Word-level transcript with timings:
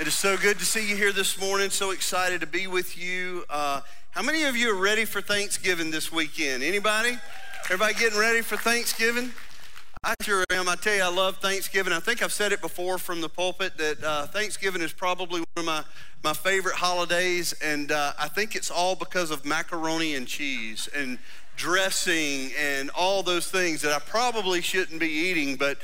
It 0.00 0.08
is 0.08 0.14
so 0.14 0.38
good 0.38 0.58
to 0.58 0.64
see 0.64 0.88
you 0.88 0.96
here 0.96 1.12
this 1.12 1.38
morning. 1.38 1.68
So 1.68 1.90
excited 1.90 2.40
to 2.40 2.46
be 2.46 2.66
with 2.66 2.96
you. 2.96 3.44
Uh, 3.50 3.82
how 4.12 4.22
many 4.22 4.44
of 4.44 4.56
you 4.56 4.70
are 4.70 4.80
ready 4.80 5.04
for 5.04 5.20
Thanksgiving 5.20 5.90
this 5.90 6.10
weekend? 6.10 6.62
Anybody? 6.62 7.18
Everybody 7.66 7.92
getting 7.92 8.18
ready 8.18 8.40
for 8.40 8.56
Thanksgiving? 8.56 9.30
I 10.02 10.14
sure 10.22 10.42
am. 10.52 10.70
I 10.70 10.76
tell 10.76 10.94
you, 10.94 11.02
I 11.02 11.10
love 11.14 11.36
Thanksgiving. 11.36 11.92
I 11.92 12.00
think 12.00 12.22
I've 12.22 12.32
said 12.32 12.50
it 12.50 12.62
before 12.62 12.96
from 12.96 13.20
the 13.20 13.28
pulpit 13.28 13.76
that 13.76 14.02
uh, 14.02 14.26
Thanksgiving 14.28 14.80
is 14.80 14.94
probably 14.94 15.40
one 15.40 15.46
of 15.58 15.64
my, 15.66 15.84
my 16.24 16.32
favorite 16.32 16.76
holidays, 16.76 17.52
and 17.62 17.92
uh, 17.92 18.14
I 18.18 18.28
think 18.28 18.56
it's 18.56 18.70
all 18.70 18.96
because 18.96 19.30
of 19.30 19.44
macaroni 19.44 20.14
and 20.14 20.26
cheese 20.26 20.88
and 20.96 21.18
dressing 21.56 22.52
and 22.58 22.88
all 22.96 23.22
those 23.22 23.50
things 23.50 23.82
that 23.82 23.92
I 23.92 23.98
probably 23.98 24.62
shouldn't 24.62 24.98
be 24.98 25.10
eating, 25.10 25.56
but 25.56 25.76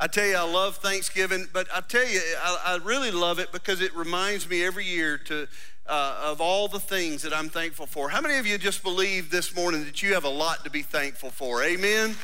I 0.00 0.08
tell 0.08 0.26
you, 0.26 0.36
I 0.36 0.42
love 0.42 0.76
Thanksgiving, 0.78 1.46
but 1.52 1.68
I 1.72 1.80
tell 1.80 2.06
you, 2.06 2.20
I, 2.42 2.74
I 2.74 2.84
really 2.84 3.12
love 3.12 3.38
it 3.38 3.52
because 3.52 3.80
it 3.80 3.94
reminds 3.94 4.48
me 4.48 4.64
every 4.64 4.84
year 4.84 5.18
to 5.18 5.46
uh, 5.86 6.20
of 6.24 6.40
all 6.40 6.66
the 6.66 6.80
things 6.80 7.22
that 7.22 7.34
I'm 7.34 7.48
thankful 7.48 7.86
for. 7.86 8.08
How 8.08 8.20
many 8.20 8.38
of 8.38 8.46
you 8.46 8.56
just 8.58 8.82
believe 8.82 9.30
this 9.30 9.54
morning 9.54 9.84
that 9.84 10.02
you 10.02 10.14
have 10.14 10.24
a 10.24 10.30
lot 10.30 10.64
to 10.64 10.70
be 10.70 10.82
thankful 10.82 11.30
for? 11.30 11.62
Amen. 11.62 12.16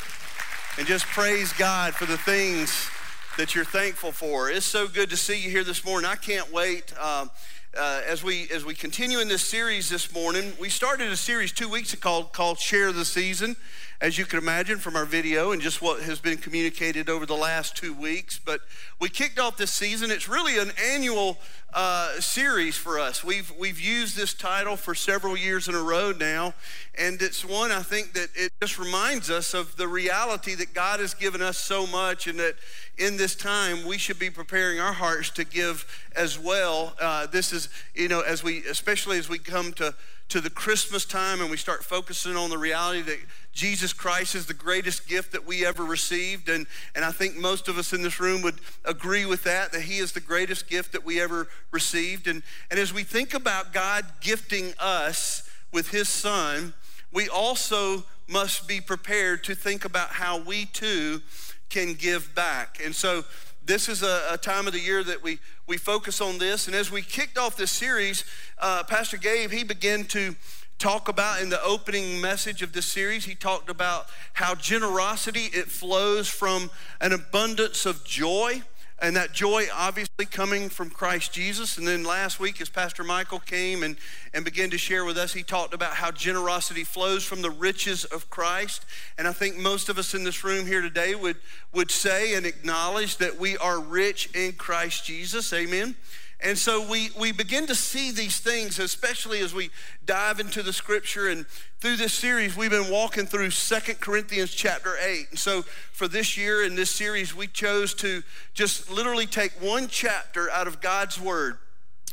And 0.79 0.87
just 0.87 1.05
praise 1.07 1.53
God 1.53 1.95
for 1.95 2.07
the 2.07 2.17
things 2.17 2.89
that 3.37 3.55
you're 3.55 3.65
thankful 3.65 4.13
for. 4.13 4.51
It's 4.51 4.67
so 4.67 4.89
good 4.89 5.11
to 5.11 5.17
see 5.17 5.39
you 5.39 5.51
here 5.51 5.65
this 5.65 5.85
morning. 5.85 6.11
I 6.11 6.17
can't 6.17 6.51
wait. 6.53 6.93
Um, 6.99 7.31
uh, 7.79 8.01
as 8.05 8.25
we 8.25 8.49
as 8.53 8.65
we 8.65 8.75
continue 8.75 9.21
in 9.21 9.29
this 9.29 9.43
series 9.43 9.89
this 9.89 10.13
morning, 10.13 10.53
we 10.59 10.69
started 10.69 11.09
a 11.13 11.17
series 11.17 11.53
two 11.53 11.69
weeks 11.69 11.93
ago 11.93 12.01
called, 12.01 12.33
called 12.33 12.59
Share 12.59 12.91
the 12.91 13.05
Season 13.05 13.55
as 14.01 14.17
you 14.17 14.25
can 14.25 14.39
imagine 14.39 14.79
from 14.79 14.97
our 14.97 15.05
video 15.05 15.53
and 15.53 15.61
just 15.61 15.83
what 15.83 16.01
has 16.03 16.21
been 16.21 16.39
communicated 16.39 17.11
over 17.11 17.27
the 17.27 17.37
last 17.37 17.77
two 17.77 17.93
weeks. 17.93 18.39
But 18.39 18.63
we 18.99 19.11
kicked 19.11 19.39
off 19.39 19.59
this 19.59 19.73
season. 19.73 20.11
It's 20.11 20.27
really 20.27 20.59
an 20.59 20.73
annual 20.83 21.37
uh, 21.75 22.19
series 22.19 22.79
for 22.79 22.99
us. 22.99 23.23
We've 23.23 23.53
we've 23.59 23.79
used 23.79 24.17
this 24.17 24.33
title 24.33 24.77
for 24.77 24.95
several 24.95 25.37
years 25.37 25.69
in 25.69 25.75
a 25.75 25.83
row 25.83 26.13
now, 26.13 26.55
and 26.99 27.21
it's 27.21 27.45
one 27.45 27.71
I 27.71 27.81
think 27.81 28.15
that 28.15 28.31
it 28.35 28.53
just 28.61 28.79
reminds 28.79 29.31
us 29.31 29.53
of 29.53 29.77
the 29.77 29.87
reality 29.87 30.55
that 30.55 30.73
God 30.73 31.01
has 31.01 31.13
given 31.13 31.43
us 31.43 31.59
so 31.59 31.87
much, 31.87 32.27
and 32.27 32.39
that 32.39 32.57
in 32.97 33.19
this 33.19 33.37
time 33.37 33.87
we 33.87 33.99
should 33.99 34.19
be 34.19 34.31
preparing 34.31 34.81
our 34.81 34.95
hearts 34.95 35.31
to 35.31 35.45
give 35.45 35.87
as 36.17 36.39
well. 36.39 36.95
Uh, 36.99 37.27
this 37.27 37.53
is 37.53 37.69
you 37.95 38.09
know 38.09 38.21
as 38.21 38.43
we 38.43 38.65
especially 38.65 39.19
as 39.19 39.29
we 39.29 39.39
come 39.39 39.73
to 39.75 39.95
to 40.31 40.41
the 40.41 40.51
Christmas 40.51 41.05
time 41.05 41.41
and 41.41 41.51
we 41.51 41.57
start 41.57 41.85
focusing 41.85 42.37
on 42.37 42.51
the 42.51 42.59
reality 42.59 43.03
that 43.03 43.19
Jesus 43.53 43.93
Christ 43.93 44.35
is 44.35 44.47
the 44.47 44.55
greatest 44.55 45.09
gift 45.09 45.33
that 45.33 45.47
we 45.47 45.67
ever 45.67 45.85
received. 45.85 46.49
And, 46.49 46.67
and 46.95 47.05
I 47.05 47.11
think 47.11 47.37
most 47.37 47.69
of 47.69 47.79
us 47.79 47.93
in 47.93 48.03
this 48.03 48.21
room 48.21 48.43
would 48.43 48.61
agree 48.85 49.27
with 49.27 49.43
that, 49.45 49.73
that 49.73 49.83
He 49.83 49.99
is 49.99 50.13
the 50.13 50.21
greatest 50.21 50.69
gift 50.69 50.93
that 50.93 51.05
we 51.05 51.21
ever 51.21 51.49
received. 51.73 52.27
And, 52.27 52.43
and 52.71 52.79
as 52.79 52.93
we 52.93 53.03
think 53.03 53.35
about 53.35 53.73
God 53.73 54.05
gifting 54.21 54.73
us 54.79 55.49
with 55.73 55.91
His 55.91 56.09
Son, 56.09 56.75
we 57.13 57.29
also 57.29 58.05
must 58.29 58.69
be 58.69 58.81
prepared 58.81 59.43
to 59.45 59.55
think 59.55 59.85
about 59.85 60.11
how 60.11 60.39
we 60.39 60.67
too 60.67 61.21
can 61.69 61.95
give 61.95 62.33
back. 62.35 62.81
And 62.85 62.95
so 62.95 63.25
this 63.65 63.89
is 63.89 64.03
a, 64.03 64.23
a, 64.31 64.39
time 64.39 64.67
of 64.67 64.73
the 64.73 64.81
year 64.81 65.05
that 65.05 65.23
we, 65.23 65.39
we 65.67 65.77
focus 65.77 66.21
on 66.21 66.39
this. 66.39 66.67
And 66.67 66.75
as 66.75 66.91
we 66.91 67.03
kicked 67.03 67.39
off 67.39 67.57
this 67.57 67.71
series, 67.71 68.25
uh, 68.59 68.85
Pastor 68.85 69.17
Gabe, 69.17 69.51
he 69.51 69.65
began 69.65 70.05
to 70.07 70.35
talk 70.81 71.09
about 71.09 71.43
in 71.43 71.51
the 71.51 71.63
opening 71.63 72.21
message 72.23 72.63
of 72.63 72.73
this 72.73 72.87
series, 72.87 73.27
he 73.27 73.35
talked 73.35 73.69
about 73.69 74.07
how 74.33 74.55
generosity, 74.55 75.51
it 75.53 75.67
flows 75.67 76.27
from 76.27 76.71
an 77.03 77.13
abundance 77.13 77.85
of 77.85 78.03
joy 78.03 78.63
and 79.03 79.17
that 79.17 79.33
joy 79.33 79.67
obviously 79.75 80.27
coming 80.27 80.69
from 80.69 80.91
Christ 80.91 81.33
Jesus. 81.33 81.79
And 81.79 81.87
then 81.87 82.03
last 82.05 82.39
week, 82.39 82.61
as 82.61 82.69
Pastor 82.69 83.03
Michael 83.03 83.41
came 83.41 83.83
and, 83.83 83.97
and 84.35 84.45
began 84.45 84.71
to 84.71 84.79
share 84.79 85.05
with 85.05 85.17
us, 85.17 85.33
he 85.33 85.43
talked 85.43 85.73
about 85.73 85.95
how 85.95 86.11
generosity 86.11 86.85
flows 86.85 87.25
from 87.25 87.41
the 87.41 87.51
riches 87.51 88.05
of 88.07 88.29
Christ. 88.29 88.85
And 89.17 89.27
I 89.27 89.33
think 89.33 89.57
most 89.57 89.89
of 89.89 89.99
us 89.99 90.15
in 90.15 90.25
this 90.25 90.45
room 90.45 90.67
here 90.67 90.83
today 90.83 91.15
would, 91.15 91.37
would 91.73 91.91
say 91.91 92.35
and 92.35 92.45
acknowledge 92.45 93.17
that 93.19 93.39
we 93.39 93.57
are 93.57 93.81
rich 93.81 94.29
in 94.35 94.53
Christ 94.53 95.05
Jesus. 95.07 95.53
Amen. 95.53 95.95
And 96.43 96.57
so 96.57 96.87
we, 96.89 97.11
we 97.19 97.33
begin 97.33 97.67
to 97.67 97.75
see 97.75 98.11
these 98.11 98.41
things, 98.41 98.79
especially 98.79 99.41
as 99.41 99.53
we 99.53 99.71
dive 100.07 100.41
into 100.41 100.63
the 100.63 100.73
scripture. 100.73 101.29
And 101.29 101.47
through 101.81 101.97
this 101.97 102.15
series, 102.15 102.57
we've 102.57 102.71
been 102.71 102.91
walking 102.91 103.27
through 103.27 103.51
Second 103.51 104.01
Corinthians 104.01 104.53
chapter 104.53 104.97
8. 104.99 105.27
And 105.31 105.39
so 105.39 105.63
for 105.93 106.09
this 106.09 106.39
year 106.39 106.65
in 106.65 106.77
this 106.77 106.91
series, 106.91 107.35
we 107.35 107.47
chose 107.47 107.93
to 107.95 108.23
just 108.55 108.91
literally 108.91 109.27
take 109.27 109.53
one 109.61 109.87
chapter 109.89 110.51
out 110.51 110.67
of 110.67 110.81
God's 110.81 111.21
word 111.21 111.59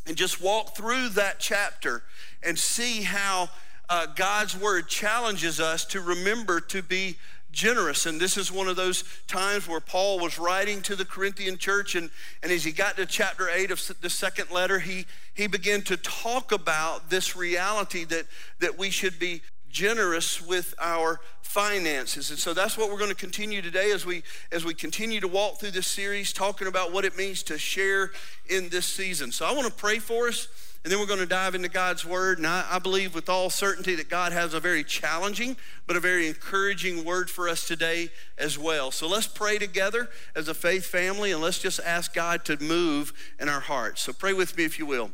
and 0.05 0.17
just 0.17 0.41
walk 0.41 0.75
through 0.75 1.09
that 1.09 1.39
chapter 1.39 2.03
and 2.43 2.59
see 2.59 3.03
how 3.03 3.49
uh, 3.89 4.07
God's 4.07 4.57
word 4.57 4.89
challenges 4.89 5.59
us 5.59 5.85
to 5.85 6.01
remember 6.01 6.59
to 6.59 6.81
be 6.81 7.17
generous. 7.57 8.05
And 8.05 8.21
this 8.21 8.37
is 8.37 8.51
one 8.51 8.67
of 8.67 8.75
those 8.75 9.03
times 9.25 9.67
where 9.67 9.79
Paul 9.79 10.19
was 10.19 10.37
writing 10.37 10.81
to 10.83 10.95
the 10.95 11.03
Corinthian 11.03 11.57
church. 11.57 11.95
And, 11.95 12.11
and 12.43 12.51
as 12.51 12.63
he 12.63 12.71
got 12.71 12.97
to 12.97 13.05
chapter 13.07 13.49
8 13.49 13.71
of 13.71 13.81
the 13.99 14.11
second 14.11 14.51
letter, 14.51 14.77
he, 14.77 15.07
he 15.33 15.47
began 15.47 15.81
to 15.83 15.97
talk 15.97 16.51
about 16.51 17.09
this 17.09 17.35
reality 17.35 18.03
that, 18.05 18.25
that 18.59 18.77
we 18.77 18.91
should 18.91 19.17
be 19.17 19.41
generous 19.69 20.39
with 20.39 20.75
our 20.79 21.19
finances. 21.41 22.29
And 22.29 22.37
so 22.37 22.53
that's 22.53 22.77
what 22.77 22.91
we're 22.91 22.99
going 22.99 23.09
to 23.09 23.15
continue 23.15 23.61
today 23.61 23.91
as 23.91 24.05
we 24.05 24.23
as 24.51 24.63
we 24.63 24.73
continue 24.73 25.19
to 25.19 25.27
walk 25.27 25.59
through 25.59 25.71
this 25.71 25.87
series 25.87 26.31
talking 26.31 26.67
about 26.67 26.93
what 26.93 27.05
it 27.05 27.17
means 27.17 27.41
to 27.43 27.57
share 27.57 28.11
in 28.49 28.69
this 28.69 28.85
season. 28.85 29.31
So 29.31 29.45
I 29.45 29.51
want 29.51 29.67
to 29.67 29.73
pray 29.73 29.99
for 29.99 30.27
us 30.27 30.47
and 30.87 30.91
then 30.93 31.01
we're 31.01 31.05
going 31.05 31.19
to 31.19 31.25
dive 31.25 31.53
into 31.53 31.67
God's 31.67 32.05
Word. 32.05 32.37
And 32.37 32.47
I, 32.47 32.65
I, 32.71 32.79
believe 32.79 33.13
with 33.13 33.27
all 33.27 33.49
certainty 33.49 33.93
that 33.95 34.07
God 34.07 34.31
has 34.31 34.53
a 34.53 34.59
very 34.61 34.85
challenging, 34.85 35.57
but 35.85 35.97
a 35.97 35.99
very 35.99 36.29
encouraging 36.29 37.03
word 37.03 37.29
for 37.29 37.49
us 37.49 37.67
today 37.67 38.07
as 38.37 38.57
well. 38.57 38.89
So 38.91 39.05
let's 39.05 39.27
pray 39.27 39.57
together 39.57 40.07
as 40.33 40.47
a 40.47 40.53
faith 40.53 40.85
family 40.85 41.33
and 41.33 41.41
let's 41.41 41.59
just 41.59 41.81
ask 41.81 42.13
God 42.13 42.45
to 42.45 42.55
move 42.63 43.11
in 43.37 43.49
our 43.49 43.59
hearts. 43.59 44.03
So 44.03 44.13
pray 44.13 44.31
with 44.31 44.55
me 44.55 44.63
if 44.63 44.79
you 44.79 44.85
will. 44.85 45.11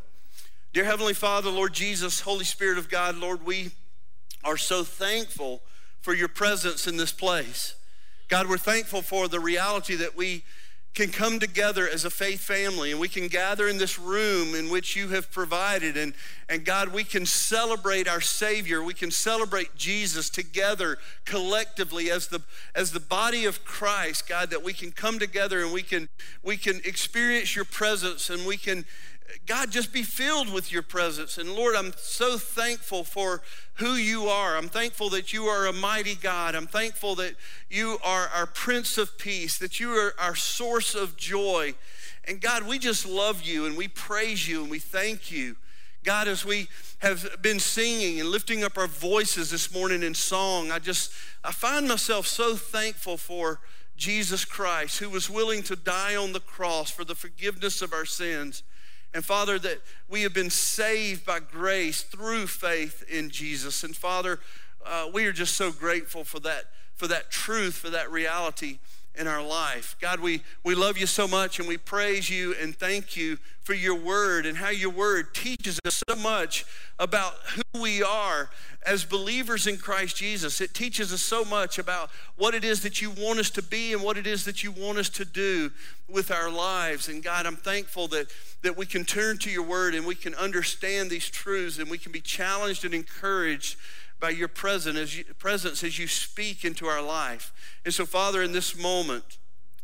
Dear 0.74 0.86
Heavenly 0.86 1.16
Father, 1.16 1.50
Lord 1.50 1.74
Jesus, 1.74 2.20
Holy 2.20 2.46
Spirit 2.46 2.78
of 2.78 2.88
God, 2.88 3.18
Lord, 3.18 3.44
we 3.44 3.72
are 4.44 4.58
so 4.58 4.84
thankful 4.84 5.64
for 6.02 6.14
your 6.14 6.28
presence 6.28 6.86
in 6.86 6.98
this 6.98 7.12
place. 7.12 7.74
God, 8.28 8.48
we're 8.48 8.60
thankful 8.60 9.02
for 9.02 9.28
the 9.28 9.40
reality 9.40 9.96
that 9.96 10.16
we 10.16 10.44
can 10.94 11.10
come 11.10 11.40
together 11.40 11.90
as 11.90 12.06
a 12.06 12.10
faith 12.10 12.40
family 12.42 12.92
and 12.92 13.00
we 13.00 13.08
can 13.08 13.28
gather 13.28 13.68
in 13.68 13.78
this 13.78 13.98
room 13.98 14.54
in 14.54 14.70
which 14.70 14.96
you 14.96 15.10
have 15.10 15.32
provided 15.32 15.98
and, 15.98 16.14
and 16.48 16.66
god 16.66 16.90
we 16.90 17.04
can 17.04 17.26
celebrate 17.26 18.08
our 18.08 18.22
savior. 18.22 18.84
We 18.84 18.94
can 18.94 19.12
celebrate 19.12 19.76
jesus 19.76 20.30
together 20.30 20.98
collectively 21.26 22.12
as 22.12 22.28
the 22.28 22.42
as 22.76 22.92
the 22.92 23.00
body 23.00 23.46
of 23.46 23.66
christ 23.66 24.28
god 24.28 24.50
that 24.52 24.64
we 24.64 24.74
can 24.74 24.92
come 24.92 25.20
together 25.20 25.64
and 25.64 25.74
we 25.74 25.82
can 25.82 26.10
we 26.44 26.58
can 26.58 26.80
experience 26.86 27.56
your 27.56 27.66
presence 27.66 28.30
and 28.30 28.46
we 28.46 28.58
can 28.58 28.86
God, 29.46 29.72
just 29.72 29.92
be 29.92 30.04
filled 30.04 30.52
with 30.52 30.72
your 30.72 30.82
presence. 30.82 31.38
And 31.38 31.54
Lord, 31.54 31.76
I'm 31.76 31.94
so 31.98 32.38
thankful 32.38 33.04
for 33.04 33.42
who 33.76 33.94
you 33.94 34.28
are. 34.28 34.56
I'm 34.56 34.70
thankful 34.70 35.10
that 35.12 35.34
you 35.34 35.46
are 35.46 35.66
a 35.66 35.74
mighty 35.74 36.16
God. 36.16 36.56
I'm 36.56 36.68
thankful 36.68 37.16
that 37.16 37.36
you 37.70 37.98
are 38.04 38.28
our 38.28 38.46
Prince 38.46 38.98
of 38.98 39.18
Peace, 39.18 39.58
that 39.58 39.80
you 39.80 39.92
are 39.92 40.14
our 40.20 40.36
source 40.36 40.96
of 40.96 41.18
joy. 41.18 41.74
And 42.26 42.40
God, 42.40 42.64
we 42.64 42.80
just 42.80 43.06
love 43.06 43.44
you 43.44 43.66
and 43.66 43.76
we 43.76 43.88
praise 43.88 44.48
you 44.48 44.62
and 44.62 44.72
we 44.72 44.80
thank 44.80 45.32
you. 45.32 45.58
God, 46.04 46.28
as 46.28 46.46
we 46.46 46.68
have 47.00 47.42
been 47.42 47.60
singing 47.60 48.20
and 48.20 48.30
lifting 48.30 48.64
up 48.64 48.78
our 48.78 48.88
voices 48.88 49.52
this 49.52 49.74
morning 49.74 50.04
in 50.04 50.14
song, 50.14 50.70
I 50.70 50.80
just, 50.80 51.12
I 51.44 51.52
find 51.52 51.88
myself 51.88 52.28
so 52.28 52.56
thankful 52.56 53.18
for 53.18 53.62
Jesus 53.96 54.44
Christ, 54.44 55.00
who 55.00 55.10
was 55.10 55.30
willing 55.30 55.64
to 55.64 55.76
die 55.76 56.16
on 56.16 56.34
the 56.34 56.40
cross 56.40 56.90
for 56.90 57.06
the 57.06 57.16
forgiveness 57.16 57.82
of 57.82 57.94
our 57.94 58.06
sins. 58.06 58.64
And 59.14 59.24
Father, 59.24 59.60
that 59.60 59.82
we 60.10 60.24
have 60.24 60.34
been 60.34 60.50
saved 60.50 61.26
by 61.26 61.40
grace 61.40 62.02
through 62.02 62.48
faith 62.48 63.04
in 63.08 63.30
Jesus. 63.30 63.84
And 63.84 63.96
Father, 63.96 64.40
uh, 64.86 65.10
we 65.14 65.26
are 65.26 65.32
just 65.32 65.56
so 65.56 65.72
grateful 65.72 66.24
for 66.24 66.40
that, 66.42 66.66
for 66.96 67.08
that 67.08 67.30
truth, 67.30 67.76
for 67.76 67.90
that 67.90 68.12
reality 68.12 68.80
in 69.16 69.28
our 69.28 69.44
life. 69.44 69.96
God, 70.02 70.20
we, 70.20 70.42
we 70.64 70.74
love 70.74 70.98
you 70.98 71.06
so 71.06 71.28
much 71.28 71.60
and 71.60 71.68
we 71.68 71.78
praise 71.78 72.30
you 72.30 72.56
and 72.60 72.76
thank 72.76 73.16
you 73.16 73.38
for 73.62 73.74
your 73.74 73.96
word 73.96 74.46
and 74.46 74.58
how 74.58 74.70
your 74.70 74.90
word 74.90 75.36
teaches 75.36 75.80
us 75.86 76.04
so 76.10 76.16
much 76.16 76.66
about 76.98 77.36
who 77.56 77.82
we 77.82 78.02
are 78.02 78.50
as 78.86 79.06
believers 79.06 79.68
in 79.68 79.78
Christ 79.78 80.18
Jesus. 80.18 80.62
It 80.62 80.74
teaches 80.74 81.14
us 81.14 81.22
so 81.22 81.44
much 81.46 81.78
about 81.78 82.10
what 82.36 82.54
it 82.54 82.64
is 82.64 82.82
that 82.84 83.02
you 83.02 83.12
want 83.12 83.40
us 83.40 83.50
to 83.52 83.62
be 83.62 83.94
and 83.94 84.02
what 84.02 84.18
it 84.18 84.28
is 84.28 84.46
that 84.46 84.64
you 84.64 84.72
want 84.72 84.98
us 84.98 85.10
to 85.10 85.26
do 85.26 85.72
with 86.08 86.32
our 86.32 86.50
lives. 86.50 87.08
And 87.08 87.24
God, 87.24 87.46
I'm 87.46 87.56
thankful 87.56 88.08
that, 88.10 88.28
that 88.62 88.78
we 88.78 88.86
can 88.86 89.06
turn 89.06 89.38
to 89.40 89.50
your 89.50 89.64
word 89.64 89.96
and 89.96 90.06
we 90.06 90.16
can 90.16 90.36
understand 90.36 91.10
these 91.10 91.30
truths 91.30 91.80
and 91.80 91.90
we 91.90 91.98
can 91.98 92.12
be 92.12 92.22
challenged 92.22 92.86
and 92.86 92.94
encouraged 92.94 93.78
by 94.20 94.30
your 94.30 94.48
presence 94.48 94.98
as 94.98 95.18
you, 95.18 95.26
presence 95.38 95.84
as 95.84 96.00
you 96.00 96.08
speak 96.08 96.64
into 96.64 96.86
our 96.86 97.02
life. 97.02 97.52
And 97.84 97.94
so, 97.94 98.06
Father, 98.06 98.42
in 98.42 98.54
this 98.54 98.78
moment, 98.78 99.38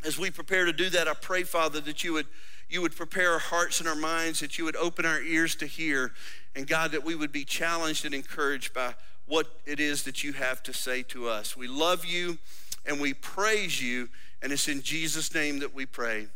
as 0.05 0.17
we 0.17 0.31
prepare 0.31 0.65
to 0.65 0.71
do 0.71 0.89
that, 0.91 1.07
I 1.07 1.13
pray, 1.13 1.43
Father, 1.43 1.81
that 1.81 2.03
you 2.03 2.13
would 2.13 2.27
you 2.69 2.81
would 2.83 2.95
prepare 2.95 3.33
our 3.33 3.39
hearts 3.39 3.79
and 3.79 3.89
our 3.89 3.95
minds, 3.95 4.39
that 4.41 4.57
you 4.57 4.65
would 4.65 4.75
open 4.75 5.03
our 5.03 5.19
ears 5.21 5.55
to 5.55 5.65
hear, 5.65 6.13
and 6.55 6.67
God, 6.67 6.91
that 6.91 7.03
we 7.03 7.15
would 7.15 7.31
be 7.31 7.45
challenged 7.45 8.05
and 8.05 8.13
encouraged 8.13 8.73
by 8.73 8.95
what 9.25 9.47
it 9.65 9.79
is 9.79 10.03
that 10.03 10.23
you 10.23 10.33
have 10.33 10.63
to 10.63 10.73
say 10.73 11.03
to 11.03 11.29
us. 11.29 11.55
We 11.55 11.67
love 11.67 12.05
you 12.05 12.39
and 12.85 12.99
we 12.99 13.13
praise 13.13 13.81
you, 13.81 14.09
and 14.41 14.51
it's 14.51 14.67
in 14.67 14.81
Jesus' 14.81 15.33
name 15.33 15.59
that 15.59 15.73
we 15.73 15.85
pray. 15.85 16.27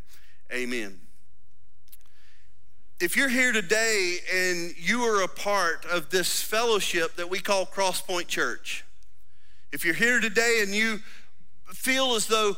Amen. 0.51 0.99
If 2.99 3.17
you're 3.17 3.29
here 3.29 3.51
today 3.51 4.19
and 4.33 4.73
you 4.77 5.01
are 5.01 5.23
a 5.23 5.27
part 5.27 5.85
of 5.85 6.09
this 6.09 6.41
fellowship 6.41 7.15
that 7.15 7.29
we 7.29 7.39
call 7.39 7.65
Crosspoint 7.65 8.27
Church, 8.27 8.85
if 9.71 9.83
you're 9.83 9.95
here 9.95 10.19
today 10.19 10.59
and 10.61 10.73
you 10.73 10.99
feel 11.65 12.13
as 12.13 12.27
though 12.27 12.55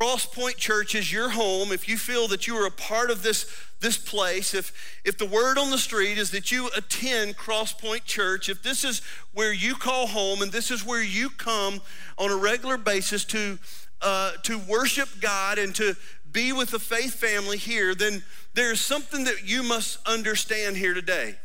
Crosspoint 0.00 0.56
Church 0.56 0.94
is 0.94 1.12
your 1.12 1.30
home, 1.30 1.72
if 1.72 1.88
you 1.88 1.96
feel 1.96 2.28
that 2.28 2.46
you 2.46 2.56
are 2.56 2.66
a 2.66 2.70
part 2.70 3.10
of 3.10 3.22
this, 3.22 3.46
this 3.80 3.96
place, 3.96 4.52
if, 4.54 5.00
if 5.04 5.16
the 5.16 5.26
word 5.26 5.56
on 5.56 5.70
the 5.70 5.78
street 5.78 6.18
is 6.18 6.30
that 6.32 6.50
you 6.50 6.68
attend 6.76 7.36
Crosspoint 7.36 8.04
Church, 8.04 8.48
if 8.48 8.62
this 8.62 8.84
is 8.84 9.02
where 9.32 9.52
you 9.52 9.74
call 9.74 10.06
home 10.06 10.42
and 10.42 10.52
this 10.52 10.70
is 10.70 10.84
where 10.84 11.02
you 11.02 11.30
come 11.30 11.80
on 12.18 12.30
a 12.30 12.36
regular 12.36 12.76
basis 12.76 13.24
to, 13.26 13.58
uh, 14.02 14.32
to 14.42 14.58
worship 14.58 15.08
God 15.20 15.58
and 15.58 15.74
to 15.76 15.96
be 16.30 16.52
with 16.52 16.72
the 16.72 16.78
faith 16.78 17.14
family 17.14 17.56
here, 17.56 17.94
then 17.94 18.24
there's 18.54 18.80
something 18.80 19.24
that 19.24 19.48
you 19.48 19.62
must 19.62 20.06
understand 20.06 20.76
here 20.76 20.92
today. 20.92 21.36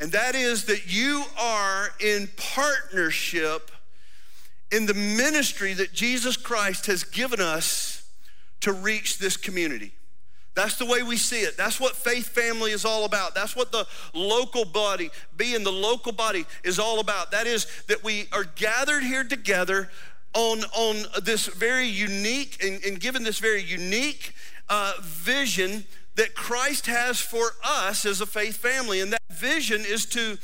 And 0.00 0.12
that 0.12 0.34
is 0.34 0.64
that 0.64 0.92
you 0.92 1.24
are 1.38 1.90
in 2.00 2.28
partnership 2.36 3.70
in 4.70 4.86
the 4.86 4.94
ministry 4.94 5.72
that 5.74 5.92
Jesus 5.92 6.36
Christ 6.36 6.86
has 6.86 7.04
given 7.04 7.40
us 7.40 8.10
to 8.60 8.72
reach 8.72 9.18
this 9.18 9.36
community. 9.36 9.92
That's 10.54 10.76
the 10.76 10.86
way 10.86 11.04
we 11.04 11.16
see 11.16 11.42
it. 11.42 11.56
That's 11.56 11.78
what 11.78 11.94
faith 11.94 12.30
family 12.30 12.72
is 12.72 12.84
all 12.84 13.04
about. 13.04 13.32
That's 13.34 13.54
what 13.54 13.70
the 13.70 13.86
local 14.12 14.64
body, 14.64 15.10
being 15.36 15.62
the 15.62 15.70
local 15.70 16.10
body, 16.10 16.46
is 16.64 16.80
all 16.80 16.98
about. 16.98 17.30
That 17.30 17.46
is 17.46 17.66
that 17.86 18.02
we 18.02 18.26
are 18.32 18.42
gathered 18.42 19.04
here 19.04 19.22
together 19.22 19.88
on, 20.34 20.64
on 20.76 21.22
this 21.22 21.46
very 21.46 21.86
unique 21.86 22.62
and, 22.64 22.82
and 22.84 22.98
given 22.98 23.22
this 23.22 23.38
very 23.38 23.62
unique 23.62 24.34
uh, 24.68 24.94
vision 25.00 25.84
that 26.16 26.34
Christ 26.34 26.86
has 26.86 27.20
for 27.20 27.52
us 27.64 28.04
as 28.04 28.20
a 28.20 28.26
faith 28.26 28.56
family. 28.56 29.00
And 29.00 29.12
that 29.12 29.22
vision 29.30 29.82
is 29.86 30.06
to 30.06 30.38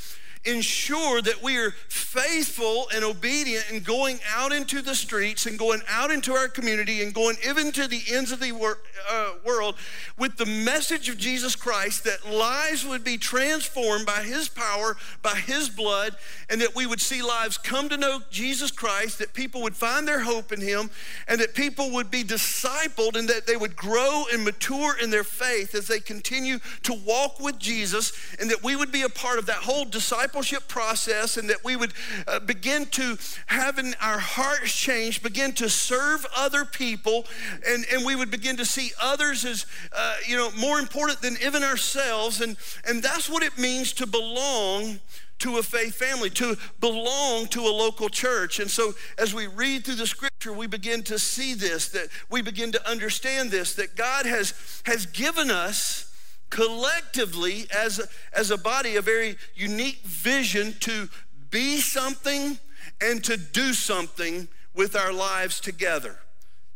ensure 0.44 1.22
that 1.22 1.42
we 1.42 1.56
are 1.56 1.70
faithful 1.88 2.86
and 2.94 3.04
obedient 3.04 3.64
in 3.70 3.80
going 3.80 4.18
out 4.28 4.52
into 4.52 4.82
the 4.82 4.94
streets 4.94 5.46
and 5.46 5.58
going 5.58 5.80
out 5.88 6.10
into 6.10 6.32
our 6.32 6.48
community 6.48 7.02
and 7.02 7.14
going 7.14 7.36
even 7.48 7.72
to 7.72 7.88
the 7.88 8.02
ends 8.12 8.30
of 8.30 8.40
the 8.40 8.52
wor- 8.52 8.78
uh, 9.10 9.32
world 9.44 9.74
with 10.18 10.36
the 10.36 10.46
message 10.46 11.08
of 11.08 11.18
Jesus 11.18 11.56
Christ 11.56 12.04
that 12.04 12.30
lives 12.30 12.86
would 12.86 13.02
be 13.04 13.16
transformed 13.16 14.06
by 14.06 14.22
his 14.22 14.48
power, 14.48 14.96
by 15.22 15.34
his 15.34 15.68
blood, 15.68 16.16
and 16.50 16.60
that 16.60 16.74
we 16.74 16.86
would 16.86 17.00
see 17.00 17.22
lives 17.22 17.58
come 17.58 17.88
to 17.88 17.96
know 17.96 18.20
Jesus 18.30 18.70
Christ, 18.70 19.18
that 19.18 19.34
people 19.34 19.62
would 19.62 19.76
find 19.76 20.06
their 20.06 20.20
hope 20.20 20.52
in 20.52 20.60
him, 20.60 20.90
and 21.26 21.40
that 21.40 21.54
people 21.54 21.90
would 21.92 22.10
be 22.10 22.22
discipled 22.22 23.16
and 23.16 23.28
that 23.28 23.46
they 23.46 23.56
would 23.56 23.76
grow 23.76 24.24
and 24.32 24.44
mature 24.44 24.96
in 24.98 25.10
their 25.10 25.24
faith 25.24 25.74
as 25.74 25.86
they 25.86 26.00
continue 26.00 26.58
to 26.82 26.92
walk 26.92 27.40
with 27.40 27.58
Jesus, 27.58 28.12
and 28.38 28.50
that 28.50 28.62
we 28.62 28.76
would 28.76 28.92
be 28.92 29.02
a 29.02 29.08
part 29.08 29.38
of 29.38 29.46
that 29.46 29.56
whole 29.56 29.84
disciple 29.84 30.33
discipleship 30.34 30.66
process 30.68 31.36
and 31.36 31.48
that 31.48 31.64
we 31.64 31.76
would 31.76 31.92
uh, 32.26 32.40
begin 32.40 32.86
to 32.86 33.16
having 33.46 33.94
our 34.00 34.18
hearts 34.18 34.74
changed, 34.74 35.22
begin 35.22 35.52
to 35.52 35.68
serve 35.68 36.26
other 36.36 36.64
people, 36.64 37.24
and, 37.66 37.84
and 37.92 38.04
we 38.04 38.16
would 38.16 38.30
begin 38.30 38.56
to 38.56 38.64
see 38.64 38.90
others 39.00 39.44
as, 39.44 39.64
uh, 39.96 40.16
you 40.26 40.36
know, 40.36 40.50
more 40.58 40.78
important 40.78 41.20
than 41.20 41.36
even 41.44 41.62
ourselves. 41.62 42.40
And, 42.40 42.56
and 42.86 43.02
that's 43.02 43.30
what 43.30 43.42
it 43.44 43.56
means 43.58 43.92
to 43.94 44.06
belong 44.06 44.98
to 45.38 45.58
a 45.58 45.62
faith 45.62 45.94
family, 45.94 46.30
to 46.30 46.56
belong 46.80 47.46
to 47.48 47.60
a 47.60 47.70
local 47.70 48.08
church. 48.08 48.58
And 48.58 48.70
so 48.70 48.94
as 49.18 49.34
we 49.34 49.46
read 49.46 49.84
through 49.84 49.96
the 49.96 50.06
scripture, 50.06 50.52
we 50.52 50.66
begin 50.66 51.02
to 51.04 51.18
see 51.18 51.54
this, 51.54 51.88
that 51.90 52.08
we 52.30 52.42
begin 52.42 52.72
to 52.72 52.90
understand 52.90 53.50
this, 53.50 53.74
that 53.74 53.94
God 53.94 54.26
has, 54.26 54.82
has 54.84 55.06
given 55.06 55.50
us 55.50 56.13
collectively 56.54 57.66
as 57.76 57.98
a, 57.98 58.04
as 58.32 58.52
a 58.52 58.56
body 58.56 58.94
a 58.94 59.02
very 59.02 59.36
unique 59.56 60.00
vision 60.04 60.72
to 60.78 61.08
be 61.50 61.78
something 61.78 62.56
and 63.00 63.24
to 63.24 63.36
do 63.36 63.72
something 63.72 64.46
with 64.72 64.94
our 64.94 65.12
lives 65.12 65.58
together. 65.58 66.16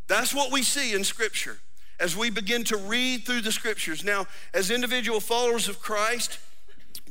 That's 0.08 0.34
what 0.34 0.50
we 0.50 0.64
see 0.64 0.94
in 0.94 1.04
Scripture 1.04 1.58
as 2.00 2.16
we 2.16 2.28
begin 2.28 2.64
to 2.64 2.76
read 2.76 3.24
through 3.24 3.42
the 3.42 3.52
Scriptures. 3.52 4.02
Now, 4.02 4.26
as 4.52 4.72
individual 4.72 5.20
followers 5.20 5.68
of 5.68 5.80
Christ, 5.80 6.40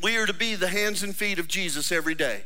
we 0.04 0.18
are 0.18 0.26
to 0.26 0.34
be 0.34 0.56
the 0.56 0.68
hands 0.68 1.04
and 1.04 1.16
feet 1.16 1.40
of 1.40 1.48
Jesus 1.48 1.90
every 1.94 2.16
day. 2.16 2.42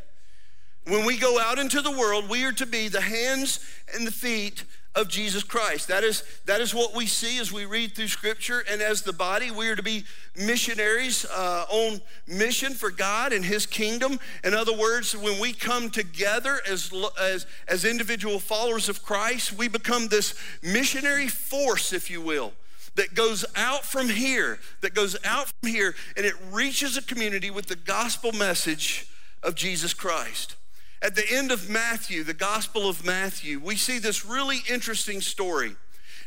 When 0.85 1.03
we 1.03 1.17
go 1.17 1.39
out 1.39 1.57
into 1.57 1.81
the 1.81 1.91
world, 1.91 2.29
we 2.29 2.43
are 2.43 2.51
to 2.53 2.67
be 2.67 2.89
the 2.89 3.01
hands 3.01 3.59
and 3.95 4.05
the 4.05 4.11
feet 4.11 4.65
of 4.95 5.07
Jesus 5.07 5.43
Christ. 5.43 5.87
That 5.87 6.03
is, 6.03 6.23
that 6.45 6.59
is 6.59 6.75
what 6.75 6.93
we 6.93 7.05
see 7.05 7.39
as 7.39 7.51
we 7.51 7.65
read 7.65 7.95
through 7.95 8.07
Scripture. 8.07 8.63
And 8.69 8.81
as 8.81 9.01
the 9.01 9.13
body, 9.13 9.49
we 9.49 9.69
are 9.69 9.75
to 9.75 9.83
be 9.83 10.03
missionaries 10.35 11.25
uh, 11.25 11.65
on 11.69 12.01
mission 12.27 12.73
for 12.73 12.91
God 12.91 13.31
and 13.31 13.45
His 13.45 13.65
kingdom. 13.65 14.19
In 14.43 14.53
other 14.53 14.77
words, 14.77 15.15
when 15.15 15.39
we 15.39 15.53
come 15.53 15.89
together 15.89 16.59
as, 16.69 16.91
as, 17.19 17.45
as 17.67 17.85
individual 17.85 18.39
followers 18.39 18.89
of 18.89 19.03
Christ, 19.03 19.53
we 19.53 19.67
become 19.67 20.07
this 20.07 20.35
missionary 20.61 21.27
force, 21.27 21.93
if 21.93 22.09
you 22.09 22.21
will 22.21 22.53
that 22.95 23.15
goes 23.15 23.45
out 23.55 23.85
from 23.85 24.09
here, 24.09 24.59
that 24.81 24.93
goes 24.93 25.15
out 25.23 25.49
from 25.61 25.69
here, 25.69 25.95
and 26.17 26.25
it 26.25 26.33
reaches 26.51 26.97
a 26.97 27.01
community 27.01 27.49
with 27.49 27.67
the 27.67 27.75
gospel 27.75 28.33
message 28.33 29.07
of 29.41 29.55
Jesus 29.55 29.93
Christ. 29.93 30.55
At 31.01 31.15
the 31.15 31.27
end 31.31 31.51
of 31.51 31.69
Matthew, 31.69 32.23
the 32.23 32.33
Gospel 32.33 32.87
of 32.87 33.03
Matthew, 33.03 33.59
we 33.59 33.75
see 33.75 33.97
this 33.97 34.25
really 34.25 34.59
interesting 34.69 35.19
story 35.19 35.75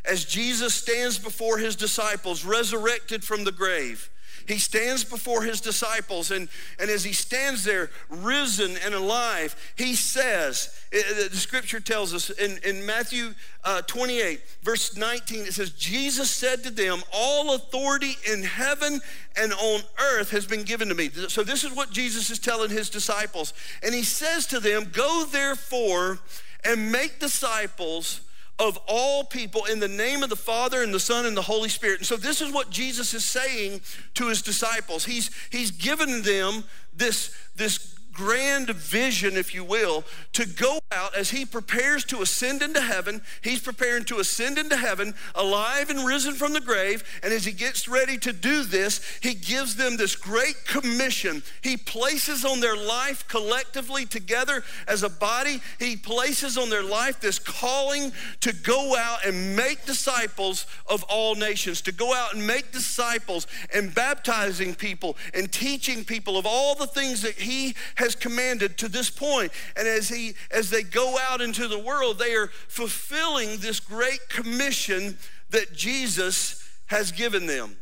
as 0.04 0.24
Jesus 0.24 0.74
stands 0.74 1.18
before 1.18 1.58
his 1.58 1.76
disciples, 1.76 2.44
resurrected 2.44 3.22
from 3.24 3.44
the 3.44 3.52
grave. 3.52 4.10
He 4.46 4.58
stands 4.58 5.04
before 5.04 5.42
his 5.42 5.60
disciples, 5.60 6.30
and, 6.30 6.48
and 6.78 6.90
as 6.90 7.04
he 7.04 7.12
stands 7.12 7.64
there, 7.64 7.90
risen 8.08 8.76
and 8.84 8.94
alive, 8.94 9.56
he 9.76 9.94
says, 9.94 10.70
the 10.90 11.36
scripture 11.36 11.80
tells 11.80 12.14
us 12.14 12.30
in, 12.30 12.58
in 12.64 12.84
Matthew 12.86 13.34
uh, 13.64 13.82
28, 13.82 14.40
verse 14.62 14.96
19, 14.96 15.40
it 15.40 15.54
says, 15.54 15.70
Jesus 15.70 16.30
said 16.30 16.62
to 16.64 16.70
them, 16.70 17.02
All 17.12 17.54
authority 17.54 18.16
in 18.30 18.42
heaven 18.42 19.00
and 19.36 19.52
on 19.52 19.80
earth 20.00 20.30
has 20.30 20.46
been 20.46 20.62
given 20.62 20.88
to 20.88 20.94
me. 20.94 21.10
So 21.28 21.42
this 21.42 21.64
is 21.64 21.72
what 21.72 21.90
Jesus 21.90 22.30
is 22.30 22.38
telling 22.38 22.70
his 22.70 22.90
disciples. 22.90 23.54
And 23.82 23.94
he 23.94 24.02
says 24.02 24.46
to 24.48 24.60
them, 24.60 24.90
Go 24.92 25.24
therefore 25.24 26.18
and 26.64 26.92
make 26.92 27.18
disciples 27.18 28.20
of 28.58 28.78
all 28.86 29.24
people 29.24 29.64
in 29.64 29.80
the 29.80 29.88
name 29.88 30.22
of 30.22 30.30
the 30.30 30.36
Father 30.36 30.82
and 30.82 30.94
the 30.94 31.00
Son 31.00 31.26
and 31.26 31.36
the 31.36 31.42
Holy 31.42 31.68
Spirit. 31.68 31.98
And 31.98 32.06
so 32.06 32.16
this 32.16 32.40
is 32.40 32.52
what 32.52 32.70
Jesus 32.70 33.12
is 33.12 33.24
saying 33.24 33.80
to 34.14 34.28
his 34.28 34.42
disciples. 34.42 35.04
He's 35.04 35.30
he's 35.50 35.70
given 35.70 36.22
them 36.22 36.64
this 36.96 37.34
this 37.56 37.93
grand 38.14 38.70
vision, 38.70 39.36
if 39.36 39.54
you 39.54 39.64
will, 39.64 40.04
to 40.32 40.46
go 40.46 40.78
out 40.92 41.14
as 41.16 41.30
he 41.30 41.44
prepares 41.44 42.04
to 42.04 42.22
ascend 42.22 42.62
into 42.62 42.80
heaven. 42.80 43.20
He's 43.42 43.60
preparing 43.60 44.04
to 44.04 44.18
ascend 44.18 44.58
into 44.58 44.76
heaven, 44.76 45.14
alive 45.34 45.90
and 45.90 46.06
risen 46.06 46.34
from 46.34 46.52
the 46.52 46.60
grave. 46.60 47.04
And 47.22 47.32
as 47.32 47.44
he 47.44 47.52
gets 47.52 47.88
ready 47.88 48.16
to 48.18 48.32
do 48.32 48.62
this, 48.62 49.00
he 49.22 49.34
gives 49.34 49.76
them 49.76 49.96
this 49.96 50.16
great 50.16 50.64
commission. 50.66 51.42
He 51.62 51.76
places 51.76 52.44
on 52.44 52.60
their 52.60 52.76
life 52.76 53.26
collectively 53.28 54.06
together 54.06 54.62
as 54.86 55.02
a 55.02 55.08
body, 55.08 55.60
he 55.78 55.96
places 55.96 56.56
on 56.56 56.70
their 56.70 56.82
life 56.82 57.20
this 57.20 57.38
calling 57.38 58.12
to 58.40 58.52
go 58.52 58.96
out 58.96 59.24
and 59.26 59.56
make 59.56 59.84
disciples 59.86 60.66
of 60.86 61.02
all 61.04 61.34
nations, 61.34 61.80
to 61.82 61.92
go 61.92 62.14
out 62.14 62.34
and 62.34 62.46
make 62.46 62.72
disciples 62.72 63.46
and 63.72 63.94
baptizing 63.94 64.74
people 64.74 65.16
and 65.32 65.50
teaching 65.50 66.04
people 66.04 66.36
of 66.36 66.46
all 66.46 66.74
the 66.74 66.86
things 66.86 67.22
that 67.22 67.34
he 67.34 67.74
has 67.96 68.03
has 68.04 68.14
commanded 68.14 68.78
to 68.78 68.88
this 68.88 69.10
point. 69.10 69.50
And 69.76 69.88
as 69.88 70.08
he 70.08 70.34
as 70.50 70.70
they 70.70 70.82
go 70.82 71.16
out 71.28 71.40
into 71.40 71.66
the 71.66 71.78
world, 71.78 72.18
they 72.18 72.34
are 72.34 72.48
fulfilling 72.68 73.58
this 73.58 73.80
great 73.80 74.28
commission 74.28 75.18
that 75.50 75.72
Jesus 75.72 76.62
has 76.86 77.10
given 77.10 77.46
them. 77.46 77.76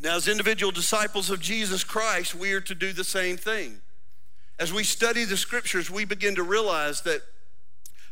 Now, 0.00 0.16
as 0.16 0.28
individual 0.28 0.72
disciples 0.72 1.30
of 1.30 1.40
Jesus 1.40 1.84
Christ, 1.84 2.34
we 2.34 2.52
are 2.52 2.60
to 2.62 2.74
do 2.74 2.92
the 2.92 3.04
same 3.04 3.36
thing. 3.36 3.80
As 4.58 4.72
we 4.72 4.84
study 4.84 5.24
the 5.24 5.36
scriptures, 5.36 5.90
we 5.90 6.04
begin 6.04 6.34
to 6.36 6.42
realize 6.42 7.02
that 7.02 7.20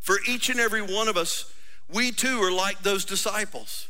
for 0.01 0.19
each 0.29 0.49
and 0.49 0.61
every 0.61 0.83
one 0.83 1.09
of 1.09 1.17
us, 1.17 1.53
we 1.93 2.13
too 2.13 2.41
are 2.43 2.53
like 2.53 2.83
those 2.83 3.05
disciples. 3.05 3.89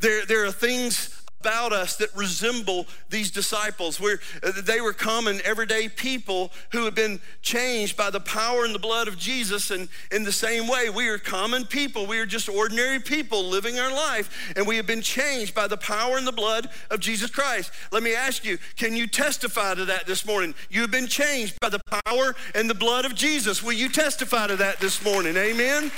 There, 0.00 0.24
there 0.26 0.44
are 0.44 0.52
things 0.52 1.17
about 1.40 1.72
us 1.72 1.96
that 1.96 2.14
resemble 2.16 2.86
these 3.10 3.30
disciples. 3.30 4.00
Where 4.00 4.20
uh, 4.42 4.52
they 4.62 4.80
were 4.80 4.92
common, 4.92 5.40
everyday 5.44 5.88
people 5.88 6.50
who 6.72 6.84
had 6.84 6.94
been 6.94 7.20
changed 7.42 7.96
by 7.96 8.10
the 8.10 8.20
power 8.20 8.64
and 8.64 8.74
the 8.74 8.80
blood 8.80 9.08
of 9.08 9.16
Jesus. 9.18 9.70
And 9.70 9.88
in 10.10 10.24
the 10.24 10.32
same 10.32 10.68
way, 10.68 10.90
we 10.90 11.08
are 11.08 11.18
common 11.18 11.64
people. 11.64 12.06
We 12.06 12.18
are 12.18 12.26
just 12.26 12.48
ordinary 12.48 13.00
people 13.00 13.44
living 13.44 13.78
our 13.78 13.92
life, 13.92 14.52
and 14.56 14.66
we 14.66 14.76
have 14.76 14.86
been 14.86 15.02
changed 15.02 15.54
by 15.54 15.68
the 15.68 15.76
power 15.76 16.16
and 16.16 16.26
the 16.26 16.32
blood 16.32 16.68
of 16.90 17.00
Jesus 17.00 17.30
Christ. 17.30 17.70
Let 17.92 18.02
me 18.02 18.14
ask 18.14 18.44
you, 18.44 18.58
can 18.76 18.94
you 18.94 19.06
testify 19.06 19.74
to 19.74 19.84
that 19.86 20.06
this 20.06 20.26
morning? 20.26 20.54
You 20.70 20.80
have 20.82 20.90
been 20.90 21.06
changed 21.06 21.58
by 21.60 21.68
the 21.68 21.80
power 22.04 22.34
and 22.54 22.68
the 22.68 22.74
blood 22.74 23.04
of 23.04 23.14
Jesus. 23.14 23.62
Will 23.62 23.72
you 23.72 23.88
testify 23.88 24.48
to 24.48 24.56
that 24.56 24.80
this 24.80 25.04
morning? 25.04 25.36
Amen. 25.36 25.90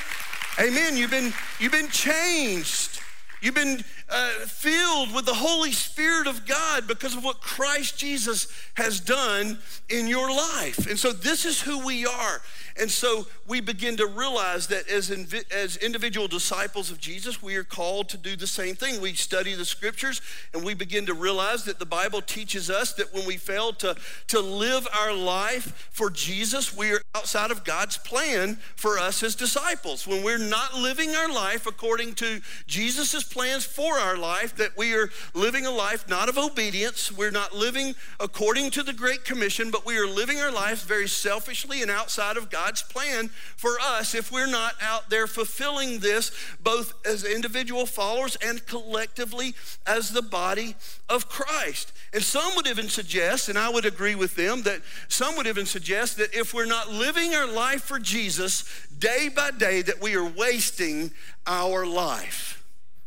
Amen. 0.58 0.96
You've 0.96 1.10
been 1.10 1.32
you've 1.58 1.72
been 1.72 1.88
changed. 1.88 2.99
You've 3.40 3.54
been 3.54 3.82
uh, 4.08 4.30
filled 4.46 5.14
with 5.14 5.24
the 5.24 5.34
Holy 5.34 5.72
Spirit 5.72 6.26
of 6.26 6.46
God 6.46 6.86
because 6.86 7.16
of 7.16 7.24
what 7.24 7.40
Christ 7.40 7.98
Jesus 7.98 8.48
has 8.74 9.00
done 9.00 9.58
in 9.88 10.06
your 10.06 10.30
life. 10.30 10.86
And 10.88 10.98
so 10.98 11.12
this 11.12 11.44
is 11.44 11.60
who 11.60 11.84
we 11.84 12.06
are. 12.06 12.42
And 12.80 12.90
so 12.90 13.26
we 13.46 13.60
begin 13.60 13.98
to 13.98 14.06
realize 14.06 14.68
that 14.68 14.88
as, 14.88 15.10
invi- 15.10 15.50
as 15.52 15.76
individual 15.76 16.28
disciples 16.28 16.90
of 16.90 16.98
Jesus, 16.98 17.42
we 17.42 17.56
are 17.56 17.64
called 17.64 18.08
to 18.08 18.16
do 18.16 18.36
the 18.36 18.46
same 18.46 18.74
thing. 18.74 19.02
We 19.02 19.12
study 19.12 19.54
the 19.54 19.66
scriptures 19.66 20.22
and 20.54 20.64
we 20.64 20.72
begin 20.72 21.04
to 21.06 21.14
realize 21.14 21.64
that 21.64 21.78
the 21.78 21.84
Bible 21.84 22.22
teaches 22.22 22.70
us 22.70 22.94
that 22.94 23.12
when 23.12 23.26
we 23.26 23.36
fail 23.36 23.74
to, 23.74 23.96
to 24.28 24.40
live 24.40 24.88
our 24.94 25.12
life 25.12 25.90
for 25.90 26.08
Jesus, 26.08 26.74
we 26.74 26.90
are 26.92 27.02
outside 27.14 27.50
of 27.50 27.64
God's 27.64 27.98
plan 27.98 28.56
for 28.76 28.98
us 28.98 29.22
as 29.22 29.34
disciples. 29.34 30.06
When 30.06 30.24
we're 30.24 30.38
not 30.38 30.74
living 30.74 31.14
our 31.14 31.30
life 31.30 31.66
according 31.66 32.14
to 32.14 32.40
Jesus' 32.66 33.22
plans 33.24 33.66
for 33.66 33.98
our 33.98 34.16
life, 34.16 34.56
that 34.56 34.78
we 34.78 34.94
are 34.94 35.10
living 35.34 35.66
a 35.66 35.70
life 35.70 36.08
not 36.08 36.30
of 36.30 36.38
obedience, 36.38 37.12
we're 37.12 37.30
not 37.30 37.54
living 37.54 37.94
according 38.18 38.70
to 38.70 38.82
the 38.82 38.94
Great 38.94 39.24
Commission, 39.24 39.70
but 39.70 39.84
we 39.84 39.98
are 39.98 40.06
living 40.06 40.38
our 40.38 40.52
lives 40.52 40.82
very 40.82 41.08
selfishly 41.08 41.82
and 41.82 41.90
outside 41.90 42.38
of 42.38 42.48
God 42.48 42.69
God's 42.70 42.82
plan 42.82 43.30
for 43.56 43.80
us 43.82 44.14
if 44.14 44.30
we're 44.30 44.46
not 44.46 44.74
out 44.80 45.10
there 45.10 45.26
fulfilling 45.26 45.98
this, 45.98 46.30
both 46.60 46.94
as 47.04 47.24
individual 47.24 47.84
followers 47.84 48.36
and 48.46 48.64
collectively 48.64 49.56
as 49.88 50.10
the 50.10 50.22
body 50.22 50.76
of 51.08 51.28
Christ. 51.28 51.92
And 52.12 52.22
some 52.22 52.54
would 52.54 52.68
even 52.68 52.88
suggest, 52.88 53.48
and 53.48 53.58
I 53.58 53.70
would 53.70 53.84
agree 53.84 54.14
with 54.14 54.36
them, 54.36 54.62
that 54.62 54.82
some 55.08 55.36
would 55.36 55.48
even 55.48 55.66
suggest 55.66 56.16
that 56.18 56.32
if 56.32 56.54
we're 56.54 56.64
not 56.64 56.92
living 56.92 57.34
our 57.34 57.52
life 57.52 57.82
for 57.82 57.98
Jesus 57.98 58.86
day 58.96 59.28
by 59.34 59.50
day, 59.50 59.82
that 59.82 60.00
we 60.00 60.14
are 60.14 60.24
wasting 60.24 61.10
our 61.48 61.84
life. 61.84 62.64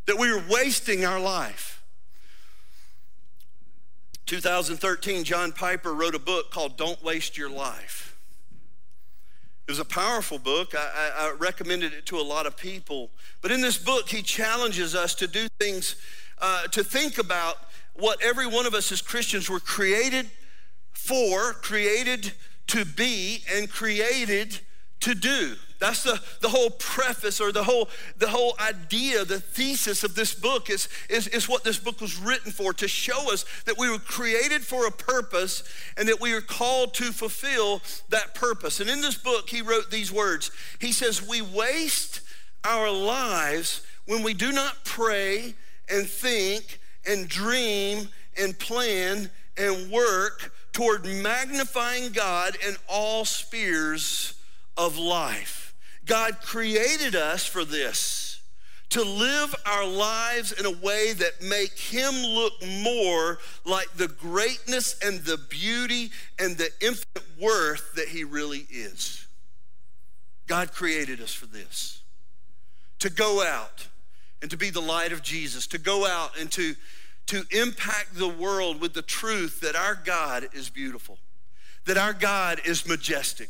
That 0.08 0.20
we 0.20 0.29
are 0.29 0.43
wasting 0.50 1.05
our 1.05 1.22
life. 1.22 1.82
2013, 4.25 5.24
John 5.24 5.53
Piper 5.53 5.93
wrote 5.93 6.15
a 6.15 6.20
book 6.20 6.51
called 6.51 6.75
Don't 6.75 7.01
Waste 7.01 7.38
Your 7.38 7.50
Life. 7.50 8.12
It 9.67 9.72
was 9.72 9.79
a 9.79 9.86
powerful 9.86 10.39
book. 10.39 10.75
I, 10.75 11.12
I, 11.17 11.27
I, 11.27 11.32
recommended 11.32 11.93
it 11.93 12.05
to 12.08 12.17
a 12.17 12.22
lot 12.22 12.46
of 12.46 12.58
people. 12.58 13.10
But 13.41 13.51
in 13.51 13.62
this 13.62 13.77
book, 13.77 14.10
he 14.10 14.22
challenges 14.22 14.93
us 14.93 15.15
to 15.15 15.27
do 15.27 15.48
things, 15.60 15.96
uh, 16.41 16.67
to 16.67 16.84
think 16.84 17.17
about 17.17 17.55
what 17.93 18.22
every 18.22 18.46
one 18.46 18.65
of 18.65 18.74
us 18.74 18.91
as 18.91 19.01
Christians 19.01 19.50
were 19.50 19.62
created 19.62 20.29
for, 20.91 21.53
created 21.53 22.34
to 22.67 22.84
be, 22.84 23.43
and 23.53 23.70
created 23.70 24.60
to 25.02 25.16
do. 25.16 25.56
That's 25.84 26.04
the, 26.04 26.18
the 26.40 26.48
whole 26.48 26.70
preface 26.70 27.42
or 27.42 27.52
the 27.52 27.66
whole, 27.66 27.90
the 28.18 28.30
whole 28.30 28.56
idea, 28.58 29.26
the 29.26 29.42
thesis 29.42 30.06
of 30.06 30.16
this 30.16 30.34
book 30.34 30.70
is, 30.70 30.88
is, 31.10 31.28
is 31.28 31.50
what 31.50 31.66
this 31.66 31.78
book 31.78 32.00
was 32.00 32.18
written 32.18 32.54
for 32.54 32.72
to 32.76 32.88
show 32.88 33.34
us 33.34 33.44
that 33.66 33.78
we 33.78 33.90
were 33.90 34.00
created 34.00 34.62
for 34.62 34.88
a 34.88 34.92
purpose 34.92 35.62
and 35.98 36.08
that 36.08 36.22
we 36.22 36.32
are 36.32 36.40
called 36.40 36.94
to 36.94 37.12
fulfill 37.12 37.82
that 38.08 38.34
purpose. 38.34 38.80
And 38.80 38.90
in 38.90 39.02
this 39.02 39.16
book, 39.16 39.50
he 39.50 39.62
wrote 39.62 39.92
these 39.92 40.10
words 40.10 40.52
He 40.80 40.94
says, 40.94 41.22
We 41.28 41.42
waste 41.42 42.22
our 42.64 42.90
lives 42.90 43.86
when 44.06 44.24
we 44.24 44.34
do 44.34 44.54
not 44.54 44.86
pray 44.86 45.54
and 45.90 46.08
think 46.08 46.80
and 47.06 47.28
dream 47.28 48.08
and 48.42 48.58
plan 48.58 49.30
and 49.58 49.92
work 49.92 50.54
toward 50.72 51.06
magnifying 51.06 52.14
God 52.14 52.56
in 52.66 52.78
all 52.88 53.26
spheres 53.26 54.36
of 54.77 54.98
life. 54.98 55.74
God 56.06 56.42
created 56.42 57.15
us 57.15 57.46
for 57.46 57.63
this 57.63 58.34
to 58.94 59.01
live 59.01 59.56
our 59.65 59.88
lives 59.88 60.51
in 60.51 60.68
a 60.68 60.72
way 60.72 61.13
that 61.13 61.42
make 61.42 61.80
him 61.80 62.13
look 62.13 62.53
more 62.84 63.39
like 63.65 63.92
the 63.96 64.08
greatness 64.08 64.96
and 65.03 65.20
the 65.22 65.38
beauty 65.50 66.12
and 66.38 66.58
the 66.58 66.70
infinite 66.80 67.27
worth 67.42 67.96
that 67.96 68.10
he 68.10 68.24
really 68.24 68.68
is. 68.70 69.25
God 70.46 70.72
created 70.72 71.22
us 71.22 71.34
for 71.34 71.48
this. 71.48 72.03
To 73.00 73.10
go 73.10 73.44
out 73.44 73.88
and 74.44 74.51
to 74.51 74.58
be 74.58 74.70
the 74.70 74.80
light 74.80 75.12
of 75.12 75.24
Jesus, 75.24 75.65
to 75.68 75.80
go 75.80 76.06
out 76.06 76.39
and 76.39 76.51
to, 76.51 76.75
to 77.27 77.46
impact 77.50 78.13
the 78.13 78.27
world 78.27 78.80
with 78.80 78.94
the 78.94 79.01
truth 79.01 79.62
that 79.62 79.75
our 79.75 79.96
God 79.96 80.50
is 80.53 80.70
beautiful, 80.70 81.18
that 81.86 81.98
our 81.98 82.13
God 82.13 82.62
is 82.63 82.88
majestic, 82.88 83.50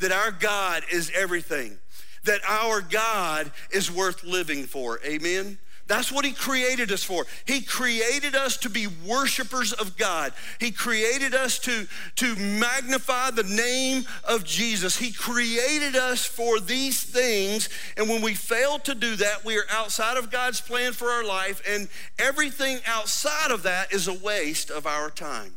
that 0.00 0.12
our 0.12 0.30
God 0.30 0.82
is 0.92 1.10
everything 1.14 1.78
that 2.24 2.40
our 2.46 2.80
God 2.82 3.50
is 3.70 3.90
worth 3.90 4.22
living 4.22 4.64
for. 4.64 5.00
Amen? 5.04 5.58
That's 5.86 6.12
what 6.12 6.26
he 6.26 6.32
created 6.32 6.92
us 6.92 7.02
for. 7.02 7.24
He 7.46 7.62
created 7.62 8.34
us 8.34 8.58
to 8.58 8.68
be 8.68 8.86
worshipers 9.06 9.72
of 9.72 9.96
God. 9.96 10.34
He 10.60 10.70
created 10.70 11.34
us 11.34 11.58
to, 11.60 11.86
to 12.16 12.36
magnify 12.36 13.30
the 13.30 13.44
name 13.44 14.04
of 14.24 14.44
Jesus. 14.44 14.98
He 14.98 15.10
created 15.10 15.96
us 15.96 16.26
for 16.26 16.60
these 16.60 17.02
things. 17.02 17.70
And 17.96 18.06
when 18.06 18.20
we 18.20 18.34
fail 18.34 18.78
to 18.80 18.94
do 18.94 19.16
that, 19.16 19.46
we 19.46 19.56
are 19.56 19.64
outside 19.70 20.18
of 20.18 20.30
God's 20.30 20.60
plan 20.60 20.92
for 20.92 21.08
our 21.08 21.24
life. 21.24 21.62
And 21.66 21.88
everything 22.18 22.80
outside 22.86 23.50
of 23.50 23.62
that 23.62 23.90
is 23.90 24.08
a 24.08 24.14
waste 24.14 24.70
of 24.70 24.86
our 24.86 25.08
time. 25.08 25.54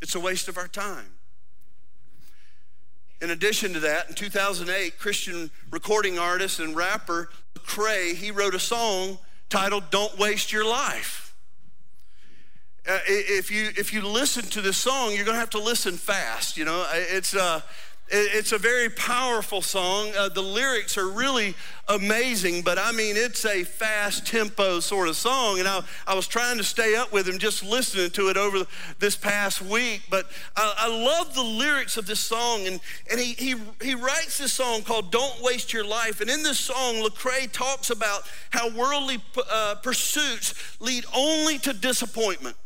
It's 0.00 0.14
a 0.14 0.20
waste 0.20 0.46
of 0.46 0.56
our 0.56 0.68
time. 0.68 1.17
In 3.20 3.30
addition 3.30 3.72
to 3.72 3.80
that, 3.80 4.08
in 4.08 4.14
2008, 4.14 4.98
Christian 4.98 5.50
recording 5.70 6.18
artist 6.18 6.60
and 6.60 6.76
rapper 6.76 7.30
Lecrae, 7.56 8.14
he 8.14 8.30
wrote 8.30 8.54
a 8.54 8.60
song 8.60 9.18
titled 9.48 9.90
Don't 9.90 10.16
Waste 10.18 10.52
Your 10.52 10.64
Life. 10.64 11.34
Uh, 12.88 12.98
if, 13.06 13.50
you, 13.50 13.70
if 13.76 13.92
you 13.92 14.06
listen 14.06 14.44
to 14.44 14.62
this 14.62 14.76
song, 14.76 15.14
you're 15.14 15.24
going 15.24 15.34
to 15.34 15.40
have 15.40 15.50
to 15.50 15.60
listen 15.60 15.94
fast. 15.94 16.56
You 16.56 16.64
know, 16.64 16.86
it's, 16.92 17.34
uh, 17.34 17.60
it's 18.10 18.52
a 18.52 18.58
very 18.58 18.88
powerful 18.88 19.60
song. 19.60 20.12
Uh, 20.16 20.28
the 20.28 20.42
lyrics 20.42 20.96
are 20.96 21.08
really 21.08 21.54
amazing, 21.88 22.62
but 22.62 22.78
I 22.78 22.92
mean, 22.92 23.16
it's 23.16 23.44
a 23.44 23.64
fast 23.64 24.26
tempo 24.26 24.80
sort 24.80 25.08
of 25.08 25.16
song. 25.16 25.58
And 25.58 25.68
I, 25.68 25.82
I 26.06 26.14
was 26.14 26.26
trying 26.26 26.58
to 26.58 26.64
stay 26.64 26.96
up 26.96 27.12
with 27.12 27.28
him 27.28 27.38
just 27.38 27.62
listening 27.62 28.10
to 28.10 28.28
it 28.28 28.36
over 28.36 28.66
this 28.98 29.16
past 29.16 29.60
week. 29.60 30.02
But 30.10 30.26
I, 30.56 30.74
I 30.78 30.88
love 30.88 31.34
the 31.34 31.42
lyrics 31.42 31.96
of 31.96 32.06
this 32.06 32.20
song. 32.20 32.66
And, 32.66 32.80
and 33.10 33.20
he, 33.20 33.34
he, 33.34 33.54
he 33.82 33.94
writes 33.94 34.38
this 34.38 34.52
song 34.52 34.82
called 34.82 35.10
Don't 35.12 35.42
Waste 35.42 35.72
Your 35.72 35.84
Life. 35.84 36.20
And 36.20 36.30
in 36.30 36.42
this 36.42 36.58
song, 36.58 36.96
Lecrae 36.96 37.50
talks 37.52 37.90
about 37.90 38.22
how 38.50 38.70
worldly 38.70 39.18
uh, 39.50 39.76
pursuits 39.82 40.54
lead 40.80 41.04
only 41.14 41.58
to 41.58 41.72
disappointment. 41.72 42.56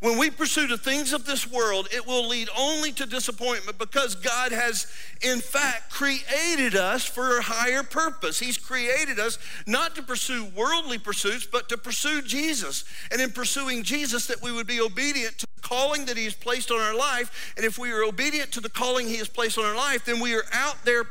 When 0.00 0.18
we 0.18 0.30
pursue 0.30 0.66
the 0.66 0.76
things 0.76 1.12
of 1.12 1.24
this 1.24 1.50
world, 1.50 1.88
it 1.92 2.06
will 2.06 2.28
lead 2.28 2.48
only 2.56 2.92
to 2.92 3.06
disappointment 3.06 3.78
because 3.78 4.14
God 4.14 4.52
has, 4.52 4.86
in 5.22 5.40
fact, 5.40 5.90
created 5.90 6.74
us 6.74 7.04
for 7.04 7.38
a 7.38 7.42
higher 7.42 7.82
purpose. 7.82 8.38
He's 8.38 8.58
created 8.58 9.18
us 9.18 9.38
not 9.66 9.94
to 9.96 10.02
pursue 10.02 10.46
worldly 10.56 10.98
pursuits, 10.98 11.46
but 11.46 11.68
to 11.68 11.78
pursue 11.78 12.22
Jesus. 12.22 12.84
And 13.10 13.20
in 13.20 13.30
pursuing 13.30 13.82
Jesus, 13.82 14.26
that 14.26 14.42
we 14.42 14.52
would 14.52 14.66
be 14.66 14.80
obedient 14.80 15.38
to 15.38 15.46
the 15.54 15.62
calling 15.62 16.04
that 16.06 16.16
He 16.16 16.24
has 16.24 16.34
placed 16.34 16.70
on 16.70 16.80
our 16.80 16.94
life. 16.94 17.54
And 17.56 17.64
if 17.64 17.78
we 17.78 17.90
are 17.90 18.04
obedient 18.04 18.52
to 18.52 18.60
the 18.60 18.70
calling 18.70 19.06
He 19.06 19.16
has 19.16 19.28
placed 19.28 19.58
on 19.58 19.64
our 19.64 19.76
life, 19.76 20.04
then 20.04 20.20
we 20.20 20.34
are 20.34 20.44
out 20.52 20.84
there 20.84 21.04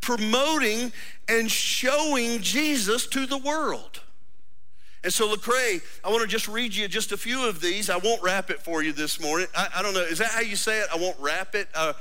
promoting 0.00 0.92
and 1.28 1.50
showing 1.50 2.40
Jesus 2.40 3.06
to 3.08 3.26
the 3.26 3.38
world. 3.38 4.00
And 5.04 5.12
so, 5.12 5.28
Lecrae, 5.28 5.80
I 6.04 6.10
want 6.10 6.22
to 6.22 6.28
just 6.28 6.48
read 6.48 6.74
you 6.74 6.88
just 6.88 7.12
a 7.12 7.16
few 7.16 7.48
of 7.48 7.60
these. 7.60 7.88
I 7.88 7.98
won't 7.98 8.22
rap 8.22 8.50
it 8.50 8.60
for 8.60 8.82
you 8.82 8.92
this 8.92 9.20
morning. 9.20 9.46
I, 9.56 9.68
I 9.76 9.82
don't 9.82 9.94
know. 9.94 10.00
Is 10.00 10.18
that 10.18 10.30
how 10.30 10.40
you 10.40 10.56
say 10.56 10.80
it? 10.80 10.88
I 10.92 10.98
won't 10.98 11.18
rap 11.20 11.54
it. 11.54 11.68
Uh, 11.74 11.92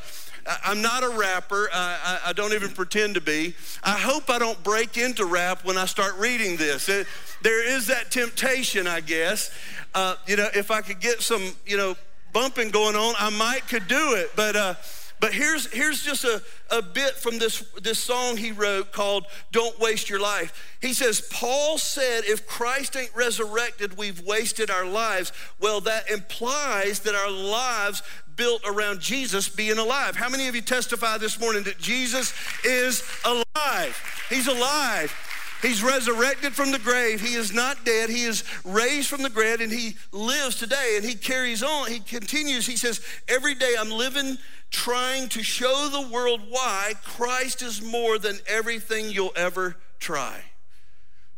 I, 0.48 0.72
am 0.72 0.82
not 0.82 1.04
a 1.04 1.10
rapper. 1.10 1.70
I, 1.72 2.20
I, 2.28 2.34
don't 2.34 2.54
even 2.54 2.72
pretend 2.72 3.16
to 3.16 3.22
be. 3.22 3.54
I 3.84 3.98
hope 3.98 4.30
I 4.30 4.40
don't 4.40 4.62
break 4.64 4.98
into 4.98 5.26
rap 5.26 5.64
when 5.64 5.78
I 5.78 5.86
start 5.86 6.16
reading 6.18 6.58
this. 6.58 6.90
It, 6.90 7.06
there 7.42 7.68
is 7.68 7.88
that 7.88 8.10
temptation, 8.10 8.88
I 8.88 9.02
guess. 9.02 9.52
Uh, 9.94 10.16
you 10.26 10.36
know, 10.36 10.48
if 10.56 10.72
I 10.72 10.82
could 10.82 11.00
get 11.00 11.22
some, 11.22 11.56
you 11.66 11.78
know, 11.78 11.96
bumping 12.34 12.70
going 12.70 12.96
on, 12.96 13.14
I 13.20 13.30
might 13.30 13.68
could 13.68 13.88
do 13.88 14.16
it. 14.16 14.32
But 14.36 14.56
uh, 14.56 14.76
But 15.20 15.34
here's, 15.34 15.72
here's 15.72 16.04
just 16.04 16.24
a, 16.24 16.42
a 16.70 16.82
bit 16.82 17.14
from 17.14 17.40
this, 17.40 17.64
this 17.82 18.00
song 18.00 18.38
he 18.38 18.52
wrote 18.52 18.92
called 18.92 19.26
Don't 19.52 19.80
Waste 19.80 20.10
Your 20.10 20.20
Life. 20.20 20.78
He 20.82 20.94
says, 20.94 21.22
Paul 21.32 21.78
said, 21.78 22.24
if 22.26 22.46
Christ 22.46 22.96
ain't 22.96 23.16
resurrected, 23.16 23.98
we've 23.98 24.22
wasted 24.22 24.70
our 24.70 24.86
lives. 24.86 25.32
Well, 25.60 25.82
that 25.82 26.10
implies 26.12 27.00
that 27.00 27.16
our 27.16 27.32
lives 27.32 28.04
built 28.36 28.62
around 28.66 29.00
Jesus 29.00 29.50
being 29.50 29.80
alive. 29.80 30.16
How 30.16 30.30
many 30.30 30.48
of 30.48 30.56
you 30.56 30.62
testify 30.62 31.18
this 31.18 31.40
morning 31.40 31.64
that 31.64 31.80
Jesus 31.80 32.34
is 32.64 33.04
alive? 33.26 34.26
He's 34.30 34.48
alive. 34.48 35.12
He's 35.62 35.82
resurrected 35.82 36.54
from 36.54 36.72
the 36.72 36.80
grave. 36.80 37.20
He 37.20 37.34
is 37.34 37.52
not 37.52 37.84
dead. 37.84 38.10
He 38.10 38.24
is 38.24 38.44
raised 38.64 39.08
from 39.08 39.24
the 39.24 39.30
grave 39.30 39.60
and 39.60 39.72
he 39.72 39.96
lives 40.12 40.56
today 40.56 40.94
and 40.98 41.06
he 41.06 41.16
carries 41.16 41.64
on. 41.64 41.90
He 41.90 42.00
continues. 42.00 42.68
He 42.68 42.76
says, 42.76 43.02
Every 43.28 43.56
day 43.56 43.74
I'm 43.78 43.90
living 43.90 44.38
trying 44.70 45.30
to 45.30 45.42
show 45.42 45.90
the 45.92 46.14
world 46.14 46.42
why 46.50 46.94
Christ 47.04 47.62
is 47.62 47.82
more 47.82 48.20
than 48.20 48.38
everything 48.48 49.10
you'll 49.10 49.34
ever 49.36 49.78
try. 50.00 50.42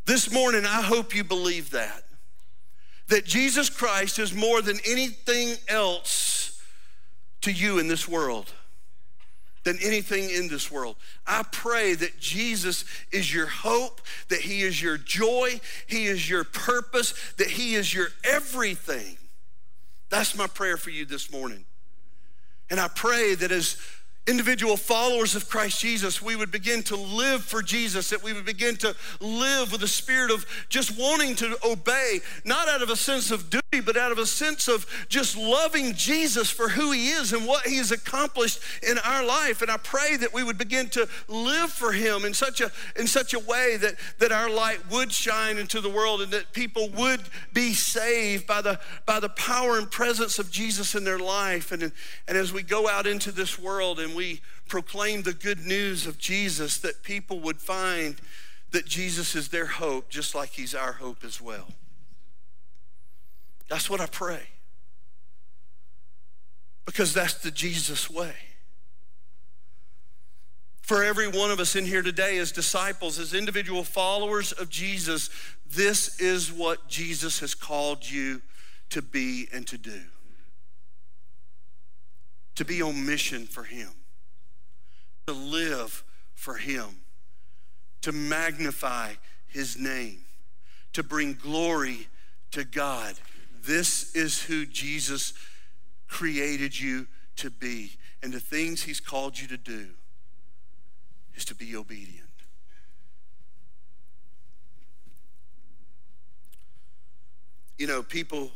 This 0.06 0.32
morning, 0.32 0.66
I 0.66 0.82
hope 0.82 1.16
you 1.16 1.24
believe 1.24 1.72
that. 1.72 2.04
That 3.08 3.26
Jesus 3.26 3.70
Christ 3.70 4.20
is 4.20 4.34
more 4.34 4.62
than 4.62 4.80
anything 4.86 5.56
else 5.68 6.62
to 7.42 7.52
you 7.52 7.80
in 7.80 7.88
this 7.88 8.08
world 8.08 8.52
than 9.64 9.78
anything 9.82 10.30
in 10.30 10.48
this 10.48 10.72
world. 10.72 10.96
I 11.28 11.44
pray 11.52 11.94
that 11.96 12.20
Jesus 12.20 12.86
is 13.12 13.34
your 13.34 13.48
hope, 13.48 14.02
that 14.30 14.42
He 14.42 14.62
is 14.62 14.82
your 14.82 14.98
joy, 14.98 15.60
He 15.88 16.06
is 16.08 16.30
your 16.30 16.44
purpose, 16.44 17.14
that 17.38 17.48
He 17.48 17.76
is 17.76 17.94
your 17.94 18.08
everything. 18.24 19.18
That's 20.10 20.36
my 20.36 20.48
prayer 20.48 20.78
for 20.78 20.90
you 20.90 21.06
this 21.06 21.32
morning. 21.32 21.66
And 22.70 22.80
I 22.80 22.88
pray 22.88 23.36
that 23.36 23.52
as 23.52 23.78
individual 24.30 24.78
followers 24.78 25.36
of 25.36 25.50
Christ 25.50 25.82
Jesus, 25.82 26.22
we 26.22 26.36
would 26.36 26.52
begin 26.52 26.84
to 26.84 26.96
live 26.96 27.44
for 27.44 27.64
Jesus, 27.64 28.12
that 28.12 28.24
we 28.24 28.32
would 28.32 28.46
begin 28.46 28.76
to 28.78 28.96
live 29.20 29.72
with 29.72 29.82
a 29.82 29.88
spirit 29.88 30.30
of 30.30 30.46
just 30.70 30.98
wanting 30.98 31.36
to 31.36 31.58
obey, 31.66 32.20
not 32.46 32.70
out 32.70 32.84
of 32.84 32.92
a 32.92 32.96
sense 32.96 33.32
of 33.32 33.50
duty, 33.50 33.82
but 33.84 33.98
out 33.98 34.12
of 34.12 34.20
a 34.20 34.26
sense 34.28 34.68
of 34.68 34.86
just 35.10 35.36
loving 35.36 35.94
Jesus 35.94 36.50
for 36.50 36.70
who 36.70 36.92
he 36.92 37.10
is 37.10 37.34
and 37.34 37.48
what 37.48 37.66
he 37.66 37.78
has 37.78 37.92
accomplished 37.92 38.60
in 38.88 39.00
our 39.00 39.26
life. 39.26 39.64
And 39.64 39.72
I 39.72 39.78
pray 39.78 40.16
that 40.18 40.34
we 40.34 40.44
would 40.44 40.58
begin 40.58 40.90
to 40.90 41.08
live 41.28 41.72
for 41.72 41.92
him 41.92 42.24
in 42.24 42.34
such 42.34 42.62
a, 42.62 42.72
in 42.96 43.08
such 43.08 43.34
a 43.34 43.40
way 43.40 43.78
that, 43.78 43.96
that 44.20 44.32
our 44.32 44.50
light 44.50 44.80
would 44.92 45.12
shine 45.12 45.58
into 45.58 45.82
the 45.82 45.90
world 45.90 46.22
and 46.22 46.32
that 46.32 46.54
people 46.54 46.90
would 46.90 47.22
be 47.52 47.74
saved 47.74 48.46
by 48.46 48.62
the, 48.62 48.80
by 49.08 49.20
the 49.20 49.30
power 49.30 49.78
and 49.78 49.90
presence 49.90 50.38
of 50.38 50.52
Jesus 50.52 50.94
in 50.94 51.04
their 51.04 51.20
life. 51.20 51.72
And, 51.72 51.82
and 52.28 52.38
as 52.38 52.54
we 52.54 52.62
go 52.62 52.88
out 52.88 53.08
into 53.08 53.32
this 53.32 53.58
world 53.58 54.00
and 54.00 54.19
we 54.20 54.42
proclaim 54.68 55.22
the 55.22 55.32
good 55.32 55.66
news 55.66 56.06
of 56.06 56.18
Jesus, 56.18 56.78
that 56.80 57.04
people 57.04 57.40
would 57.40 57.62
find 57.62 58.18
that 58.72 58.86
Jesus 58.86 59.34
is 59.34 59.48
their 59.48 59.66
hope, 59.66 60.10
just 60.10 60.36
like 60.36 60.50
He's 60.50 60.76
our 60.76 60.92
hope 60.92 61.24
as 61.24 61.40
well. 61.40 61.70
That's 63.70 63.90
what 63.90 64.02
I 64.02 64.08
pray. 64.08 64.42
Because 66.86 67.14
that's 67.14 67.36
the 67.36 67.50
Jesus 67.50 68.10
way. 68.10 68.34
For 70.82 71.02
every 71.02 71.30
one 71.30 71.50
of 71.50 71.62
us 71.62 71.78
in 71.78 71.86
here 71.86 72.02
today, 72.02 72.40
as 72.40 72.52
disciples, 72.52 73.20
as 73.20 73.34
individual 73.34 73.86
followers 73.86 74.52
of 74.52 74.70
Jesus, 74.70 75.30
this 75.66 76.20
is 76.20 76.52
what 76.52 76.90
Jesus 76.90 77.40
has 77.40 77.56
called 77.56 78.10
you 78.10 78.42
to 78.90 79.02
be 79.02 79.48
and 79.54 79.66
to 79.68 79.78
do. 79.78 80.02
To 82.56 82.66
be 82.66 82.82
on 82.82 83.06
mission 83.06 83.46
for 83.46 83.64
Him 83.64 83.92
to 85.30 85.36
live 85.36 86.04
for 86.34 86.56
Him, 86.56 86.88
to 88.02 88.12
magnify 88.12 89.14
His 89.48 89.78
name, 89.78 90.22
to 90.94 91.04
bring 91.04 91.34
glory 91.36 92.08
to 92.52 92.64
God. 92.64 93.14
This 93.64 94.16
is 94.16 94.42
who 94.42 94.66
Jesus 94.66 95.34
created 96.08 96.80
you 96.80 97.06
to 97.36 97.52
be. 97.52 97.92
And 98.24 98.34
the 98.34 98.40
things 98.40 98.82
He's 98.82 99.00
called 99.00 99.40
you 99.40 99.48
to 99.50 99.58
do 99.58 99.90
is 101.36 101.46
to 101.46 101.56
be 101.56 101.76
obedient. 101.76 102.26
You 107.78 107.86
know, 107.86 108.02
people 108.02 108.52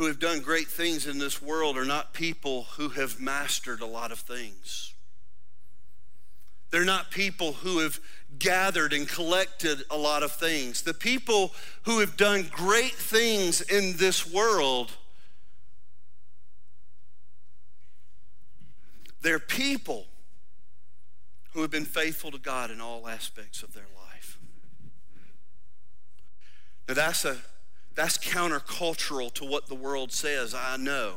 who 0.00 0.06
have 0.06 0.18
done 0.18 0.40
great 0.40 0.66
things 0.66 1.06
in 1.06 1.18
this 1.18 1.42
world 1.42 1.76
are 1.76 1.84
not 1.84 2.14
people 2.14 2.62
who 2.78 2.88
have 2.88 3.20
mastered 3.20 3.82
a 3.82 3.86
lot 3.86 4.10
of 4.10 4.18
things. 4.18 4.94
They're 6.70 6.86
not 6.86 7.10
people 7.10 7.52
who 7.52 7.80
have 7.80 8.00
gathered 8.38 8.94
and 8.94 9.06
collected 9.06 9.82
a 9.90 9.98
lot 9.98 10.22
of 10.22 10.32
things. 10.32 10.80
The 10.80 10.94
people 10.94 11.52
who 11.82 11.98
have 11.98 12.16
done 12.16 12.48
great 12.50 12.94
things 12.94 13.60
in 13.60 13.98
this 13.98 14.26
world, 14.26 14.92
they're 19.20 19.38
people 19.38 20.06
who 21.52 21.60
have 21.60 21.70
been 21.70 21.84
faithful 21.84 22.30
to 22.30 22.38
God 22.38 22.70
in 22.70 22.80
all 22.80 23.06
aspects 23.06 23.62
of 23.62 23.74
their 23.74 23.88
life. 23.98 24.38
Now, 26.88 26.94
that's 26.94 27.26
a 27.26 27.36
that's 27.94 28.18
countercultural 28.18 29.32
to 29.34 29.44
what 29.44 29.66
the 29.66 29.74
world 29.74 30.12
says, 30.12 30.54
I 30.54 30.76
know. 30.76 31.14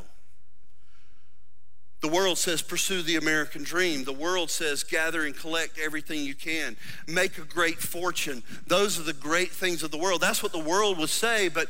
The 2.01 2.09
world 2.09 2.37
says 2.37 2.61
pursue 2.61 3.01
the 3.01 3.15
American 3.15 3.63
dream. 3.63 4.03
The 4.03 4.11
world 4.11 4.51
says 4.51 4.83
gather 4.83 5.25
and 5.25 5.33
collect 5.33 5.79
everything 5.79 6.25
you 6.25 6.35
can. 6.35 6.75
Make 7.07 7.37
a 7.37 7.45
great 7.45 7.77
fortune. 7.77 8.43
Those 8.67 8.99
are 8.99 9.03
the 9.03 9.13
great 9.13 9.51
things 9.51 9.83
of 9.83 9.91
the 9.91 9.97
world. 9.97 10.19
That's 10.19 10.43
what 10.43 10.51
the 10.51 10.59
world 10.59 10.97
would 10.97 11.09
say, 11.09 11.47
but 11.47 11.69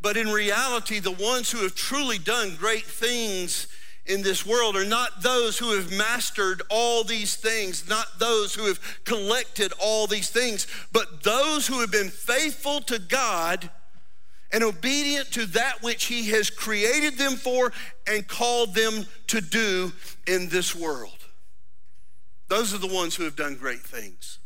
but 0.00 0.16
in 0.16 0.28
reality 0.28 1.00
the 1.00 1.10
ones 1.10 1.50
who 1.50 1.62
have 1.64 1.74
truly 1.74 2.18
done 2.18 2.54
great 2.54 2.84
things 2.84 3.66
in 4.06 4.22
this 4.22 4.46
world 4.46 4.76
are 4.76 4.84
not 4.84 5.20
those 5.20 5.58
who 5.58 5.74
have 5.76 5.90
mastered 5.90 6.62
all 6.70 7.02
these 7.02 7.34
things, 7.34 7.88
not 7.88 8.20
those 8.20 8.54
who 8.54 8.66
have 8.66 9.02
collected 9.02 9.72
all 9.80 10.06
these 10.06 10.30
things, 10.30 10.68
but 10.92 11.24
those 11.24 11.66
who 11.66 11.80
have 11.80 11.90
been 11.90 12.08
faithful 12.08 12.80
to 12.82 13.00
God 13.00 13.68
and 14.52 14.62
obedient 14.62 15.30
to 15.32 15.46
that 15.46 15.82
which 15.82 16.04
He 16.04 16.30
has 16.30 16.50
created 16.50 17.16
them 17.16 17.32
for 17.32 17.72
and 18.06 18.26
called 18.26 18.74
them 18.74 19.06
to 19.28 19.40
do 19.40 19.92
in 20.26 20.48
this 20.48 20.74
world. 20.74 21.16
Those 22.48 22.74
are 22.74 22.78
the 22.78 22.92
ones 22.92 23.14
who 23.14 23.24
have 23.24 23.36
done 23.36 23.54
great 23.54 23.80
things. 23.80 24.38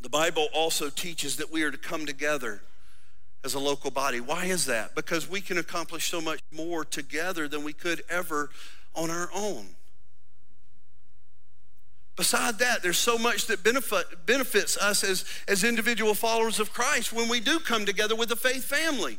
The 0.00 0.08
Bible 0.08 0.46
also 0.54 0.88
teaches 0.88 1.36
that 1.38 1.50
we 1.50 1.64
are 1.64 1.72
to 1.72 1.78
come 1.78 2.06
together 2.06 2.62
as 3.44 3.54
a 3.54 3.58
local 3.58 3.90
body. 3.90 4.20
Why 4.20 4.44
is 4.44 4.66
that? 4.66 4.94
Because 4.94 5.28
we 5.28 5.40
can 5.40 5.58
accomplish 5.58 6.08
so 6.08 6.20
much 6.20 6.40
more 6.52 6.84
together 6.84 7.48
than 7.48 7.64
we 7.64 7.72
could 7.72 8.02
ever 8.08 8.50
on 8.94 9.10
our 9.10 9.28
own. 9.34 9.66
Beside 12.16 12.58
that, 12.60 12.82
there's 12.82 12.98
so 12.98 13.18
much 13.18 13.46
that 13.46 13.62
benefit, 13.62 14.06
benefits 14.24 14.78
us 14.78 15.04
as, 15.04 15.24
as 15.46 15.62
individual 15.62 16.14
followers 16.14 16.58
of 16.58 16.72
Christ 16.72 17.12
when 17.12 17.28
we 17.28 17.40
do 17.40 17.60
come 17.60 17.84
together 17.84 18.16
with 18.16 18.30
a 18.32 18.36
faith 18.36 18.64
family. 18.64 19.18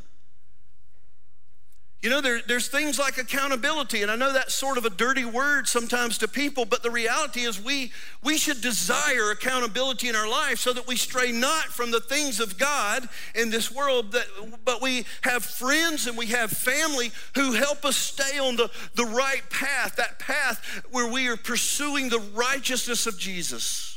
You 2.03 2.11
know, 2.11 2.21
there, 2.21 2.41
there's 2.45 2.67
things 2.67 2.99
like 2.99 3.17
accountability, 3.17 4.03
and 4.03 4.11
I 4.11 4.15
know 4.15 4.31
that's 4.31 4.53
sort 4.53 4.77
of 4.77 4.85
a 4.85 4.89
dirty 4.89 5.25
word 5.25 5.67
sometimes 5.67 6.19
to 6.19 6.27
people, 6.27 6.63
but 6.63 6.83
the 6.83 6.91
reality 6.91 7.41
is 7.41 7.59
we, 7.59 7.91
we 8.23 8.37
should 8.37 8.61
desire 8.61 9.31
accountability 9.31 10.07
in 10.07 10.15
our 10.15 10.29
life 10.29 10.59
so 10.59 10.73
that 10.73 10.87
we 10.87 10.95
stray 10.95 11.31
not 11.31 11.65
from 11.65 11.89
the 11.89 11.99
things 11.99 12.39
of 12.39 12.59
God 12.59 13.09
in 13.33 13.49
this 13.49 13.71
world, 13.71 14.11
that, 14.11 14.27
but 14.63 14.79
we 14.79 15.05
have 15.21 15.43
friends 15.43 16.05
and 16.05 16.15
we 16.15 16.27
have 16.27 16.51
family 16.51 17.11
who 17.33 17.53
help 17.53 17.83
us 17.83 17.97
stay 17.97 18.37
on 18.37 18.57
the, 18.57 18.69
the 18.93 19.05
right 19.05 19.41
path, 19.49 19.95
that 19.95 20.19
path 20.19 20.83
where 20.91 21.11
we 21.11 21.27
are 21.27 21.37
pursuing 21.37 22.09
the 22.09 22.21
righteousness 22.35 23.07
of 23.07 23.17
Jesus. 23.17 23.96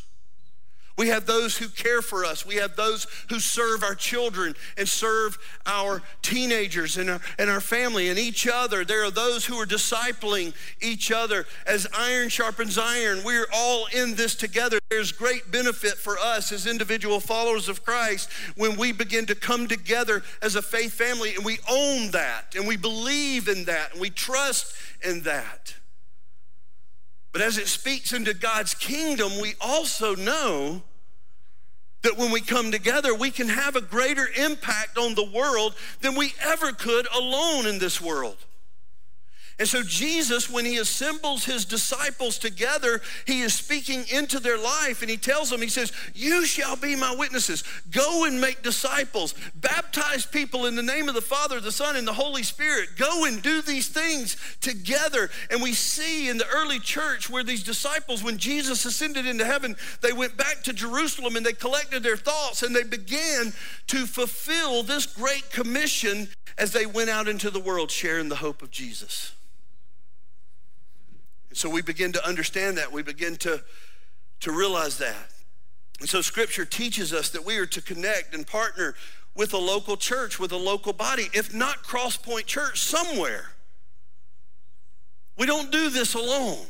We 0.97 1.09
have 1.09 1.25
those 1.25 1.57
who 1.57 1.69
care 1.69 2.03
for 2.03 2.25
us. 2.25 2.45
We 2.45 2.57
have 2.57 2.77
those 2.77 3.07
who 3.31 3.41
serve 3.41 3.83
our 3.83 3.95
children 3.95 4.55
and 4.77 4.89
serve 4.89 5.39
our 5.65 6.03
teenagers 6.21 6.97
and 6.99 7.09
our, 7.09 7.21
and 7.39 7.49
our 7.49 7.61
family 7.61 8.11
and 8.11 8.19
each 8.19 8.47
other. 8.47 8.85
There 8.85 9.05
are 9.05 9.11
those 9.11 9.47
who 9.47 9.57
are 9.57 9.67
discipling 9.67 10.53
each 10.81 11.11
other 11.11 11.47
as 11.67 11.87
iron 11.97 12.29
sharpens 12.29 12.77
iron. 12.77 13.23
We're 13.25 13.47
all 13.55 13.87
in 13.87 14.15
this 14.15 14.35
together. 14.35 14.79
There's 14.91 15.13
great 15.13 15.51
benefit 15.51 15.95
for 15.95 16.19
us 16.19 16.53
as 16.53 16.67
individual 16.67 17.21
followers 17.21 17.69
of 17.69 17.85
Christ 17.85 18.29
when 18.57 18.77
we 18.77 18.93
begin 18.93 19.27
to 19.27 19.35
come 19.35 19.69
together 19.69 20.23
as 20.43 20.55
a 20.55 20.63
faith 20.63 20.93
family 20.93 21.35
and 21.35 21.45
we 21.45 21.59
own 21.71 22.11
that 22.11 22.55
and 22.55 22.69
we 22.69 22.77
believe 22.77 23.49
in 23.49 23.65
that 23.65 23.93
and 23.93 24.01
we 24.01 24.11
trust 24.11 24.75
in 25.03 25.23
that. 25.23 25.75
But 27.33 27.43
as 27.43 27.59
it 27.59 27.69
speaks 27.69 28.13
into 28.13 28.35
God's 28.35 28.75
kingdom, 28.75 29.33
we 29.41 29.55
also 29.61 30.17
know 30.17 30.83
that 32.03 32.17
when 32.17 32.33
we 32.33 32.41
come 32.41 32.73
together, 32.73 33.15
we 33.15 33.31
can 33.31 33.49
have 33.49 33.77
a 33.77 33.81
greater 33.81 34.27
impact 34.37 34.97
on 34.99 35.15
the 35.15 35.31
world 35.31 35.75
than 36.01 36.15
we 36.17 36.33
ever 36.41 36.73
could 36.73 37.07
alone 37.15 37.67
in 37.67 37.79
this 37.79 38.01
world. 38.01 38.37
And 39.61 39.69
so, 39.69 39.83
Jesus, 39.83 40.49
when 40.49 40.65
he 40.65 40.79
assembles 40.79 41.45
his 41.45 41.67
disciples 41.67 42.39
together, 42.39 43.03
he 43.27 43.43
is 43.43 43.53
speaking 43.53 44.07
into 44.11 44.41
their 44.41 44.57
life 44.57 45.03
and 45.03 45.11
he 45.11 45.19
tells 45.19 45.51
them, 45.51 45.61
He 45.61 45.69
says, 45.69 45.93
You 46.15 46.47
shall 46.47 46.77
be 46.77 46.97
my 46.97 47.15
witnesses. 47.15 47.63
Go 47.91 48.25
and 48.25 48.41
make 48.41 48.63
disciples. 48.63 49.35
Baptize 49.55 50.25
people 50.25 50.65
in 50.65 50.77
the 50.77 50.83
name 50.83 51.11
of 51.11 51.15
the 51.15 51.21
Father, 51.21 51.61
the 51.61 51.71
Son, 51.71 51.97
and 51.97 52.09
the 52.09 52.15
Holy 52.15 52.43
Spirit. 52.43 52.97
Go 52.97 53.27
and 53.27 53.43
do 53.43 53.61
these 53.61 53.89
things 53.89 54.39
together. 54.63 55.29
And 55.51 55.61
we 55.61 55.75
see 55.75 56.31
in 56.31 56.39
the 56.39 56.49
early 56.49 56.79
church 56.79 57.29
where 57.29 57.45
these 57.45 57.63
disciples, 57.63 58.25
when 58.25 58.39
Jesus 58.39 58.87
ascended 58.87 59.27
into 59.27 59.45
heaven, 59.45 59.77
they 60.01 60.15
went 60.15 60.39
back 60.39 60.63
to 60.63 60.73
Jerusalem 60.73 61.37
and 61.37 61.45
they 61.45 61.53
collected 61.53 62.03
their 62.03 62.17
thoughts 62.17 62.63
and 62.63 62.75
they 62.75 62.83
began 62.83 63.53
to 63.89 64.07
fulfill 64.07 64.83
this 64.85 65.05
great 65.05 65.51
commission 65.51 66.29
as 66.57 66.73
they 66.73 66.87
went 66.87 67.11
out 67.11 67.29
into 67.29 67.51
the 67.51 67.61
world 67.61 67.91
sharing 67.91 68.31
the 68.31 68.37
hope 68.37 68.63
of 68.63 68.71
Jesus. 68.71 69.35
And 71.51 71.59
so 71.59 71.69
we 71.69 71.83
begin 71.83 72.13
to 72.13 72.27
understand 72.27 72.79
that. 72.79 72.93
We 72.93 73.03
begin 73.03 73.37
to, 73.37 73.63
to 74.41 74.53
realize 74.53 74.99
that. 74.99 75.31
And 76.01 76.09
so 76.09 76.23
scripture 76.23 76.65
teaches 76.65 77.13
us 77.13 77.29
that 77.31 77.45
we 77.45 77.59
are 77.59 77.67
to 77.67 77.83
connect 77.83 78.35
and 78.35 78.47
partner 78.47 78.95
with 79.35 79.53
a 79.53 79.59
local 79.59 79.97
church, 79.97 80.39
with 80.39 80.53
a 80.53 80.57
local 80.57 80.93
body, 80.93 81.29
if 81.35 81.55
not 81.55 81.83
Crosspoint 81.85 82.47
Church, 82.47 82.81
somewhere. 82.81 83.51
We 85.37 85.47
don't 85.47 85.71
do 85.71 85.91
this 85.91 86.15
alone. 86.15 86.67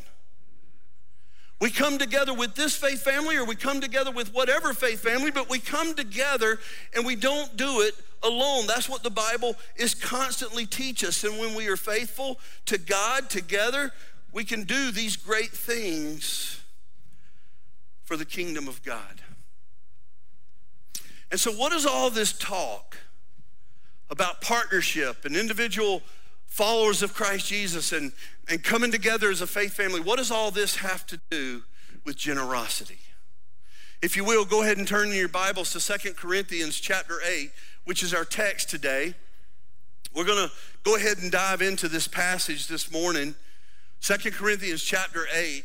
We 1.60 1.70
come 1.70 1.98
together 1.98 2.32
with 2.32 2.54
this 2.54 2.74
faith 2.74 3.02
family 3.02 3.36
or 3.36 3.44
we 3.44 3.54
come 3.54 3.80
together 3.80 4.10
with 4.10 4.32
whatever 4.32 4.72
faith 4.72 5.00
family, 5.00 5.30
but 5.30 5.50
we 5.50 5.58
come 5.58 5.94
together 5.94 6.58
and 6.94 7.04
we 7.04 7.16
don't 7.16 7.54
do 7.56 7.82
it 7.82 7.94
alone. 8.22 8.66
That's 8.66 8.88
what 8.88 9.02
the 9.02 9.10
Bible 9.10 9.56
is 9.76 9.94
constantly 9.94 10.64
teach 10.64 11.04
us. 11.04 11.22
And 11.22 11.38
when 11.38 11.54
we 11.54 11.68
are 11.68 11.76
faithful 11.76 12.38
to 12.66 12.78
God 12.78 13.28
together, 13.28 13.92
we 14.32 14.44
can 14.44 14.64
do 14.64 14.90
these 14.90 15.16
great 15.16 15.50
things 15.50 16.60
for 18.04 18.16
the 18.16 18.24
kingdom 18.24 18.68
of 18.68 18.82
God. 18.82 19.22
And 21.30 21.38
so, 21.38 21.52
what 21.52 21.72
does 21.72 21.86
all 21.86 22.10
this 22.10 22.32
talk 22.32 22.96
about 24.10 24.40
partnership 24.40 25.24
and 25.24 25.36
individual 25.36 26.02
followers 26.46 27.02
of 27.02 27.14
Christ 27.14 27.46
Jesus 27.46 27.92
and, 27.92 28.12
and 28.48 28.62
coming 28.62 28.90
together 28.90 29.30
as 29.30 29.40
a 29.40 29.46
faith 29.46 29.74
family? 29.74 30.00
What 30.00 30.18
does 30.18 30.30
all 30.30 30.50
this 30.50 30.76
have 30.76 31.06
to 31.06 31.20
do 31.30 31.62
with 32.04 32.16
generosity? 32.16 32.98
If 34.02 34.16
you 34.16 34.24
will, 34.24 34.44
go 34.44 34.62
ahead 34.62 34.78
and 34.78 34.88
turn 34.88 35.10
in 35.10 35.14
your 35.14 35.28
Bibles 35.28 35.72
to 35.72 35.80
Second 35.80 36.16
Corinthians 36.16 36.80
chapter 36.80 37.18
8, 37.24 37.52
which 37.84 38.02
is 38.02 38.12
our 38.12 38.24
text 38.24 38.70
today. 38.70 39.14
We're 40.14 40.24
going 40.24 40.48
to 40.48 40.54
go 40.82 40.96
ahead 40.96 41.18
and 41.18 41.30
dive 41.30 41.62
into 41.62 41.86
this 41.86 42.08
passage 42.08 42.66
this 42.66 42.90
morning. 42.90 43.36
Second 44.00 44.32
Corinthians 44.32 44.82
chapter 44.82 45.26
8. 45.34 45.64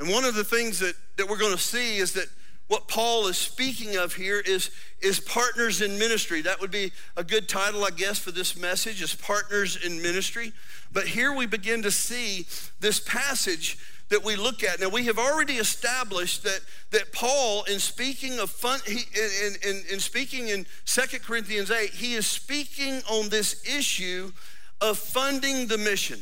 And 0.00 0.08
one 0.08 0.24
of 0.24 0.34
the 0.34 0.44
things 0.44 0.78
that, 0.78 0.94
that 1.16 1.28
we're 1.28 1.38
going 1.38 1.56
to 1.56 1.62
see 1.62 1.96
is 1.96 2.12
that 2.12 2.28
what 2.68 2.86
Paul 2.86 3.26
is 3.28 3.38
speaking 3.38 3.96
of 3.96 4.14
here 4.14 4.40
is, 4.40 4.70
is 5.00 5.18
partners 5.18 5.80
in 5.80 5.98
ministry. 5.98 6.42
That 6.42 6.60
would 6.60 6.70
be 6.70 6.92
a 7.16 7.24
good 7.24 7.48
title, 7.48 7.82
I 7.84 7.90
guess, 7.90 8.18
for 8.18 8.30
this 8.30 8.56
message, 8.56 9.00
is 9.00 9.14
partners 9.14 9.76
in 9.82 10.02
ministry. 10.02 10.52
But 10.92 11.06
here 11.06 11.32
we 11.32 11.46
begin 11.46 11.82
to 11.82 11.90
see 11.90 12.46
this 12.78 13.00
passage 13.00 13.78
that 14.10 14.22
we 14.22 14.36
look 14.36 14.62
at. 14.62 14.80
Now, 14.80 14.90
we 14.90 15.06
have 15.06 15.18
already 15.18 15.54
established 15.54 16.42
that, 16.44 16.60
that 16.90 17.12
Paul, 17.12 17.64
in 17.64 17.78
speaking 17.78 18.38
of 18.38 18.50
fun, 18.50 18.80
he, 18.86 19.00
in, 19.46 19.54
in, 19.66 19.82
in 19.92 20.00
speaking 20.00 20.48
in 20.48 20.66
Second 20.84 21.22
Corinthians 21.22 21.70
8, 21.70 21.90
he 21.90 22.14
is 22.14 22.26
speaking 22.26 23.00
on 23.10 23.30
this 23.30 23.64
issue 23.66 24.32
of 24.80 24.98
funding 24.98 25.66
the 25.66 25.78
mission. 25.78 26.20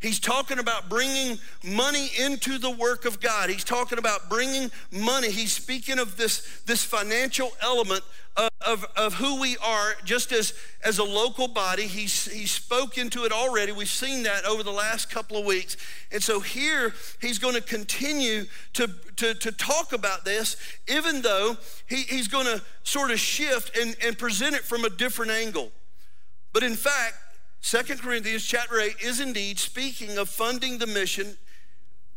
He's 0.00 0.20
talking 0.20 0.58
about 0.58 0.88
bringing 0.88 1.38
money 1.64 2.10
into 2.18 2.58
the 2.58 2.70
work 2.70 3.04
of 3.06 3.20
God. 3.20 3.48
He's 3.48 3.64
talking 3.64 3.98
about 3.98 4.28
bringing 4.28 4.70
money. 4.92 5.30
He's 5.30 5.52
speaking 5.52 5.98
of 5.98 6.16
this, 6.16 6.62
this 6.66 6.84
financial 6.84 7.52
element 7.62 8.02
of, 8.36 8.50
of, 8.66 8.84
of, 8.96 9.14
who 9.14 9.40
we 9.40 9.56
are 9.58 9.94
just 10.04 10.32
as, 10.32 10.54
as 10.84 10.98
a 10.98 11.04
local 11.04 11.46
body. 11.46 11.86
He's, 11.86 12.26
he 12.26 12.46
spoke 12.46 12.98
into 12.98 13.24
it 13.24 13.32
already. 13.32 13.72
We've 13.72 13.88
seen 13.88 14.24
that 14.24 14.44
over 14.44 14.62
the 14.62 14.72
last 14.72 15.10
couple 15.10 15.36
of 15.36 15.46
weeks. 15.46 15.76
And 16.10 16.22
so 16.22 16.40
here 16.40 16.92
he's 17.20 17.38
going 17.38 17.54
to 17.54 17.60
continue 17.60 18.44
to, 18.74 18.90
to, 19.16 19.34
to 19.34 19.52
talk 19.52 19.92
about 19.92 20.24
this, 20.24 20.56
even 20.88 21.22
though 21.22 21.56
he, 21.88 22.02
he's 22.02 22.28
going 22.28 22.46
to 22.46 22.60
sort 22.82 23.10
of 23.10 23.20
shift 23.20 23.76
and, 23.78 23.96
and 24.04 24.18
present 24.18 24.54
it 24.56 24.62
from 24.62 24.84
a 24.84 24.90
different 24.90 25.30
angle. 25.30 25.70
But 26.52 26.62
in 26.62 26.74
fact, 26.74 27.14
Second 27.64 28.02
Corinthians 28.02 28.44
chapter 28.44 28.78
8 28.78 28.96
is 29.02 29.20
indeed 29.20 29.58
speaking 29.58 30.18
of 30.18 30.28
funding 30.28 30.76
the 30.76 30.86
mission. 30.86 31.38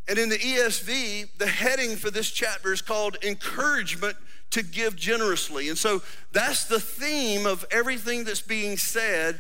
And 0.10 0.20
in 0.20 0.28
the 0.28 0.38
ESV, 0.38 1.38
the 1.38 1.48
heading 1.48 1.96
for 1.96 2.12
this 2.12 2.30
chapter 2.32 2.74
is 2.74 2.82
called 2.82 3.16
Encouragement 3.24 4.18
to 4.50 4.62
Give 4.62 4.98
Generously. 4.98 5.70
And 5.70 5.78
so 5.78 6.02
that's 6.34 6.66
the 6.66 6.82
theme 6.82 7.46
of 7.46 7.64
everything 7.72 8.26
that's 8.26 8.42
being 8.42 8.76
said 8.76 9.40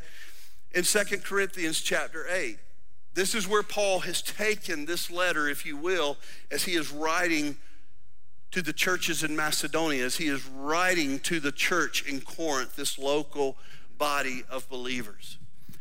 in 0.71 0.85
Second 0.85 1.25
Corinthians 1.25 1.81
chapter 1.81 2.25
8. 2.31 2.57
This 3.13 3.35
is 3.35 3.45
where 3.45 3.61
Paul 3.61 3.99
has 3.99 4.21
taken 4.21 4.85
this 4.85 5.11
letter, 5.11 5.49
if 5.49 5.65
you 5.65 5.75
will, 5.75 6.15
as 6.49 6.63
he 6.63 6.75
is 6.75 6.89
writing 6.89 7.57
to 8.51 8.61
the 8.61 8.71
churches 8.71 9.23
in 9.23 9.35
Macedonia, 9.35 10.05
as 10.05 10.15
he 10.15 10.29
is 10.29 10.45
writing 10.47 11.19
to 11.19 11.41
the 11.41 11.51
church 11.51 12.07
in 12.07 12.21
Corinth, 12.21 12.77
this 12.77 12.97
local 12.97 13.57
body 13.97 14.45
of 14.49 14.69
believers. 14.69 15.37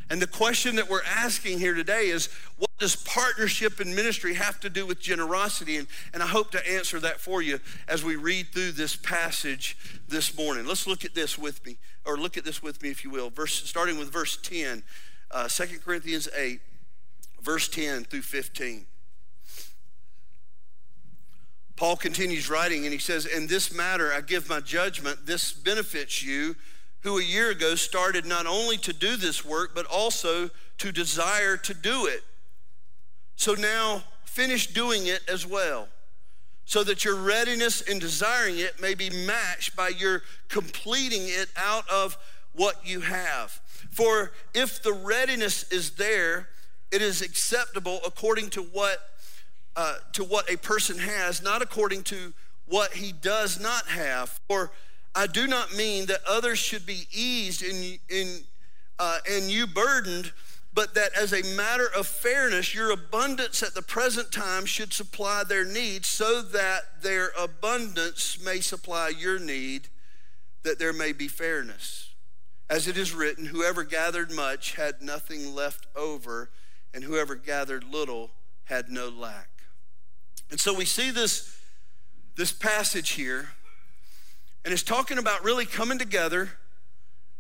And 0.09 0.23
the 0.23 0.27
question 0.27 0.77
that 0.77 0.89
we're 0.89 1.03
asking 1.05 1.59
here 1.59 1.75
today 1.75 2.09
is 2.09 2.29
what 2.59 2.71
does 2.79 2.95
partnership 2.95 3.81
in 3.81 3.95
ministry 3.95 4.35
have 4.35 4.61
to 4.61 4.71
do 4.71 4.87
with 4.87 5.01
generosity? 5.01 5.77
And, 5.77 5.89
and 6.15 6.23
I 6.23 6.27
hope 6.27 6.53
to 6.53 6.71
answer 6.71 7.01
that 7.01 7.19
for 7.21 7.43
you 7.43 7.59
as 7.89 8.05
we 8.05 8.15
read 8.15 8.49
through 8.53 8.73
this 8.73 8.95
passage 8.95 9.77
this 10.09 10.37
morning. 10.37 10.65
Let's 10.65 10.87
look 10.87 11.05
at 11.05 11.15
this 11.15 11.37
with 11.37 11.65
me, 11.67 11.79
or 12.05 12.17
look 12.17 12.37
at 12.37 12.45
this 12.45 12.63
with 12.63 12.83
me, 12.83 12.91
if 12.91 13.03
you 13.03 13.11
will. 13.11 13.31
Verse, 13.31 13.69
starting 13.69 13.99
with 13.99 14.13
verse 14.13 14.37
10, 14.37 14.85
uh, 15.33 15.49
2 15.49 15.81
Corinthians 15.85 16.29
8, 16.37 16.61
verse 17.43 17.67
10 17.69 18.05
through 18.05 18.23
15. 18.23 18.87
Paul 21.75 21.97
continues 21.97 22.49
writing 22.49 22.85
and 22.85 22.93
he 22.93 22.99
says, 22.99 23.27
In 23.27 23.49
this 23.49 23.73
matter 23.73 24.13
I 24.13 24.23
give 24.23 24.49
my 24.49 24.61
judgment. 24.61 25.27
This 25.27 25.53
benefits 25.53 26.23
you 26.23 26.57
who 27.07 27.19
a 27.19 27.23
year 27.23 27.51
ago 27.51 27.75
started 27.77 28.27
not 28.27 28.47
only 28.47 28.77
to 28.77 28.93
do 28.93 29.17
this 29.17 29.45
work, 29.45 29.75
but 29.75 29.87
also 29.87 30.51
to 30.79 30.91
desire 30.91 31.57
to 31.57 31.73
do 31.73 32.07
it. 32.07 32.23
So 33.37 33.55
now 33.55 34.03
finish 34.25 34.67
doing 34.67 35.07
it 35.07 35.21
as 35.29 35.47
well, 35.47 35.89
so 36.65 36.83
that 36.85 37.05
your 37.05 37.15
readiness 37.15 37.81
in 37.81 37.99
desiring 37.99 38.59
it 38.59 38.81
may 38.81 38.95
be 38.95 39.09
matched 39.11 39.77
by 39.77 39.89
your 39.89 40.23
completing 40.49 41.23
it 41.23 41.49
out 41.57 41.89
of 41.89 42.19
what 42.55 42.85
you 42.85 43.01
have. 43.01 43.61
For 43.91 44.33
if 44.53 44.83
the 44.83 44.93
readiness 44.93 45.71
is 45.71 45.93
there, 45.93 46.49
it 46.91 47.03
is 47.03 47.23
acceptable 47.23 48.01
according 48.05 48.51
to 48.51 48.63
what 48.63 48.99
uh, 49.77 49.97
to 50.15 50.25
what 50.25 50.51
a 50.51 50.57
person 50.57 50.99
has, 50.99 51.43
not 51.43 51.63
according 51.63 52.03
to 52.03 52.33
what 52.67 52.95
he 52.95 53.13
does 53.13 53.61
not 53.61 53.87
have. 53.87 54.41
For 54.49 54.73
I 55.17 55.27
do 55.27 55.47
not 55.47 55.75
mean 55.75 56.07
that 56.07 56.21
others 56.29 56.59
should 56.59 56.85
be 56.85 57.09
eased 57.11 57.63
in, 57.63 57.99
in, 58.11 58.41
uh, 58.99 59.19
and 59.29 59.51
you 59.51 59.67
burdened, 59.67 60.33
but 60.75 60.95
that 60.95 61.17
as 61.17 61.33
a 61.33 61.43
matter 61.57 61.89
of 61.97 62.07
fairness, 62.07 62.75
your 62.75 62.91
abundance 62.91 63.63
at 63.63 63.73
the 63.75 63.81
present 63.81 64.31
time 64.31 64.67
should 64.67 64.93
supply 64.93 65.43
their 65.43 65.65
needs, 65.65 66.07
so 66.07 66.43
that 66.43 67.01
their 67.03 67.31
abundance 67.39 68.39
may 68.45 68.61
supply 68.61 69.09
your 69.09 69.39
need, 69.39 69.89
that 70.65 70.79
there 70.79 70.93
may 70.93 71.13
be 71.13 71.29
fairness. 71.29 72.11
As 72.69 72.87
it 72.87 72.99
is 72.99 73.15
written, 73.15 73.47
whoever 73.47 73.85
gathered 73.85 74.31
much 74.31 74.75
had 74.75 75.01
nothing 75.01 75.55
left 75.55 75.87
over, 75.97 76.51
and 76.93 77.03
whoever 77.03 77.37
gathered 77.37 77.85
little 77.85 78.33
had 78.65 78.91
no 78.91 79.09
lack. 79.09 79.49
And 80.51 80.61
so 80.61 80.75
we 80.75 80.85
see 80.85 81.11
this, 81.11 81.59
this 82.37 82.53
passage 82.53 83.13
here 83.13 83.49
and 84.67 84.73
it's 84.73 84.83
talking 84.83 85.17
about 85.17 85.45
really 85.45 85.65
coming 85.65 85.97
together 85.97 86.51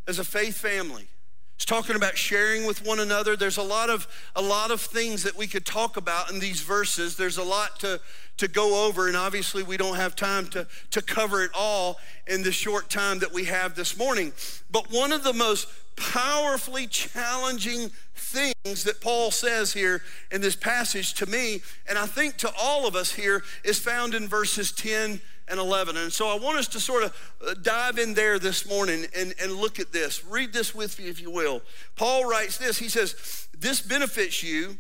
as 0.07 0.21
a 0.21 0.25
faith 0.25 0.57
family. 0.57 1.09
It's 1.57 1.65
talking 1.65 1.97
about 1.97 2.17
sharing 2.17 2.67
with 2.67 2.87
one 2.87 3.01
another. 3.01 3.35
There's 3.35 3.57
a 3.57 3.65
lot 3.65 3.91
of 3.91 4.07
a 4.37 4.43
lot 4.43 4.71
of 4.71 4.81
things 4.81 5.25
that 5.25 5.37
we 5.37 5.49
could 5.49 5.67
talk 5.67 5.97
about 5.97 6.31
in 6.31 6.39
these 6.39 6.61
verses. 6.61 7.17
There's 7.17 7.39
a 7.39 7.43
lot 7.43 7.81
to, 7.81 8.01
to 8.37 8.47
go 8.47 8.87
over, 8.87 9.09
and 9.09 9.17
obviously 9.17 9.65
we 9.65 9.77
don't 9.77 9.97
have 9.97 10.15
time 10.15 10.47
to, 10.49 10.69
to 10.93 11.03
cover 11.03 11.43
it 11.43 11.51
all 11.53 11.99
in 12.29 12.45
the 12.45 12.53
short 12.53 12.91
time 12.91 13.19
that 13.19 13.33
we 13.33 13.47
have 13.47 13.75
this 13.75 13.99
morning. 13.99 14.33
But 14.71 14.93
one 14.93 15.11
of 15.11 15.25
the 15.25 15.33
most 15.33 15.67
powerfully 15.97 16.87
challenging 16.87 17.91
things 18.17 18.85
that 18.85 19.01
Paul 19.01 19.31
says 19.31 19.73
here 19.73 20.03
in 20.31 20.41
this 20.41 20.57
passage 20.57 21.15
to 21.15 21.27
me, 21.27 21.61
and 21.89 21.99
I 21.99 22.07
think 22.07 22.37
to 22.39 22.53
all 22.61 22.87
of 22.87 22.97
us 22.97 23.13
here, 23.13 23.43
is 23.65 23.79
found 23.79 24.15
in 24.15 24.29
verses 24.29 24.73
10 24.73 25.21
and 25.49 25.61
11. 25.61 25.97
And 25.97 26.13
so 26.13 26.29
I 26.29 26.39
want 26.39 26.59
us 26.59 26.69
to 26.69 26.81
sort 26.81 27.05
of 27.05 27.35
uh, 27.47 27.55
dive 27.63 27.99
in 27.99 28.15
there 28.15 28.39
this 28.39 28.69
morning 28.69 29.07
and, 29.17 29.35
and 29.41 29.53
look 29.53 29.79
at 29.79 29.93
this. 29.93 30.25
Read 30.25 30.53
this 30.53 30.75
with 30.75 30.99
me, 30.99 31.09
if 31.09 31.21
you 31.21 31.31
will. 31.31 31.63
Paul 31.95 32.29
writes 32.29 32.59
this 32.59 32.79
He 32.79 32.89
says, 32.89 33.49
This 33.57 33.81
benefits 33.81 34.43
you 34.43 34.79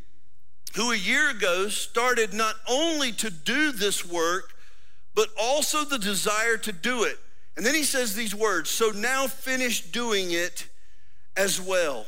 who 0.75 0.93
a 0.93 0.97
year 0.97 1.31
ago 1.31 1.69
started 1.69 2.35
not 2.35 2.55
only 2.69 3.13
to 3.13 3.31
do 3.31 3.73
this 3.73 4.05
work, 4.05 4.55
but 5.15 5.29
also 5.41 5.85
the 5.85 5.99
desire 5.99 6.57
to 6.59 6.73
do 6.73 7.05
it. 7.05 7.19
And 7.57 7.65
then 7.65 7.75
he 7.75 7.85
says 7.85 8.15
these 8.15 8.35
words 8.35 8.69
So 8.71 8.91
now 8.91 9.27
finish 9.27 9.81
doing 9.81 10.33
it 10.33 10.69
as 11.37 11.61
well. 11.61 12.07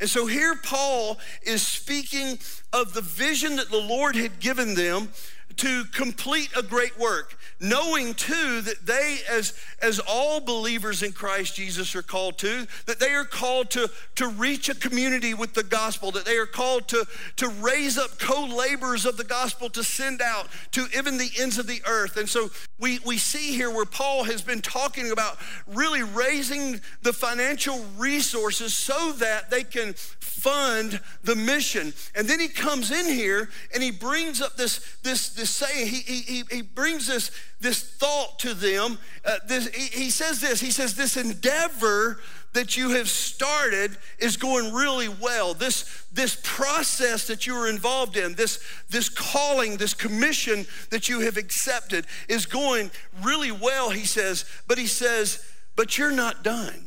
And 0.00 0.10
so 0.10 0.26
here 0.26 0.54
Paul 0.62 1.18
is 1.42 1.66
speaking 1.66 2.38
of 2.72 2.94
the 2.94 3.00
vision 3.00 3.56
that 3.56 3.70
the 3.70 3.80
Lord 3.80 4.16
had 4.16 4.40
given 4.40 4.74
them 4.74 5.08
to 5.56 5.84
complete 5.92 6.50
a 6.56 6.62
great 6.62 6.98
work, 6.98 7.38
knowing 7.60 8.14
too 8.14 8.60
that 8.62 8.86
they, 8.86 9.18
as, 9.30 9.54
as 9.80 10.00
all 10.00 10.40
believers 10.40 11.02
in 11.02 11.12
Christ 11.12 11.56
Jesus 11.56 11.94
are 11.94 12.02
called 12.02 12.38
to, 12.38 12.66
that 12.86 12.98
they 13.00 13.10
are 13.10 13.24
called 13.24 13.70
to, 13.70 13.90
to 14.16 14.28
reach 14.28 14.68
a 14.68 14.74
community 14.74 15.34
with 15.34 15.54
the 15.54 15.62
gospel, 15.62 16.10
that 16.12 16.24
they 16.24 16.36
are 16.36 16.46
called 16.46 16.88
to, 16.88 17.06
to 17.36 17.48
raise 17.48 17.98
up 17.98 18.18
co 18.18 18.46
laborers 18.46 19.06
of 19.06 19.16
the 19.16 19.24
gospel 19.24 19.68
to 19.70 19.84
send 19.84 20.20
out 20.20 20.48
to 20.72 20.86
even 20.96 21.18
the 21.18 21.30
ends 21.38 21.58
of 21.58 21.66
the 21.66 21.82
earth. 21.86 22.16
And 22.16 22.28
so 22.28 22.50
we, 22.78 22.98
we 23.04 23.18
see 23.18 23.52
here 23.54 23.70
where 23.70 23.84
Paul 23.84 24.24
has 24.24 24.42
been 24.42 24.60
talking 24.60 25.10
about 25.10 25.38
really 25.66 26.02
raising 26.02 26.80
the 27.02 27.12
financial 27.12 27.84
resources 27.96 28.76
so 28.76 29.12
that 29.12 29.50
they 29.50 29.64
can 29.64 29.94
fund 29.94 31.00
the 31.22 31.34
mission. 31.34 31.94
And 32.14 32.28
then 32.28 32.38
he 32.38 32.48
comes 32.48 32.90
in 32.90 33.06
here 33.06 33.48
and 33.72 33.82
he 33.82 33.90
brings 33.90 34.42
up 34.42 34.56
this, 34.56 34.96
this, 35.02 35.30
this 35.30 35.43
saying, 35.50 35.86
he, 35.88 36.00
he, 36.00 36.42
he 36.50 36.62
brings 36.62 37.06
this, 37.06 37.30
this 37.60 37.82
thought 37.82 38.38
to 38.40 38.54
them. 38.54 38.98
Uh, 39.24 39.36
this, 39.46 39.68
he, 39.68 40.04
he 40.04 40.10
says 40.10 40.40
this, 40.40 40.60
he 40.60 40.70
says, 40.70 40.94
this 40.94 41.16
endeavor 41.16 42.18
that 42.52 42.76
you 42.76 42.90
have 42.90 43.08
started 43.08 43.96
is 44.18 44.36
going 44.36 44.72
really 44.72 45.08
well. 45.08 45.54
This, 45.54 46.04
this 46.12 46.38
process 46.44 47.26
that 47.26 47.46
you 47.46 47.56
are 47.56 47.68
involved 47.68 48.16
in, 48.16 48.34
this, 48.34 48.64
this 48.88 49.08
calling, 49.08 49.76
this 49.76 49.92
commission 49.92 50.66
that 50.90 51.08
you 51.08 51.20
have 51.20 51.36
accepted 51.36 52.06
is 52.28 52.46
going 52.46 52.92
really 53.22 53.50
well, 53.50 53.90
he 53.90 54.04
says. 54.04 54.44
But 54.68 54.78
he 54.78 54.86
says, 54.86 55.44
but 55.74 55.98
you're 55.98 56.12
not 56.12 56.44
done. 56.44 56.86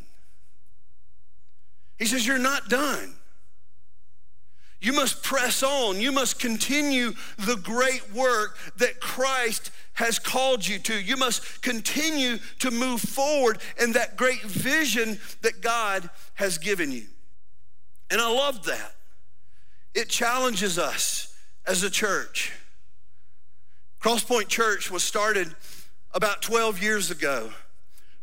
He 2.00 2.06
says, 2.06 2.26
you're 2.26 2.38
not 2.38 2.70
done. 2.70 3.17
You 4.80 4.94
must 4.94 5.24
press 5.24 5.64
on. 5.64 6.00
You 6.00 6.12
must 6.12 6.40
continue 6.40 7.14
the 7.40 7.56
great 7.56 8.14
work 8.14 8.58
that 8.78 9.00
Christ 9.00 9.72
has 9.94 10.20
called 10.20 10.68
you 10.68 10.78
to. 10.80 10.94
You 10.94 11.18
must 11.18 11.62
continue 11.64 12.38
to 12.60 12.70
move 12.70 13.02
forward 13.02 13.60
in 13.82 13.94
that 13.94 14.16
great 14.16 14.44
vision 14.44 15.20
that 15.42 15.62
God 15.62 16.10
has 16.36 16.60
given 16.60 16.92
you. 16.92 17.06
And 18.12 18.22
I 18.22 18.32
love 18.32 18.66
that. 18.66 18.94
It 19.96 20.10
challenges 20.10 20.78
us 20.78 21.36
as 21.66 21.82
a 21.82 21.90
church. 21.90 22.54
Crosspoint 24.00 24.48
Church 24.48 24.92
was 24.92 25.04
started 25.04 25.56
about 26.14 26.44
12 26.44 26.82
years 26.82 27.10
ago 27.10 27.52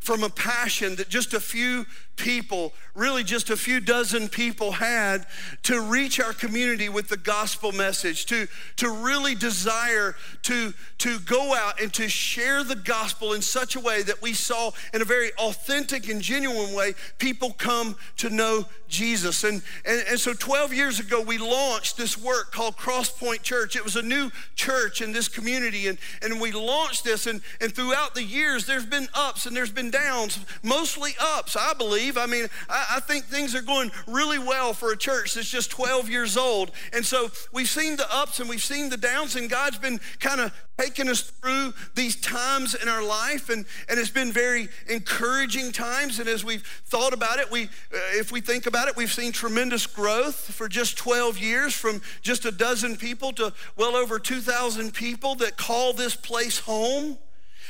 from 0.05 0.23
a 0.23 0.29
passion 0.29 0.97
that 0.97 1.09
just 1.09 1.33
a 1.33 1.41
few 1.41 1.87
people, 2.17 2.73
really 2.95 3.25
just 3.25 3.51
a 3.51 3.57
few 3.57 3.81
dozen 3.81 4.29
people 4.29 4.73
had 4.73 5.27
to 5.63 5.81
reach 5.81 6.21
our 6.21 6.33
community 6.33 6.89
with 6.89 7.09
the 7.09 7.17
gospel 7.17 7.73
message, 7.73 8.27
to, 8.27 8.47
to 8.77 8.91
really 8.91 9.35
desire 9.35 10.15
to, 10.43 10.75
to 10.99 11.19
go 11.21 11.55
out 11.55 11.81
and 11.81 11.93
to 11.93 12.09
share 12.09 12.63
the 12.63 12.77
gospel 12.77 13.33
in 13.33 13.43
such 13.43 13.77
a 13.77 13.81
way 13.81 14.03
that 14.03 14.21
we 14.21 14.33
saw 14.33 14.71
in 14.93 15.01
a 15.01 15.05
very 15.07 15.33
authentic 15.39 16.09
and 16.09 16.21
genuine 16.21 16.75
way 16.75 16.95
people 17.19 17.53
come 17.53 17.97
to 18.19 18.29
know 18.29 18.67
Jesus. 18.89 19.43
And, 19.43 19.63
and, 19.85 20.05
and 20.09 20.21
so 20.21 20.35
12 20.35 20.73
years 20.73 21.01
ago, 21.01 21.21
we 21.21 21.39
launched 21.39 21.97
this 21.97 22.17
work 22.17 22.53
called 22.53 22.77
Crosspoint 22.77 23.43
Church. 23.43 23.75
It 23.75 23.83
was 23.83 23.97
a 23.97 24.03
new 24.03 24.31
church 24.55 25.01
in 25.01 25.13
this 25.13 25.29
community, 25.29 25.89
and, 25.89 25.99
and 26.23 26.41
we 26.41 26.53
launched 26.53 27.03
this. 27.03 27.27
And, 27.27 27.41
and 27.61 27.75
throughout 27.75 28.15
the 28.15 28.23
years, 28.23 28.67
there's 28.67 28.87
been 28.87 29.09
ups 29.15 29.47
and 29.47 29.57
there's 29.57 29.73
been 29.73 29.91
downs, 29.95 30.41
mostly 30.65 31.13
ups, 31.21 31.57
I 31.57 31.73
believe. 31.73 32.19
I 32.19 32.27
mean, 32.27 32.49
I, 32.69 32.97
I, 32.97 33.01
think 33.01 33.27
things 33.27 33.55
are 33.55 33.63
going 33.63 33.93
really 34.09 34.41
well 34.41 34.75
for 34.75 34.91
a 34.91 34.97
church 34.97 35.35
that's 35.35 35.49
just 35.49 35.71
12 35.71 36.11
years 36.11 36.37
old. 36.37 36.73
And 36.93 37.07
so 37.07 37.31
we've 37.53 37.69
seen 37.69 37.97
the 37.97 38.13
ups 38.13 38.41
and 38.41 38.49
we've 38.49 38.63
seen 38.63 38.91
the 38.91 38.97
downs, 38.97 39.37
and 39.37 39.49
God's 39.49 39.79
been 39.79 40.01
kind 40.19 40.41
of 40.41 40.53
taking 40.77 41.09
us 41.09 41.21
through 41.21 41.73
these 41.95 42.17
times 42.17 42.75
in 42.75 42.89
our 42.89 43.05
life 43.05 43.49
and, 43.49 43.65
and 43.89 43.99
it's 43.99 44.11
been 44.11 44.33
very 44.33 44.69
encouraging 44.89 45.71
times 45.71 46.19
and 46.19 46.29
as 46.29 46.45
we've 46.45 46.67
thought 46.87 47.13
about 47.13 47.39
it 47.39 47.49
we 47.49 47.65
uh, 47.65 47.69
if 48.15 48.33
we 48.33 48.41
think 48.41 48.67
about 48.67 48.89
it 48.89 48.97
we've 48.97 49.13
seen 49.13 49.31
tremendous 49.31 49.87
growth 49.87 50.53
for 50.53 50.69
just 50.69 50.99
12 50.99 51.39
years 51.39 51.75
from 51.75 52.03
just 52.23 52.45
a 52.45 52.51
dozen 52.51 52.97
people 52.97 53.33
to 53.33 53.53
well 53.77 53.95
over 53.95 54.19
2000 54.19 54.93
people 54.93 55.37
that 55.37 55.57
call 55.57 55.93
this 55.93 56.17
place 56.17 56.59
home 56.59 57.19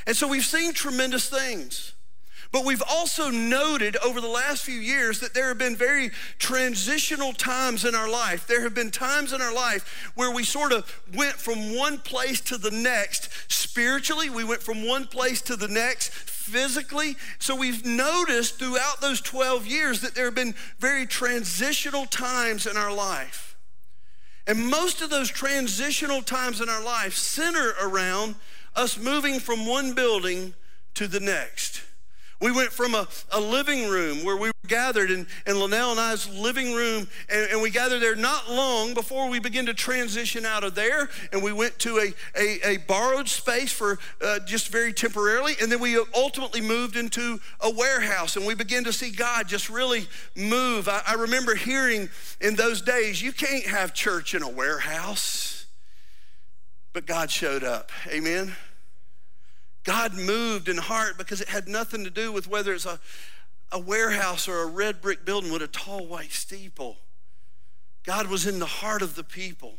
and 0.06 0.16
so 0.16 0.26
we've 0.26 0.46
seen 0.46 0.72
tremendous 0.72 1.28
things 1.28 1.93
but 2.54 2.64
we've 2.64 2.84
also 2.88 3.30
noted 3.30 3.96
over 3.96 4.20
the 4.20 4.28
last 4.28 4.64
few 4.64 4.78
years 4.78 5.18
that 5.18 5.34
there 5.34 5.48
have 5.48 5.58
been 5.58 5.74
very 5.74 6.12
transitional 6.38 7.32
times 7.32 7.84
in 7.84 7.96
our 7.96 8.08
life. 8.08 8.46
There 8.46 8.62
have 8.62 8.76
been 8.76 8.92
times 8.92 9.32
in 9.32 9.42
our 9.42 9.52
life 9.52 10.12
where 10.14 10.30
we 10.30 10.44
sort 10.44 10.70
of 10.70 11.02
went 11.16 11.32
from 11.32 11.74
one 11.74 11.98
place 11.98 12.40
to 12.42 12.56
the 12.56 12.70
next 12.70 13.28
spiritually, 13.52 14.30
we 14.30 14.44
went 14.44 14.62
from 14.62 14.86
one 14.86 15.08
place 15.08 15.42
to 15.42 15.56
the 15.56 15.66
next 15.66 16.10
physically. 16.12 17.16
So 17.40 17.56
we've 17.56 17.84
noticed 17.84 18.60
throughout 18.60 19.00
those 19.00 19.20
12 19.20 19.66
years 19.66 20.00
that 20.02 20.14
there 20.14 20.26
have 20.26 20.36
been 20.36 20.54
very 20.78 21.06
transitional 21.06 22.06
times 22.06 22.68
in 22.68 22.76
our 22.76 22.94
life. 22.94 23.56
And 24.46 24.68
most 24.68 25.02
of 25.02 25.10
those 25.10 25.28
transitional 25.28 26.22
times 26.22 26.60
in 26.60 26.68
our 26.68 26.84
life 26.84 27.14
center 27.14 27.74
around 27.82 28.36
us 28.76 28.96
moving 28.96 29.40
from 29.40 29.66
one 29.66 29.92
building 29.92 30.54
to 30.94 31.08
the 31.08 31.18
next. 31.18 31.82
We 32.40 32.52
went 32.52 32.72
from 32.72 32.94
a, 32.94 33.06
a 33.30 33.40
living 33.40 33.88
room 33.88 34.24
where 34.24 34.36
we 34.36 34.48
were 34.48 34.52
gathered 34.66 35.10
in, 35.10 35.26
in 35.46 35.58
Linnell 35.58 35.92
and 35.92 36.00
I's 36.00 36.28
living 36.28 36.74
room, 36.74 37.06
and, 37.28 37.50
and, 37.52 37.62
we 37.62 37.70
gathered 37.70 38.00
there 38.00 38.16
not 38.16 38.50
long 38.50 38.94
before 38.94 39.28
we 39.28 39.38
began 39.38 39.66
to 39.66 39.74
transition 39.74 40.44
out 40.44 40.64
of 40.64 40.74
there, 40.74 41.08
and 41.32 41.42
we 41.42 41.52
went 41.52 41.78
to 41.80 41.98
a, 41.98 42.14
a, 42.38 42.74
a 42.74 42.76
borrowed 42.78 43.28
space 43.28 43.72
for 43.72 43.98
uh, 44.22 44.40
just 44.40 44.68
very 44.68 44.92
temporarily, 44.92 45.54
and 45.60 45.70
then 45.70 45.80
we 45.80 45.96
ultimately 46.14 46.60
moved 46.60 46.96
into 46.96 47.40
a 47.60 47.70
warehouse, 47.70 48.36
and 48.36 48.46
we 48.46 48.54
began 48.54 48.84
to 48.84 48.92
see 48.92 49.10
God 49.10 49.48
just 49.48 49.70
really 49.70 50.06
move. 50.36 50.88
I, 50.88 51.02
I 51.06 51.14
remember 51.14 51.54
hearing 51.54 52.08
in 52.40 52.56
those 52.56 52.82
days, 52.82 53.22
you 53.22 53.32
can't 53.32 53.66
have 53.66 53.94
church 53.94 54.34
in 54.34 54.42
a 54.42 54.48
warehouse, 54.48 55.66
but 56.92 57.06
God 57.06 57.30
showed 57.30 57.64
up. 57.64 57.90
Amen. 58.08 58.54
God 59.84 60.14
moved 60.14 60.68
in 60.68 60.78
heart 60.78 61.18
because 61.18 61.40
it 61.40 61.48
had 61.48 61.68
nothing 61.68 62.04
to 62.04 62.10
do 62.10 62.32
with 62.32 62.48
whether 62.48 62.72
it's 62.72 62.86
a, 62.86 62.98
a 63.70 63.78
warehouse 63.78 64.48
or 64.48 64.62
a 64.62 64.66
red 64.66 65.00
brick 65.00 65.24
building 65.24 65.52
with 65.52 65.62
a 65.62 65.68
tall 65.68 66.06
white 66.06 66.32
steeple. 66.32 66.96
God 68.04 68.28
was 68.28 68.46
in 68.46 68.58
the 68.58 68.66
heart 68.66 69.02
of 69.02 69.14
the 69.14 69.24
people. 69.24 69.74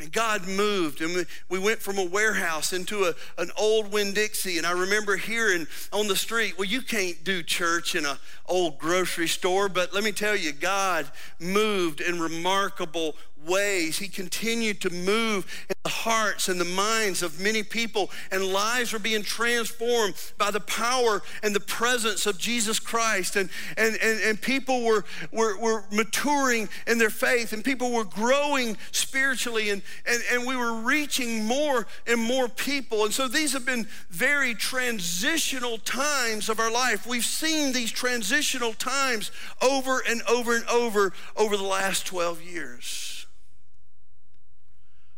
And 0.00 0.10
God 0.10 0.48
moved, 0.48 1.02
and 1.02 1.26
we 1.50 1.58
went 1.58 1.82
from 1.82 1.98
a 1.98 2.04
warehouse 2.04 2.72
into 2.72 3.04
a, 3.04 3.14
an 3.36 3.50
old 3.58 3.92
Winn 3.92 4.14
Dixie. 4.14 4.56
And 4.56 4.66
I 4.66 4.72
remember 4.72 5.16
hearing 5.16 5.66
on 5.92 6.08
the 6.08 6.16
street, 6.16 6.56
well, 6.56 6.66
you 6.66 6.80
can't 6.80 7.22
do 7.22 7.42
church 7.42 7.94
in 7.94 8.06
an 8.06 8.16
old 8.46 8.78
grocery 8.78 9.28
store. 9.28 9.68
But 9.68 9.92
let 9.92 10.02
me 10.02 10.12
tell 10.12 10.34
you, 10.34 10.52
God 10.52 11.10
moved 11.38 12.00
in 12.00 12.18
remarkable 12.18 13.14
ways. 13.46 13.98
He 13.98 14.08
continued 14.08 14.80
to 14.82 14.90
move 14.90 15.46
in 15.68 15.74
the 15.84 15.90
hearts 15.90 16.48
and 16.48 16.60
the 16.60 16.64
minds 16.64 17.22
of 17.22 17.40
many 17.40 17.62
people, 17.62 18.10
and 18.30 18.44
lives 18.44 18.92
were 18.92 18.98
being 18.98 19.22
transformed 19.22 20.14
by 20.38 20.50
the 20.50 20.60
power 20.60 21.22
and 21.42 21.54
the 21.54 21.60
presence 21.60 22.26
of 22.26 22.38
Jesus 22.38 22.78
Christ. 22.78 23.36
And, 23.36 23.50
and, 23.76 23.96
and, 24.02 24.20
and 24.20 24.40
people 24.40 24.84
were, 24.84 25.04
were, 25.32 25.58
were 25.58 25.84
maturing 25.90 26.68
in 26.86 26.98
their 26.98 27.10
faith, 27.10 27.52
and 27.52 27.64
people 27.64 27.92
were 27.92 28.04
growing 28.04 28.76
spiritually, 28.92 29.70
and, 29.70 29.82
and, 30.06 30.22
and 30.32 30.46
we 30.46 30.56
were 30.56 30.74
reaching 30.74 31.44
more 31.44 31.86
and 32.06 32.20
more 32.20 32.48
people. 32.48 33.04
And 33.04 33.14
so 33.14 33.28
these 33.28 33.52
have 33.52 33.66
been 33.66 33.86
very 34.10 34.54
transitional 34.54 35.78
times 35.78 36.48
of 36.48 36.60
our 36.60 36.70
life. 36.70 37.06
We've 37.06 37.24
seen 37.24 37.72
these 37.72 37.90
transitional 37.90 38.74
times 38.74 39.30
over 39.62 40.02
and 40.08 40.22
over 40.28 40.56
and 40.56 40.66
over 40.66 41.12
over 41.36 41.56
the 41.56 41.64
last 41.64 42.06
12 42.06 42.42
years. 42.42 43.19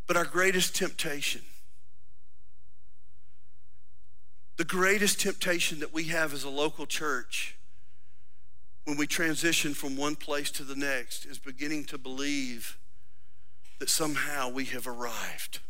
But 0.06 0.16
our 0.16 0.24
greatest 0.24 0.74
temptation, 0.74 1.42
the 4.56 4.64
greatest 4.64 5.20
temptation 5.20 5.80
that 5.80 5.92
we 5.92 6.04
have 6.04 6.34
as 6.34 6.44
a 6.44 6.50
local 6.50 6.86
church 6.86 7.56
when 8.84 8.96
we 8.96 9.06
transition 9.06 9.74
from 9.74 9.96
one 9.96 10.16
place 10.16 10.50
to 10.50 10.64
the 10.64 10.74
next 10.74 11.24
is 11.24 11.38
beginning 11.38 11.84
to 11.84 11.98
believe 11.98 12.78
that 13.78 13.88
somehow 13.88 14.48
we 14.48 14.64
have 14.66 14.86
arrived. 14.86 15.60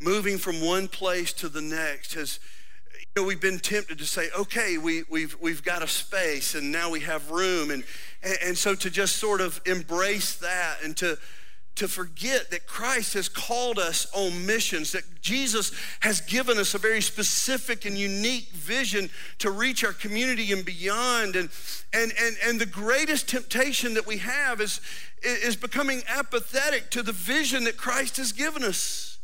moving 0.00 0.38
from 0.38 0.60
one 0.60 0.88
place 0.88 1.32
to 1.32 1.48
the 1.48 1.60
next 1.60 2.14
has 2.14 2.38
you 3.16 3.22
know, 3.22 3.28
we've 3.28 3.40
been 3.40 3.58
tempted 3.58 3.96
to 3.96 4.04
say, 4.04 4.28
okay, 4.38 4.76
we, 4.76 5.04
we've, 5.08 5.38
we've 5.40 5.64
got 5.64 5.82
a 5.82 5.88
space 5.88 6.54
and 6.54 6.70
now 6.70 6.90
we 6.90 7.00
have 7.00 7.30
room. 7.30 7.70
And, 7.70 7.82
and, 8.22 8.36
and 8.44 8.58
so 8.58 8.74
to 8.74 8.90
just 8.90 9.16
sort 9.16 9.40
of 9.40 9.58
embrace 9.64 10.36
that 10.36 10.76
and 10.84 10.94
to, 10.98 11.16
to 11.76 11.88
forget 11.88 12.50
that 12.50 12.66
Christ 12.66 13.14
has 13.14 13.30
called 13.30 13.78
us 13.78 14.06
on 14.12 14.44
missions, 14.44 14.92
that 14.92 15.22
Jesus 15.22 15.72
has 16.00 16.20
given 16.20 16.58
us 16.58 16.74
a 16.74 16.78
very 16.78 17.00
specific 17.00 17.86
and 17.86 17.96
unique 17.96 18.50
vision 18.50 19.08
to 19.38 19.50
reach 19.50 19.82
our 19.82 19.94
community 19.94 20.52
and 20.52 20.62
beyond. 20.62 21.36
And, 21.36 21.48
and, 21.94 22.12
and, 22.20 22.36
and 22.44 22.60
the 22.60 22.66
greatest 22.66 23.30
temptation 23.30 23.94
that 23.94 24.06
we 24.06 24.18
have 24.18 24.60
is, 24.60 24.82
is 25.22 25.56
becoming 25.56 26.02
apathetic 26.06 26.90
to 26.90 27.02
the 27.02 27.12
vision 27.12 27.64
that 27.64 27.78
Christ 27.78 28.18
has 28.18 28.32
given 28.32 28.62
us. 28.62 29.15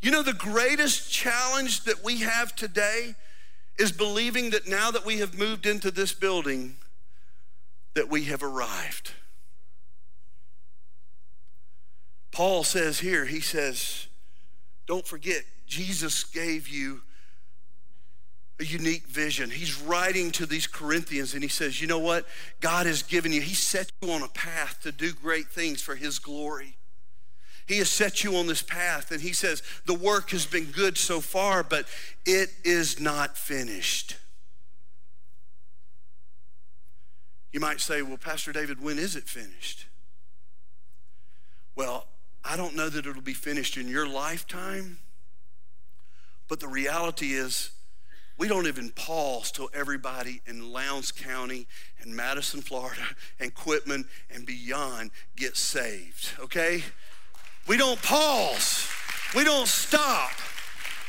You 0.00 0.10
know, 0.10 0.22
the 0.22 0.32
greatest 0.32 1.12
challenge 1.12 1.84
that 1.84 2.02
we 2.02 2.20
have 2.20 2.56
today 2.56 3.14
is 3.78 3.92
believing 3.92 4.50
that 4.50 4.68
now 4.68 4.90
that 4.90 5.04
we 5.04 5.18
have 5.18 5.38
moved 5.38 5.66
into 5.66 5.90
this 5.90 6.12
building, 6.12 6.76
that 7.94 8.08
we 8.08 8.24
have 8.24 8.42
arrived. 8.42 9.12
Paul 12.32 12.64
says 12.64 13.00
here, 13.00 13.26
he 13.26 13.40
says, 13.40 14.06
don't 14.86 15.06
forget, 15.06 15.42
Jesus 15.66 16.24
gave 16.24 16.68
you 16.68 17.02
a 18.58 18.64
unique 18.64 19.06
vision. 19.06 19.50
He's 19.50 19.80
writing 19.80 20.30
to 20.32 20.46
these 20.46 20.66
Corinthians 20.66 21.32
and 21.32 21.42
he 21.42 21.48
says, 21.48 21.80
You 21.80 21.86
know 21.86 21.98
what? 21.98 22.26
God 22.60 22.86
has 22.86 23.02
given 23.02 23.32
you, 23.32 23.40
He 23.40 23.54
set 23.54 23.92
you 24.02 24.10
on 24.10 24.22
a 24.22 24.28
path 24.28 24.80
to 24.82 24.92
do 24.92 25.12
great 25.12 25.46
things 25.46 25.80
for 25.80 25.94
His 25.94 26.18
glory. 26.18 26.76
He 27.70 27.78
has 27.78 27.88
set 27.88 28.24
you 28.24 28.34
on 28.34 28.48
this 28.48 28.62
path, 28.62 29.12
and 29.12 29.20
He 29.20 29.32
says, 29.32 29.62
The 29.86 29.94
work 29.94 30.30
has 30.30 30.44
been 30.44 30.64
good 30.72 30.98
so 30.98 31.20
far, 31.20 31.62
but 31.62 31.86
it 32.26 32.50
is 32.64 32.98
not 32.98 33.38
finished. 33.38 34.16
You 37.52 37.60
might 37.60 37.80
say, 37.80 38.02
Well, 38.02 38.16
Pastor 38.16 38.50
David, 38.52 38.82
when 38.82 38.98
is 38.98 39.14
it 39.14 39.28
finished? 39.28 39.86
Well, 41.76 42.08
I 42.44 42.56
don't 42.56 42.74
know 42.74 42.88
that 42.88 43.06
it'll 43.06 43.22
be 43.22 43.34
finished 43.34 43.76
in 43.76 43.86
your 43.86 44.08
lifetime, 44.08 44.98
but 46.48 46.58
the 46.58 46.66
reality 46.66 47.34
is, 47.34 47.70
we 48.36 48.48
don't 48.48 48.66
even 48.66 48.90
pause 48.90 49.52
till 49.52 49.70
everybody 49.72 50.42
in 50.44 50.72
Lowndes 50.72 51.12
County 51.12 51.68
and 52.00 52.16
Madison, 52.16 52.62
Florida, 52.62 53.04
and 53.38 53.54
Quitman 53.54 54.06
and 54.28 54.44
beyond 54.44 55.12
gets 55.36 55.60
saved, 55.60 56.30
okay? 56.40 56.82
We 57.70 57.76
don't 57.76 58.02
pause, 58.02 58.88
we 59.32 59.44
don't 59.44 59.68
stop 59.68 60.32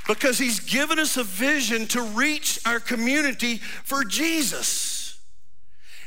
because 0.07 0.37
He's 0.37 0.59
given 0.59 0.99
us 0.99 1.17
a 1.17 1.23
vision 1.23 1.87
to 1.87 2.03
reach 2.03 2.59
our 2.67 2.79
community 2.79 3.57
for 3.57 4.03
Jesus. 4.03 4.90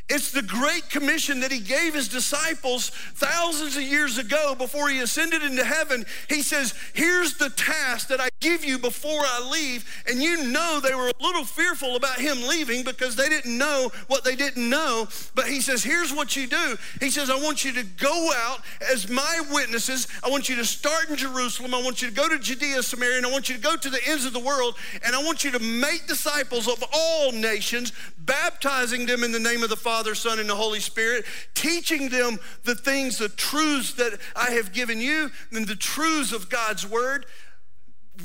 It's 0.06 0.32
the 0.32 0.42
great 0.42 0.90
commission 0.90 1.40
that 1.40 1.50
he 1.50 1.60
gave 1.60 1.94
his 1.94 2.08
disciples 2.08 2.90
thousands 2.90 3.74
of 3.78 3.82
years 3.82 4.18
ago 4.18 4.54
before 4.54 4.90
he 4.90 4.98
ascended 4.98 5.42
into 5.42 5.64
heaven. 5.64 6.04
He 6.28 6.42
says, 6.42 6.74
Here's 6.92 7.38
the 7.38 7.48
task 7.48 8.08
that 8.08 8.20
I 8.20 8.28
give 8.40 8.66
you 8.66 8.78
before 8.78 9.22
I 9.22 9.48
leave. 9.50 10.02
And 10.06 10.22
you 10.22 10.44
know 10.44 10.78
they 10.78 10.94
were 10.94 11.08
a 11.08 11.22
little 11.22 11.46
fearful 11.46 11.96
about 11.96 12.20
him 12.20 12.46
leaving 12.46 12.84
because 12.84 13.16
they 13.16 13.30
didn't 13.30 13.56
know 13.56 13.90
what 14.08 14.24
they 14.24 14.36
didn't 14.36 14.68
know. 14.68 15.08
But 15.34 15.46
he 15.46 15.62
says, 15.62 15.82
Here's 15.82 16.12
what 16.12 16.36
you 16.36 16.48
do. 16.48 16.76
He 17.00 17.08
says, 17.08 17.30
I 17.30 17.36
want 17.36 17.64
you 17.64 17.72
to 17.72 17.82
go 17.82 18.30
out 18.36 18.58
as 18.92 19.08
my 19.08 19.40
witnesses. 19.52 20.06
I 20.22 20.28
want 20.28 20.50
you 20.50 20.56
to 20.56 20.66
start 20.66 21.08
in 21.08 21.16
Jerusalem. 21.16 21.74
I 21.74 21.82
want 21.82 22.02
you 22.02 22.08
to 22.08 22.14
go 22.14 22.28
to 22.28 22.38
Judea, 22.38 22.82
Samaria, 22.82 23.16
and 23.16 23.26
I 23.26 23.32
want 23.32 23.48
you 23.48 23.54
to 23.54 23.60
go 23.62 23.74
to 23.74 23.88
the 23.88 24.00
ends 24.06 24.26
of 24.26 24.34
the 24.34 24.40
world. 24.40 24.74
And 25.02 25.16
I 25.16 25.24
want 25.24 25.44
you 25.44 25.50
to 25.52 25.60
make 25.60 26.06
disciples 26.06 26.68
of 26.68 26.84
all 26.92 27.32
nations, 27.32 27.94
baptizing 28.18 29.06
them 29.06 29.24
in 29.24 29.32
the 29.32 29.38
name 29.38 29.62
of 29.62 29.70
the 29.70 29.76
Father 29.76 29.93
Father, 29.94 30.16
Son, 30.16 30.40
and 30.40 30.50
the 30.50 30.56
Holy 30.56 30.80
Spirit, 30.80 31.24
teaching 31.54 32.08
them 32.08 32.40
the 32.64 32.74
things, 32.74 33.18
the 33.18 33.28
truths 33.28 33.94
that 33.94 34.18
I 34.34 34.50
have 34.50 34.72
given 34.72 35.00
you, 35.00 35.30
and 35.52 35.68
the 35.68 35.76
truths 35.76 36.32
of 36.32 36.50
God's 36.50 36.84
Word, 36.84 37.26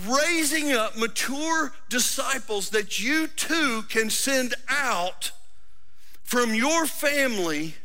raising 0.07 0.71
up 0.71 0.97
mature 0.97 1.71
disciples 1.87 2.71
that 2.71 2.99
you 2.99 3.27
too 3.27 3.83
can 3.87 4.09
send 4.09 4.55
out 4.67 5.31
from 6.23 6.55
your 6.55 6.87
family 6.87 7.75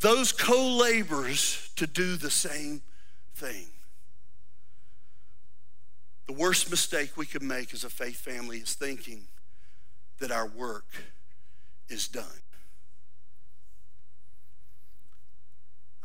those 0.00 0.32
co 0.32 0.76
laborers 0.76 1.70
to 1.76 1.86
do 1.86 2.16
the 2.16 2.32
same 2.32 2.82
thing. 3.36 3.66
The 6.26 6.32
worst 6.32 6.68
mistake 6.68 7.16
we 7.16 7.26
could 7.26 7.44
make 7.44 7.72
as 7.72 7.84
a 7.84 7.90
faith 7.90 8.18
family 8.18 8.58
is 8.58 8.74
thinking 8.74 9.28
that 10.18 10.32
our 10.32 10.48
work 10.48 10.86
is 11.90 12.08
done. 12.08 12.24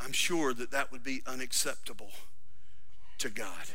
I'm 0.06 0.12
sure 0.12 0.54
that 0.54 0.70
that 0.70 0.92
would 0.92 1.04
be 1.04 1.24
unacceptable 1.26 2.12
to 3.18 3.30
God. 3.30 3.66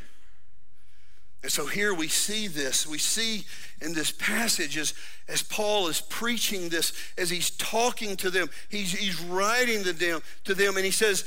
And 1.42 1.50
so 1.50 1.66
here 1.66 1.92
we 1.92 2.06
see 2.06 2.46
this. 2.46 2.86
We 2.86 2.98
see 2.98 3.44
in 3.80 3.94
this 3.94 4.12
passage 4.12 4.76
as, 4.76 4.94
as 5.26 5.42
Paul 5.42 5.88
is 5.88 6.00
preaching 6.00 6.68
this, 6.68 6.92
as 7.18 7.30
he's 7.30 7.50
talking 7.50 8.14
to 8.16 8.30
them, 8.30 8.48
he's, 8.68 8.92
he's 8.92 9.20
writing 9.22 9.82
to 9.84 9.92
them, 9.92 10.22
to 10.44 10.54
them, 10.54 10.76
and 10.76 10.84
he 10.84 10.92
says, 10.92 11.24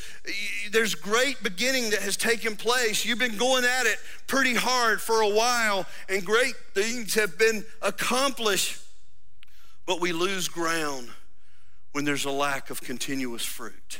There's 0.72 0.96
great 0.96 1.42
beginning 1.44 1.90
that 1.90 2.02
has 2.04 2.16
taken 2.16 2.56
place. 2.56 3.04
You've 3.04 3.20
been 3.20 3.38
going 3.38 3.66
at 3.66 3.86
it 3.86 3.98
pretty 4.28 4.54
hard 4.54 5.02
for 5.02 5.22
a 5.22 5.30
while, 5.30 5.86
and 6.08 6.24
great 6.24 6.56
things 6.74 7.16
have 7.16 7.38
been 7.38 7.66
accomplished. 7.82 8.80
But 9.86 10.00
we 10.00 10.14
lose 10.14 10.48
ground 10.48 11.10
when 11.92 12.06
there's 12.06 12.24
a 12.24 12.32
lack 12.32 12.70
of 12.70 12.80
continuous 12.82 13.44
fruit. 13.44 14.00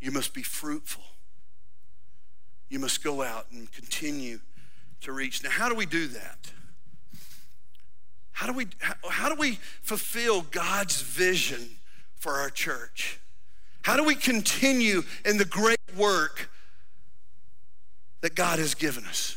You 0.00 0.10
must 0.10 0.32
be 0.32 0.42
fruitful. 0.42 1.04
You 2.68 2.78
must 2.78 3.02
go 3.02 3.22
out 3.22 3.46
and 3.50 3.70
continue 3.72 4.40
to 5.02 5.12
reach. 5.12 5.42
Now, 5.42 5.50
how 5.50 5.68
do 5.68 5.74
we 5.74 5.86
do 5.86 6.06
that? 6.08 6.52
How 8.32 8.46
do 8.46 8.52
we, 8.54 8.68
how, 9.10 9.28
do 9.28 9.34
we 9.34 9.58
fulfill 9.82 10.42
God's 10.42 11.02
vision 11.02 11.68
for 12.16 12.34
our 12.34 12.48
church? 12.48 13.18
How 13.82 13.96
do 13.96 14.04
we 14.04 14.14
continue 14.14 15.02
in 15.26 15.36
the 15.36 15.44
great 15.44 15.78
work 15.96 16.48
that 18.22 18.34
God 18.34 18.58
has 18.58 18.74
given 18.74 19.04
us? 19.04 19.36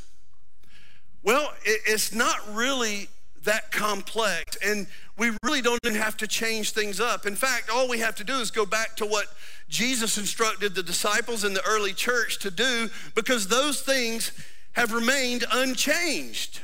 Well, 1.21 1.53
it's 1.65 2.13
not 2.13 2.37
really 2.53 3.09
that 3.43 3.71
complex, 3.71 4.57
and 4.65 4.87
we 5.17 5.31
really 5.43 5.61
don't 5.61 5.79
even 5.85 5.99
have 5.99 6.17
to 6.17 6.27
change 6.27 6.71
things 6.71 6.99
up. 6.99 7.25
In 7.25 7.35
fact, 7.35 7.69
all 7.69 7.89
we 7.89 7.99
have 7.99 8.15
to 8.15 8.23
do 8.23 8.35
is 8.35 8.51
go 8.51 8.65
back 8.65 8.95
to 8.97 9.05
what 9.05 9.27
Jesus 9.69 10.17
instructed 10.17 10.75
the 10.75 10.83
disciples 10.83 11.43
in 11.43 11.53
the 11.53 11.63
early 11.65 11.93
church 11.93 12.39
to 12.39 12.51
do 12.51 12.89
because 13.15 13.47
those 13.47 13.81
things 13.81 14.31
have 14.73 14.91
remained 14.91 15.45
unchanged. 15.51 16.61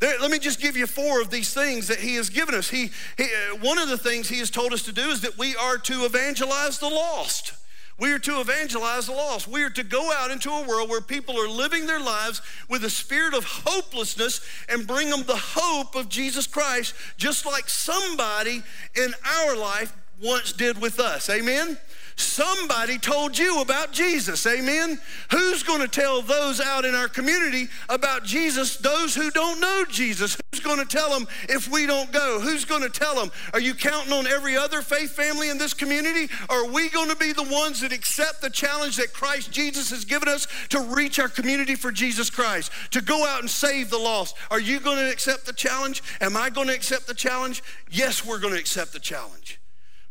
There, 0.00 0.18
let 0.18 0.32
me 0.32 0.40
just 0.40 0.60
give 0.60 0.76
you 0.76 0.88
four 0.88 1.20
of 1.20 1.30
these 1.30 1.54
things 1.54 1.86
that 1.86 2.00
he 2.00 2.16
has 2.16 2.28
given 2.28 2.56
us. 2.56 2.68
He, 2.68 2.90
he, 3.16 3.24
uh, 3.24 3.56
one 3.60 3.78
of 3.78 3.88
the 3.88 3.96
things 3.96 4.28
he 4.28 4.40
has 4.40 4.50
told 4.50 4.72
us 4.72 4.82
to 4.82 4.92
do 4.92 5.10
is 5.10 5.20
that 5.20 5.38
we 5.38 5.54
are 5.54 5.78
to 5.78 6.04
evangelize 6.04 6.80
the 6.80 6.88
lost. 6.88 7.52
We 7.98 8.12
are 8.12 8.18
to 8.18 8.40
evangelize 8.40 9.06
the 9.06 9.12
lost. 9.12 9.46
We 9.46 9.62
are 9.62 9.70
to 9.70 9.84
go 9.84 10.12
out 10.12 10.30
into 10.30 10.50
a 10.50 10.66
world 10.66 10.88
where 10.88 11.00
people 11.00 11.38
are 11.38 11.48
living 11.48 11.86
their 11.86 12.00
lives 12.00 12.40
with 12.68 12.84
a 12.84 12.90
spirit 12.90 13.34
of 13.34 13.44
hopelessness 13.44 14.40
and 14.68 14.86
bring 14.86 15.10
them 15.10 15.24
the 15.24 15.36
hope 15.36 15.94
of 15.94 16.08
Jesus 16.08 16.46
Christ, 16.46 16.94
just 17.16 17.46
like 17.46 17.68
somebody 17.68 18.62
in 18.96 19.14
our 19.24 19.56
life 19.56 19.94
once 20.22 20.52
did 20.52 20.80
with 20.80 20.98
us. 20.98 21.28
Amen? 21.28 21.76
Somebody 22.22 22.98
told 22.98 23.36
you 23.36 23.60
about 23.60 23.92
Jesus, 23.92 24.46
amen? 24.46 24.98
Who's 25.30 25.62
going 25.62 25.80
to 25.80 25.88
tell 25.88 26.22
those 26.22 26.60
out 26.60 26.84
in 26.84 26.94
our 26.94 27.08
community 27.08 27.68
about 27.88 28.24
Jesus, 28.24 28.76
those 28.76 29.14
who 29.14 29.30
don't 29.30 29.60
know 29.60 29.84
Jesus? 29.88 30.36
Who's 30.50 30.60
going 30.60 30.78
to 30.78 30.84
tell 30.84 31.10
them 31.10 31.26
if 31.48 31.68
we 31.68 31.86
don't 31.86 32.12
go? 32.12 32.40
Who's 32.40 32.64
going 32.64 32.82
to 32.82 32.88
tell 32.88 33.14
them? 33.14 33.30
Are 33.52 33.60
you 33.60 33.74
counting 33.74 34.12
on 34.12 34.26
every 34.26 34.56
other 34.56 34.82
faith 34.82 35.12
family 35.12 35.50
in 35.50 35.58
this 35.58 35.74
community? 35.74 36.32
Are 36.48 36.66
we 36.66 36.88
going 36.90 37.10
to 37.10 37.16
be 37.16 37.32
the 37.32 37.42
ones 37.42 37.80
that 37.80 37.92
accept 37.92 38.40
the 38.40 38.50
challenge 38.50 38.96
that 38.96 39.12
Christ 39.12 39.50
Jesus 39.50 39.90
has 39.90 40.04
given 40.04 40.28
us 40.28 40.46
to 40.70 40.80
reach 40.80 41.18
our 41.18 41.28
community 41.28 41.74
for 41.74 41.90
Jesus 41.90 42.30
Christ, 42.30 42.70
to 42.92 43.00
go 43.00 43.26
out 43.26 43.40
and 43.40 43.50
save 43.50 43.90
the 43.90 43.98
lost? 43.98 44.36
Are 44.50 44.60
you 44.60 44.80
going 44.80 44.98
to 44.98 45.10
accept 45.10 45.46
the 45.46 45.52
challenge? 45.52 46.02
Am 46.20 46.36
I 46.36 46.50
going 46.50 46.68
to 46.68 46.74
accept 46.74 47.06
the 47.06 47.14
challenge? 47.14 47.62
Yes, 47.90 48.24
we're 48.24 48.40
going 48.40 48.54
to 48.54 48.60
accept 48.60 48.92
the 48.92 49.00
challenge 49.00 49.61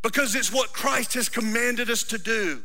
because 0.02 0.36
it's 0.36 0.52
what 0.52 0.74
Christ 0.74 1.14
has 1.14 1.30
commanded 1.30 1.90
us 1.90 2.04
to 2.04 2.18
do 2.18 2.62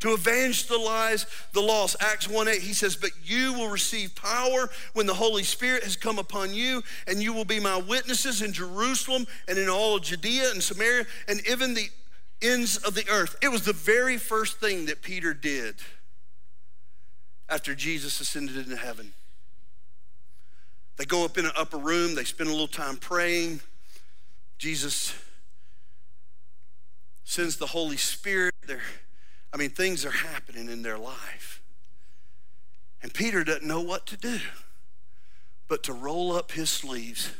to 0.00 0.12
evangelize 0.12 1.26
the 1.52 1.60
lost. 1.60 1.96
Acts 2.00 2.28
1 2.28 2.46
8, 2.46 2.60
he 2.60 2.74
says, 2.74 2.94
But 2.94 3.10
you 3.24 3.54
will 3.54 3.68
receive 3.68 4.14
power 4.14 4.68
when 4.92 5.06
the 5.06 5.14
Holy 5.14 5.44
Spirit 5.44 5.82
has 5.82 5.96
come 5.96 6.18
upon 6.18 6.52
you, 6.52 6.82
and 7.06 7.22
you 7.22 7.32
will 7.32 7.46
be 7.46 7.58
my 7.58 7.78
witnesses 7.78 8.42
in 8.42 8.52
Jerusalem 8.52 9.26
and 9.48 9.56
in 9.56 9.68
all 9.68 9.98
Judea 9.98 10.50
and 10.50 10.62
Samaria 10.62 11.06
and 11.26 11.40
even 11.48 11.72
the 11.72 11.88
ends 12.42 12.76
of 12.76 12.94
the 12.94 13.08
earth. 13.08 13.36
It 13.42 13.48
was 13.48 13.64
the 13.64 13.72
very 13.72 14.18
first 14.18 14.60
thing 14.60 14.86
that 14.86 15.00
Peter 15.00 15.32
did 15.32 15.76
after 17.48 17.74
Jesus 17.74 18.20
ascended 18.20 18.56
into 18.56 18.76
heaven. 18.76 19.12
They 20.96 21.06
go 21.06 21.24
up 21.24 21.38
in 21.38 21.46
an 21.46 21.52
upper 21.56 21.78
room, 21.78 22.14
they 22.14 22.24
spend 22.24 22.48
a 22.48 22.52
little 22.52 22.68
time 22.68 22.96
praying. 22.96 23.60
Jesus 24.58 25.14
sends 27.24 27.56
the 27.56 27.66
Holy 27.66 27.96
Spirit. 27.96 28.54
They're, 28.66 28.80
I 29.52 29.56
mean, 29.56 29.70
things 29.70 30.04
are 30.04 30.10
happening 30.10 30.68
in 30.68 30.82
their 30.82 30.98
life. 30.98 31.62
And 33.02 33.12
Peter 33.12 33.44
doesn't 33.44 33.66
know 33.66 33.80
what 33.80 34.06
to 34.06 34.16
do 34.16 34.38
but 35.68 35.82
to 35.84 35.92
roll 35.92 36.32
up 36.32 36.52
his 36.52 36.70
sleeves 36.70 37.32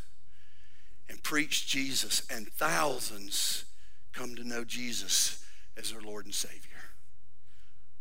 and 1.09 1.23
preach 1.23 1.67
Jesus. 1.67 2.23
And 2.31 2.49
thousands 2.49 3.65
come 4.13 4.35
to 4.37 4.45
know 4.45 4.65
Jesus 4.65 5.45
as 5.77 5.93
their 5.93 6.01
Lord 6.01 6.25
and 6.25 6.35
Savior. 6.35 6.74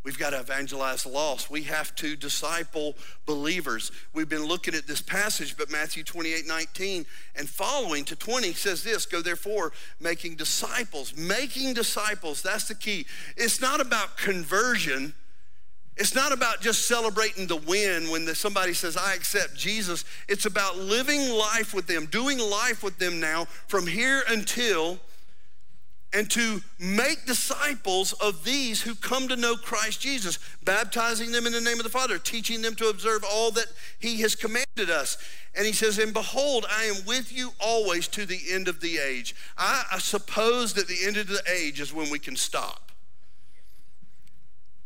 We've 0.03 0.19
got 0.19 0.31
to 0.31 0.39
evangelize 0.39 1.03
the 1.03 1.09
lost. 1.09 1.49
We 1.49 1.63
have 1.63 1.95
to 1.95 2.17
disciple 2.17 2.95
believers. 3.25 3.91
We've 4.13 4.27
been 4.27 4.45
looking 4.45 4.75
at 4.75 4.85
this 4.85 5.01
passage, 5.01 5.55
but 5.57 5.71
Matthew 5.71 6.03
28 6.03 6.45
19 6.45 7.05
and 7.37 7.49
following 7.49 8.03
to 8.05 8.15
20 8.15 8.51
says 8.53 8.83
this 8.83 9.05
Go 9.05 9.21
therefore, 9.21 9.71
making 10.01 10.35
disciples. 10.35 11.15
Making 11.15 11.73
disciples, 11.73 12.41
that's 12.41 12.67
the 12.67 12.75
key. 12.75 13.05
It's 13.37 13.61
not 13.61 13.79
about 13.79 14.17
conversion. 14.17 15.13
It's 15.95 16.15
not 16.15 16.31
about 16.31 16.59
just 16.59 16.87
celebrating 16.87 17.45
the 17.45 17.55
win 17.55 18.09
when 18.09 18.25
the, 18.25 18.33
somebody 18.33 18.73
says, 18.73 18.97
I 18.97 19.13
accept 19.13 19.55
Jesus. 19.55 20.05
It's 20.27 20.47
about 20.47 20.77
living 20.77 21.29
life 21.29 21.73
with 21.73 21.85
them, 21.85 22.07
doing 22.07 22.39
life 22.39 22.81
with 22.83 22.97
them 22.97 23.19
now 23.19 23.45
from 23.67 23.85
here 23.85 24.23
until 24.27 24.99
and 26.13 26.29
to 26.29 26.61
make 26.79 27.25
disciples 27.25 28.13
of 28.13 28.43
these 28.43 28.81
who 28.81 28.93
come 28.93 29.27
to 29.27 29.35
know 29.35 29.55
Christ 29.55 29.99
Jesus, 29.99 30.37
baptizing 30.63 31.31
them 31.31 31.47
in 31.47 31.53
the 31.53 31.61
name 31.61 31.77
of 31.77 31.83
the 31.83 31.89
Father, 31.89 32.19
teaching 32.19 32.61
them 32.61 32.75
to 32.75 32.89
observe 32.89 33.23
all 33.29 33.49
that 33.51 33.65
He 33.99 34.21
has 34.21 34.35
commanded 34.35 34.91
us. 34.91 35.17
And 35.55 35.65
He 35.65 35.73
says, 35.73 35.97
And 35.97 36.13
behold, 36.13 36.65
I 36.69 36.83
am 36.85 37.05
with 37.05 37.35
you 37.35 37.51
always 37.59 38.07
to 38.09 38.25
the 38.25 38.39
end 38.51 38.67
of 38.67 38.79
the 38.79 38.99
age. 38.99 39.35
I, 39.57 39.85
I 39.93 39.97
suppose 39.97 40.73
that 40.73 40.87
the 40.87 41.05
end 41.05 41.17
of 41.17 41.27
the 41.27 41.41
age 41.51 41.81
is 41.81 41.93
when 41.93 42.11
we 42.11 42.19
can 42.19 42.35
stop. 42.35 42.91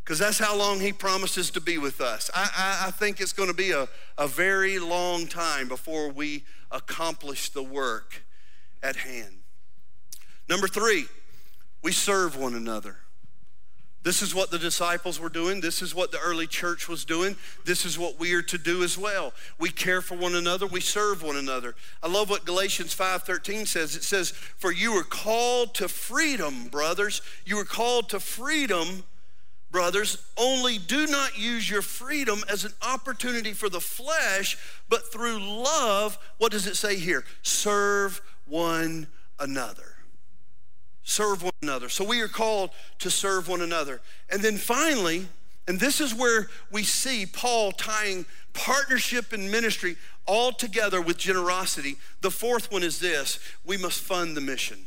Because 0.04 0.20
that's 0.20 0.40
how 0.40 0.56
long 0.56 0.80
He 0.80 0.94
promises 0.94 1.52
to 1.52 1.60
be 1.60 1.78
with 1.78 2.00
us. 2.00 2.32
I, 2.34 2.50
I, 2.56 2.88
I 2.88 2.92
think 2.92 3.20
it's 3.20 3.34
going 3.34 3.50
to 3.50 3.56
be 3.56 3.72
a, 3.72 3.90
a 4.18 4.30
very 4.30 4.80
long 4.80 5.28
time 5.28 5.68
before 5.68 6.10
we 6.10 6.46
accomplish 6.72 7.50
the 7.50 7.64
work 7.64 8.24
at 8.82 8.96
hand. 8.96 9.40
Number 10.50 10.68
three, 10.68 11.06
we 11.82 11.92
serve 11.92 12.38
one 12.38 12.56
another. 12.56 12.98
This 14.04 14.22
is 14.22 14.34
what 14.34 14.52
the 14.52 14.60
disciples 14.60 15.20
were 15.20 15.28
doing. 15.28 15.60
This 15.60 15.82
is 15.82 15.94
what 15.94 16.14
the 16.14 16.20
early 16.20 16.48
church 16.48 16.88
was 16.88 17.04
doing. 17.04 17.36
This 17.66 17.86
is 17.86 18.00
what 18.00 18.18
we 18.18 18.34
are 18.36 18.42
to 18.44 18.58
do 18.58 18.82
as 18.82 18.98
well. 18.98 19.34
We 19.60 19.70
care 19.70 20.02
for 20.02 20.16
one 20.16 20.34
another. 20.34 20.66
We 20.66 20.80
serve 20.80 21.22
one 21.22 21.36
another. 21.36 21.76
I 22.02 22.08
love 22.08 22.30
what 22.30 22.46
Galatians 22.46 22.94
5:13 22.94 23.66
says. 23.66 23.98
It 23.98 24.06
says, 24.06 24.32
"For 24.58 24.72
you 24.72 24.94
were 24.94 25.04
called 25.04 25.76
to 25.76 25.90
freedom, 25.90 26.70
brothers. 26.70 27.22
You 27.44 27.58
were 27.58 27.66
called 27.66 28.10
to 28.12 28.22
freedom, 28.22 29.04
brothers. 29.72 30.20
Only 30.38 30.78
do 30.78 31.06
not 31.08 31.38
use 31.38 31.70
your 31.70 31.82
freedom 31.82 32.46
as 32.48 32.64
an 32.64 32.76
opportunity 32.82 33.54
for 33.54 33.68
the 33.68 33.82
flesh, 33.82 34.58
but 34.88 35.12
through 35.12 35.40
love, 35.40 36.18
what 36.38 36.54
does 36.54 36.66
it 36.66 36.78
say 36.78 36.96
here? 36.96 37.26
Serve 37.42 38.22
one 38.46 39.08
another." 39.38 39.97
Serve 41.08 41.42
one 41.42 41.54
another. 41.62 41.88
So 41.88 42.04
we 42.04 42.20
are 42.22 42.28
called 42.28 42.72
to 43.00 43.10
serve 43.10 43.48
one 43.48 43.62
another. 43.62 44.02
And 44.30 44.42
then 44.42 44.58
finally, 44.58 45.28
and 45.66 45.80
this 45.80 46.02
is 46.02 46.14
where 46.14 46.48
we 46.70 46.84
see 46.84 47.26
Paul 47.26 47.72
tying 47.72 48.26
partnership 48.54 49.32
and 49.32 49.50
ministry 49.50 49.96
all 50.26 50.52
together 50.52 51.02
with 51.02 51.18
generosity. 51.18 51.96
The 52.22 52.30
fourth 52.30 52.72
one 52.72 52.84
is 52.84 53.00
this 53.00 53.40
we 53.66 53.78
must 53.78 54.02
fund 54.02 54.36
the 54.36 54.42
mission. 54.42 54.80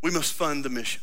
We 0.00 0.12
must 0.12 0.32
fund 0.32 0.64
the 0.64 0.70
mission. 0.70 1.02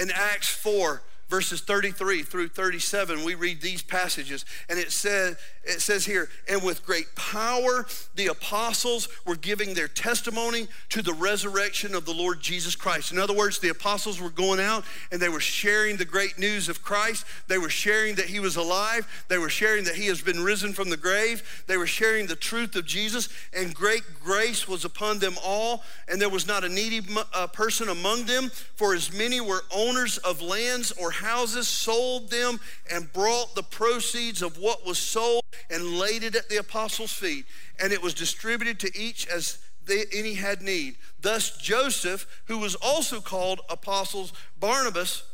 In 0.00 0.10
Acts 0.12 0.48
4, 0.48 1.02
verses 1.32 1.62
33 1.62 2.24
through 2.24 2.46
37 2.46 3.24
we 3.24 3.34
read 3.34 3.62
these 3.62 3.80
passages. 3.80 4.44
And 4.68 4.78
it 4.78 4.92
says 4.92 5.38
it 5.64 5.80
says 5.80 6.04
here 6.04 6.28
and 6.46 6.62
with 6.62 6.84
great 6.84 7.06
power 7.14 7.86
the 8.16 8.26
apostles 8.26 9.08
were 9.24 9.36
giving 9.36 9.72
their 9.72 9.88
testimony 9.88 10.68
to 10.90 11.00
the 11.00 11.14
resurrection 11.14 11.94
of 11.94 12.04
the 12.04 12.12
lord 12.12 12.42
jesus 12.42 12.76
christ. 12.76 13.12
In 13.12 13.18
other 13.18 13.32
words 13.32 13.60
the 13.60 13.70
apostles 13.70 14.20
were 14.20 14.28
going 14.28 14.60
out 14.60 14.84
and 15.10 15.22
they 15.22 15.30
were 15.30 15.40
sharing 15.40 15.96
the 15.96 16.04
great 16.04 16.38
news 16.38 16.68
of 16.68 16.82
christ. 16.82 17.24
They 17.48 17.56
were 17.56 17.70
sharing 17.70 18.16
that 18.16 18.26
he 18.26 18.38
was 18.38 18.56
alive. 18.56 19.08
They 19.28 19.38
were 19.38 19.48
sharing 19.48 19.84
that 19.84 19.94
he 19.94 20.08
has 20.08 20.20
been 20.20 20.44
risen 20.44 20.74
from 20.74 20.90
the 20.90 20.98
grave. 20.98 21.64
They 21.66 21.78
were 21.78 21.86
sharing 21.86 22.26
the 22.26 22.36
truth 22.36 22.76
of 22.76 22.84
jesus. 22.84 23.30
And 23.56 23.74
great 23.74 24.02
grace 24.22 24.68
was 24.68 24.84
upon 24.84 25.20
them 25.20 25.36
all. 25.42 25.82
And 26.08 26.20
there 26.20 26.28
was 26.28 26.46
not 26.46 26.62
a 26.62 26.68
needy 26.68 27.00
uh, 27.32 27.46
person 27.46 27.88
among 27.88 28.26
them 28.26 28.50
for 28.74 28.94
as 28.94 29.10
many 29.16 29.40
were 29.40 29.62
owners 29.74 30.18
of 30.18 30.42
lands 30.42 30.92
or 31.00 31.21
houses, 31.22 31.66
sold 31.68 32.30
them, 32.30 32.60
and 32.90 33.12
brought 33.12 33.54
the 33.54 33.62
proceeds 33.62 34.42
of 34.42 34.58
what 34.58 34.86
was 34.86 34.98
sold 34.98 35.42
and 35.70 35.98
laid 35.98 36.22
it 36.22 36.36
at 36.36 36.48
the 36.48 36.58
apostles' 36.58 37.12
feet. 37.12 37.46
And 37.80 37.92
it 37.92 38.02
was 38.02 38.14
distributed 38.14 38.78
to 38.80 38.98
each 38.98 39.26
as 39.26 39.58
they, 39.86 40.04
any 40.12 40.34
had 40.34 40.62
need. 40.62 40.96
Thus, 41.20 41.56
Joseph, 41.56 42.26
who 42.46 42.58
was 42.58 42.74
also 42.74 43.20
called 43.20 43.60
apostles 43.70 44.32
Barnabas, 44.60 45.24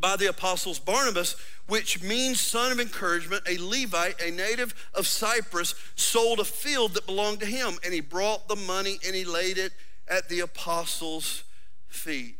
by 0.00 0.16
the 0.16 0.26
apostles 0.26 0.78
Barnabas, 0.78 1.36
which 1.66 2.02
means 2.02 2.40
son 2.40 2.72
of 2.72 2.80
encouragement, 2.80 3.42
a 3.46 3.58
Levite, 3.58 4.20
a 4.20 4.30
native 4.30 4.74
of 4.94 5.06
Cyprus, 5.06 5.74
sold 5.96 6.40
a 6.40 6.44
field 6.44 6.94
that 6.94 7.06
belonged 7.06 7.40
to 7.40 7.46
him, 7.46 7.78
and 7.84 7.92
he 7.92 8.00
brought 8.00 8.48
the 8.48 8.56
money 8.56 8.98
and 9.06 9.14
he 9.14 9.24
laid 9.24 9.58
it 9.58 9.72
at 10.08 10.28
the 10.28 10.40
apostles' 10.40 11.44
feet. 11.88 12.36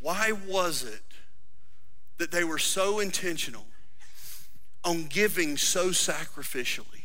Why 0.00 0.32
was 0.32 0.82
it 0.82 1.11
that 2.18 2.30
they 2.30 2.44
were 2.44 2.58
so 2.58 3.00
intentional 3.00 3.64
on 4.84 5.06
giving 5.06 5.56
so 5.56 5.88
sacrificially. 5.88 7.02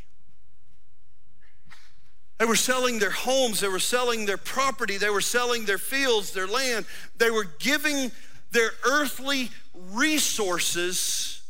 They 2.38 2.46
were 2.46 2.56
selling 2.56 3.00
their 3.00 3.12
homes, 3.12 3.60
they 3.60 3.68
were 3.68 3.80
selling 3.80 4.26
their 4.26 4.38
property, 4.38 4.98
they 4.98 5.10
were 5.10 5.22
selling 5.22 5.66
their 5.66 5.80
fields, 5.80 6.32
their 6.32 6.48
land. 6.48 6.86
They 7.18 7.32
were 7.32 7.48
giving 7.60 8.12
their 8.52 8.72
earthly 8.86 9.50
resources 9.74 11.42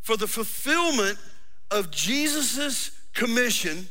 for 0.00 0.16
the 0.16 0.26
fulfillment 0.26 1.18
of 1.70 1.90
Jesus' 1.90 2.90
commission 3.14 3.88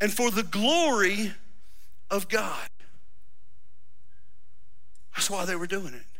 and 0.00 0.12
for 0.12 0.30
the 0.30 0.42
glory 0.42 1.32
of 2.10 2.28
God. 2.28 2.68
That's 5.14 5.30
why 5.30 5.44
they 5.44 5.56
were 5.56 5.66
doing 5.66 5.94
it. 5.94 6.13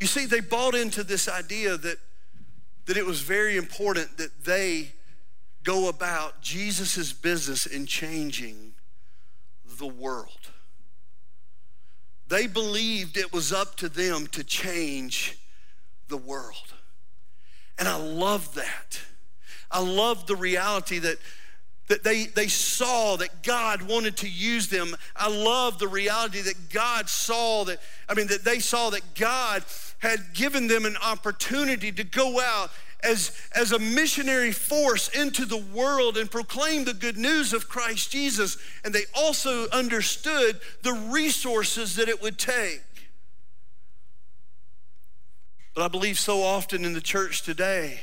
You 0.00 0.06
see, 0.06 0.26
they 0.26 0.40
bought 0.40 0.74
into 0.74 1.02
this 1.02 1.28
idea 1.28 1.76
that, 1.76 1.98
that 2.86 2.96
it 2.96 3.04
was 3.04 3.20
very 3.20 3.56
important 3.56 4.16
that 4.18 4.44
they 4.44 4.92
go 5.64 5.88
about 5.88 6.40
Jesus' 6.40 7.12
business 7.12 7.66
in 7.66 7.86
changing 7.86 8.72
the 9.78 9.86
world. 9.86 10.50
They 12.28 12.46
believed 12.46 13.16
it 13.16 13.32
was 13.32 13.52
up 13.52 13.76
to 13.76 13.88
them 13.88 14.26
to 14.28 14.44
change 14.44 15.38
the 16.08 16.16
world. 16.16 16.74
And 17.78 17.88
I 17.88 17.96
love 17.96 18.54
that. 18.54 19.00
I 19.70 19.80
love 19.80 20.26
the 20.26 20.36
reality 20.36 20.98
that 21.00 21.18
that 21.88 22.04
they, 22.04 22.26
they 22.26 22.48
saw 22.48 23.16
that 23.16 23.42
God 23.42 23.82
wanted 23.82 24.18
to 24.18 24.28
use 24.28 24.68
them. 24.68 24.94
I 25.16 25.28
love 25.28 25.78
the 25.78 25.88
reality 25.88 26.42
that 26.42 26.68
God 26.70 27.08
saw 27.08 27.64
that, 27.64 27.80
I 28.08 28.14
mean, 28.14 28.26
that 28.28 28.44
they 28.44 28.58
saw 28.58 28.90
that 28.90 29.14
God 29.14 29.64
had 29.98 30.32
given 30.34 30.68
them 30.68 30.84
an 30.84 30.96
opportunity 31.04 31.90
to 31.92 32.04
go 32.04 32.40
out 32.40 32.70
as, 33.02 33.32
as 33.54 33.72
a 33.72 33.78
missionary 33.78 34.52
force 34.52 35.08
into 35.08 35.44
the 35.44 35.56
world 35.56 36.16
and 36.16 36.30
proclaim 36.30 36.84
the 36.84 36.94
good 36.94 37.16
news 37.16 37.52
of 37.52 37.68
Christ 37.68 38.10
Jesus. 38.10 38.58
And 38.84 38.94
they 38.94 39.04
also 39.14 39.68
understood 39.70 40.60
the 40.82 40.92
resources 40.92 41.96
that 41.96 42.08
it 42.08 42.20
would 42.22 42.38
take. 42.38 42.82
But 45.74 45.84
I 45.84 45.88
believe 45.88 46.18
so 46.18 46.42
often 46.42 46.84
in 46.84 46.92
the 46.92 47.00
church 47.00 47.42
today, 47.42 48.00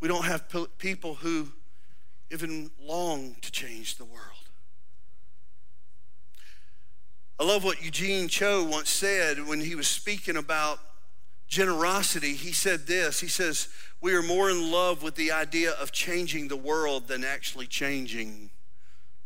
we 0.00 0.08
don't 0.08 0.26
have 0.26 0.44
people 0.78 1.14
who 1.14 1.48
even 2.30 2.70
long 2.80 3.36
to 3.40 3.50
change 3.50 3.96
the 3.96 4.04
world. 4.04 4.37
I 7.40 7.44
love 7.44 7.62
what 7.62 7.84
Eugene 7.84 8.26
Cho 8.26 8.64
once 8.64 8.90
said 8.90 9.46
when 9.46 9.60
he 9.60 9.76
was 9.76 9.86
speaking 9.86 10.36
about 10.36 10.80
generosity. 11.46 12.34
He 12.34 12.52
said 12.52 12.86
this 12.86 13.20
He 13.20 13.28
says, 13.28 13.68
We 14.00 14.12
are 14.14 14.22
more 14.22 14.50
in 14.50 14.72
love 14.72 15.02
with 15.02 15.14
the 15.14 15.30
idea 15.30 15.72
of 15.72 15.92
changing 15.92 16.48
the 16.48 16.56
world 16.56 17.06
than 17.06 17.24
actually 17.24 17.66
changing 17.66 18.50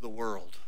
the 0.00 0.10
world. 0.10 0.58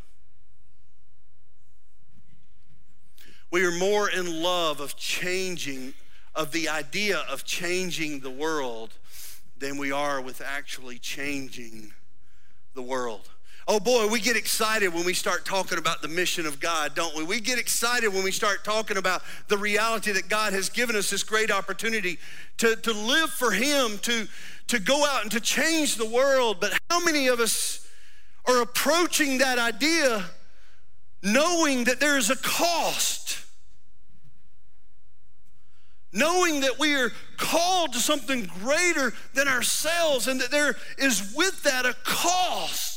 We 3.51 3.65
are 3.65 3.73
more 3.73 4.09
in 4.09 4.43
love 4.43 4.81
of 4.81 4.97
changing, 4.97 5.95
of 6.35 6.51
the 6.51 6.69
idea 6.69 7.25
of 7.31 7.45
changing 7.45 8.21
the 8.21 8.31
world 8.31 8.95
than 9.59 9.77
we 9.77 9.93
are 9.93 10.21
with 10.21 10.41
actually 10.41 10.99
changing 10.99 11.93
the 12.75 12.83
world. 12.83 13.29
Oh 13.67 13.81
boy, 13.81 14.09
we 14.09 14.21
get 14.21 14.37
excited 14.37 14.93
when 14.93 15.07
we 15.07 15.15
start 15.15 15.47
talking 15.47 15.79
about 15.79 16.03
the 16.03 16.09
mission 16.09 16.45
of 16.45 16.61
God, 16.61 16.95
don't 16.95 17.17
we? 17.17 17.25
We 17.25 17.41
get 17.41 17.59
excited 17.59 18.12
when 18.12 18.23
we 18.23 18.31
start 18.31 18.62
talking 18.62 18.99
about 18.99 19.23
the 19.49 19.57
reality 19.57 20.12
that 20.12 20.29
God 20.29 20.53
has 20.53 20.69
given 20.69 20.95
us 20.97 21.09
this 21.09 21.23
great 21.23 21.51
opportunity 21.51 22.19
to, 22.59 22.77
to 22.77 22.93
live 22.93 23.31
for 23.31 23.53
Him, 23.53 23.99
to, 24.03 24.29
to 24.69 24.79
go 24.79 25.07
out 25.07 25.23
and 25.23 25.31
to 25.33 25.41
change 25.41 25.97
the 25.97 26.09
world. 26.09 26.59
But 26.61 26.79
how 26.91 27.03
many 27.03 27.29
of 27.29 27.41
us 27.41 27.89
are 28.47 28.61
approaching 28.61 29.39
that 29.39 29.59
idea 29.59 30.27
knowing 31.23 31.85
that 31.85 32.01
there 32.01 32.19
is 32.19 32.29
a 32.29 32.37
cost? 32.37 33.45
knowing 36.15 36.61
that 36.61 36.79
we 36.79 36.95
are 36.95 37.11
called 37.37 37.93
to 37.93 37.99
something 37.99 38.49
greater 38.62 39.12
than 39.35 39.49
ourselves 39.49 40.29
and 40.29 40.41
that 40.41 40.51
there 40.51 40.77
is 40.97 41.35
with 41.37 41.65
that 41.65 41.85
a 41.85 41.95
cost. 42.05 42.94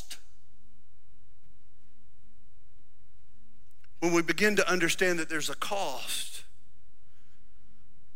When 4.00 4.12
we 4.12 4.22
begin 4.22 4.56
to 4.56 4.70
understand 4.70 5.18
that 5.18 5.28
there's 5.28 5.50
a 5.50 5.56
cost, 5.56 6.44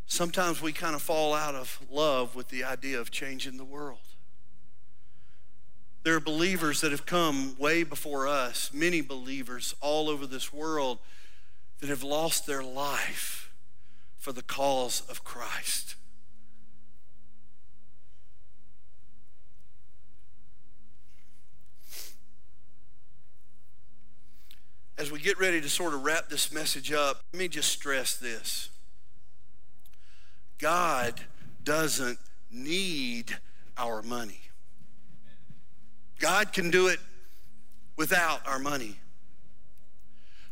sometimes 0.07 0.63
we 0.63 0.73
kind 0.73 0.95
of 0.95 1.03
fall 1.03 1.35
out 1.35 1.55
of 1.55 1.81
love 1.91 2.37
with 2.37 2.49
the 2.49 2.65
idea 2.65 3.01
of 3.01 3.11
changing 3.11 3.57
the 3.57 3.65
world. 3.65 3.99
There 6.05 6.15
are 6.17 6.21
believers 6.21 6.81
that 6.81 6.91
have 6.91 7.07
come 7.07 7.57
way 7.59 7.83
before 7.85 8.27
us, 8.27 8.71
many 8.73 9.01
believers 9.01 9.75
all 9.81 10.09
over 10.09 10.27
this 10.27 10.53
world 10.53 10.99
that 11.81 11.89
have 11.89 12.03
lost 12.03 12.47
their 12.47 12.63
life 12.63 13.53
for 14.19 14.33
the 14.33 14.43
cause 14.43 15.03
of 15.09 15.25
Christ. 15.25 15.97
As 24.99 25.11
we 25.11 25.19
get 25.19 25.39
ready 25.39 25.61
to 25.61 25.69
sort 25.69 25.95
of 25.95 26.05
wrap 26.05 26.29
this 26.29 26.53
message 26.53 26.93
up, 26.93 27.23
let 27.33 27.39
me 27.39 27.49
just 27.49 27.71
stress 27.71 28.17
this 28.17 28.71
God 30.59 31.21
doesn't 31.65 32.19
need 32.51 33.37
our 33.77 34.03
money. 34.03 34.41
God 36.19 36.53
can 36.53 36.71
do 36.71 36.87
it 36.87 37.01
without 37.97 38.47
our 38.47 38.59
money. 38.59 38.97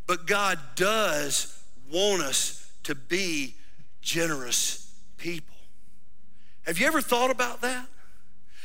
But 0.06 0.26
God 0.26 0.58
does 0.74 1.56
want 1.92 2.22
us 2.22 2.68
to 2.82 2.96
be 2.96 3.54
generous 4.02 4.92
people. 5.16 5.54
Have 6.62 6.78
you 6.78 6.86
ever 6.86 7.00
thought 7.00 7.30
about 7.30 7.60
that? 7.60 7.86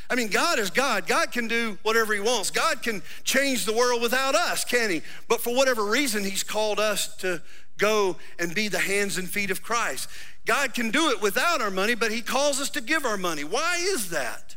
I 0.08 0.14
mean, 0.14 0.28
God 0.28 0.58
is 0.58 0.70
God. 0.70 1.06
God 1.06 1.32
can 1.32 1.48
do 1.48 1.78
whatever 1.82 2.14
He 2.14 2.20
wants. 2.20 2.50
God 2.50 2.82
can 2.82 3.02
change 3.24 3.64
the 3.64 3.72
world 3.72 4.02
without 4.02 4.34
us, 4.34 4.64
can 4.64 4.90
He? 4.90 5.02
But 5.28 5.40
for 5.40 5.54
whatever 5.54 5.84
reason, 5.84 6.24
He's 6.24 6.42
called 6.42 6.78
us 6.78 7.14
to 7.16 7.42
go 7.78 8.16
and 8.38 8.54
be 8.54 8.68
the 8.68 8.78
hands 8.78 9.18
and 9.18 9.28
feet 9.28 9.50
of 9.50 9.62
Christ. 9.62 10.08
God 10.44 10.74
can 10.74 10.90
do 10.90 11.10
it 11.10 11.20
without 11.20 11.60
our 11.60 11.70
money, 11.70 11.94
but 11.94 12.12
He 12.12 12.22
calls 12.22 12.60
us 12.60 12.70
to 12.70 12.80
give 12.80 13.04
our 13.04 13.16
money. 13.16 13.44
Why 13.44 13.76
is 13.78 14.10
that? 14.10 14.56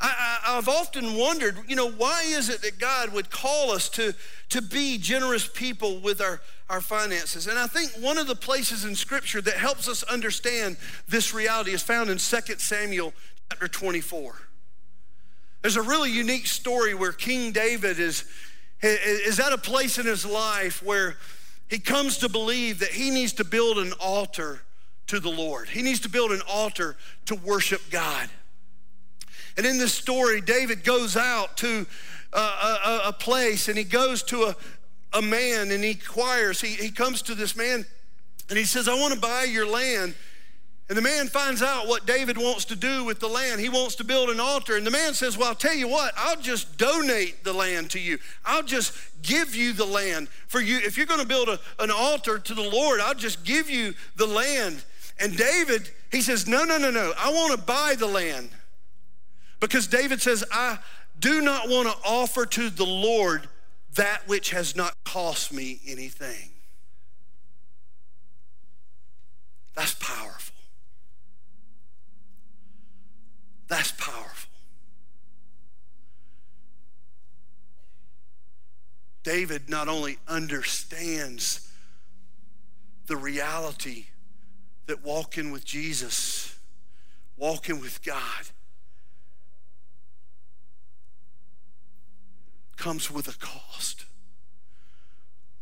I, 0.00 0.54
have 0.54 0.68
often 0.68 1.14
wondered, 1.14 1.56
you 1.68 1.76
know, 1.76 1.90
why 1.90 2.24
is 2.26 2.48
it 2.48 2.62
that 2.62 2.78
God 2.78 3.12
would 3.12 3.30
call 3.30 3.70
us 3.70 3.88
to, 3.90 4.14
to 4.50 4.60
be 4.60 4.98
generous 4.98 5.46
people 5.46 5.98
with 6.00 6.20
our, 6.20 6.40
our 6.68 6.80
finances? 6.80 7.46
And 7.46 7.58
I 7.58 7.66
think 7.66 7.90
one 7.92 8.18
of 8.18 8.26
the 8.26 8.34
places 8.34 8.84
in 8.84 8.96
Scripture 8.96 9.40
that 9.40 9.54
helps 9.54 9.88
us 9.88 10.02
understand 10.02 10.76
this 11.08 11.32
reality 11.32 11.72
is 11.72 11.82
found 11.82 12.10
in 12.10 12.18
2 12.18 12.40
Samuel 12.58 13.14
chapter 13.50 13.68
24. 13.68 14.34
There's 15.62 15.76
a 15.76 15.82
really 15.82 16.10
unique 16.10 16.46
story 16.46 16.94
where 16.94 17.12
King 17.12 17.52
David 17.52 17.98
is, 17.98 18.24
is 18.82 19.40
at 19.40 19.52
a 19.52 19.58
place 19.58 19.98
in 19.98 20.06
his 20.06 20.26
life 20.26 20.82
where 20.82 21.16
he 21.68 21.78
comes 21.78 22.18
to 22.18 22.28
believe 22.28 22.80
that 22.80 22.90
he 22.90 23.10
needs 23.10 23.32
to 23.34 23.44
build 23.44 23.78
an 23.78 23.92
altar 24.00 24.60
to 25.06 25.20
the 25.20 25.30
Lord. 25.30 25.68
He 25.68 25.82
needs 25.82 26.00
to 26.00 26.08
build 26.08 26.32
an 26.32 26.42
altar 26.48 26.96
to 27.26 27.34
worship 27.34 27.80
God. 27.90 28.28
And 29.56 29.64
in 29.64 29.78
this 29.78 29.94
story, 29.94 30.40
David 30.40 30.84
goes 30.84 31.16
out 31.16 31.56
to 31.58 31.86
uh, 32.32 32.78
a, 32.84 32.88
a, 32.88 33.08
a 33.08 33.12
place 33.12 33.68
and 33.68 33.78
he 33.78 33.84
goes 33.84 34.22
to 34.24 34.44
a, 34.44 34.56
a 35.12 35.22
man 35.22 35.70
and 35.70 35.84
he 35.84 35.92
inquires. 35.92 36.60
He, 36.60 36.74
he 36.74 36.90
comes 36.90 37.22
to 37.22 37.34
this 37.34 37.56
man 37.56 37.86
and 38.48 38.58
he 38.58 38.64
says, 38.64 38.88
I 38.88 38.94
want 38.94 39.14
to 39.14 39.20
buy 39.20 39.44
your 39.44 39.66
land. 39.66 40.14
And 40.88 40.98
the 40.98 41.02
man 41.02 41.28
finds 41.28 41.62
out 41.62 41.88
what 41.88 42.04
David 42.04 42.36
wants 42.36 42.66
to 42.66 42.76
do 42.76 43.04
with 43.04 43.18
the 43.18 43.28
land. 43.28 43.60
He 43.60 43.70
wants 43.70 43.94
to 43.96 44.04
build 44.04 44.28
an 44.28 44.38
altar. 44.38 44.76
And 44.76 44.86
the 44.86 44.90
man 44.90 45.14
says, 45.14 45.38
Well, 45.38 45.48
I'll 45.48 45.54
tell 45.54 45.74
you 45.74 45.88
what, 45.88 46.12
I'll 46.16 46.40
just 46.40 46.76
donate 46.76 47.42
the 47.42 47.54
land 47.54 47.90
to 47.92 48.00
you. 48.00 48.18
I'll 48.44 48.62
just 48.62 48.92
give 49.22 49.54
you 49.54 49.72
the 49.72 49.86
land 49.86 50.28
for 50.46 50.60
you. 50.60 50.76
If 50.76 50.98
you're 50.98 51.06
going 51.06 51.20
to 51.20 51.26
build 51.26 51.48
a, 51.48 51.58
an 51.78 51.90
altar 51.90 52.38
to 52.38 52.54
the 52.54 52.68
Lord, 52.68 53.00
I'll 53.00 53.14
just 53.14 53.44
give 53.44 53.70
you 53.70 53.94
the 54.16 54.26
land. 54.26 54.84
And 55.18 55.34
David, 55.36 55.88
he 56.12 56.20
says, 56.20 56.46
No, 56.46 56.64
no, 56.64 56.76
no, 56.76 56.90
no. 56.90 57.14
I 57.18 57.30
want 57.30 57.58
to 57.58 57.66
buy 57.66 57.94
the 57.98 58.06
land. 58.06 58.50
Because 59.60 59.86
David 59.86 60.20
says, 60.20 60.44
I 60.52 60.78
do 61.18 61.40
not 61.40 61.70
want 61.70 61.88
to 61.88 61.96
offer 62.06 62.44
to 62.44 62.68
the 62.68 62.84
Lord 62.84 63.48
that 63.94 64.26
which 64.26 64.50
has 64.50 64.76
not 64.76 64.92
cost 65.04 65.50
me 65.50 65.80
anything. 65.86 66.50
That's 69.74 69.94
powerful. 69.94 70.43
That's 73.74 73.90
powerful. 73.90 74.50
David 79.24 79.68
not 79.68 79.88
only 79.88 80.18
understands 80.28 81.72
the 83.08 83.16
reality 83.16 84.04
that 84.86 85.04
walking 85.04 85.50
with 85.50 85.64
Jesus, 85.64 86.56
walking 87.36 87.80
with 87.80 88.00
God, 88.04 88.46
comes 92.76 93.10
with 93.10 93.26
a 93.26 93.36
cost. 93.38 94.04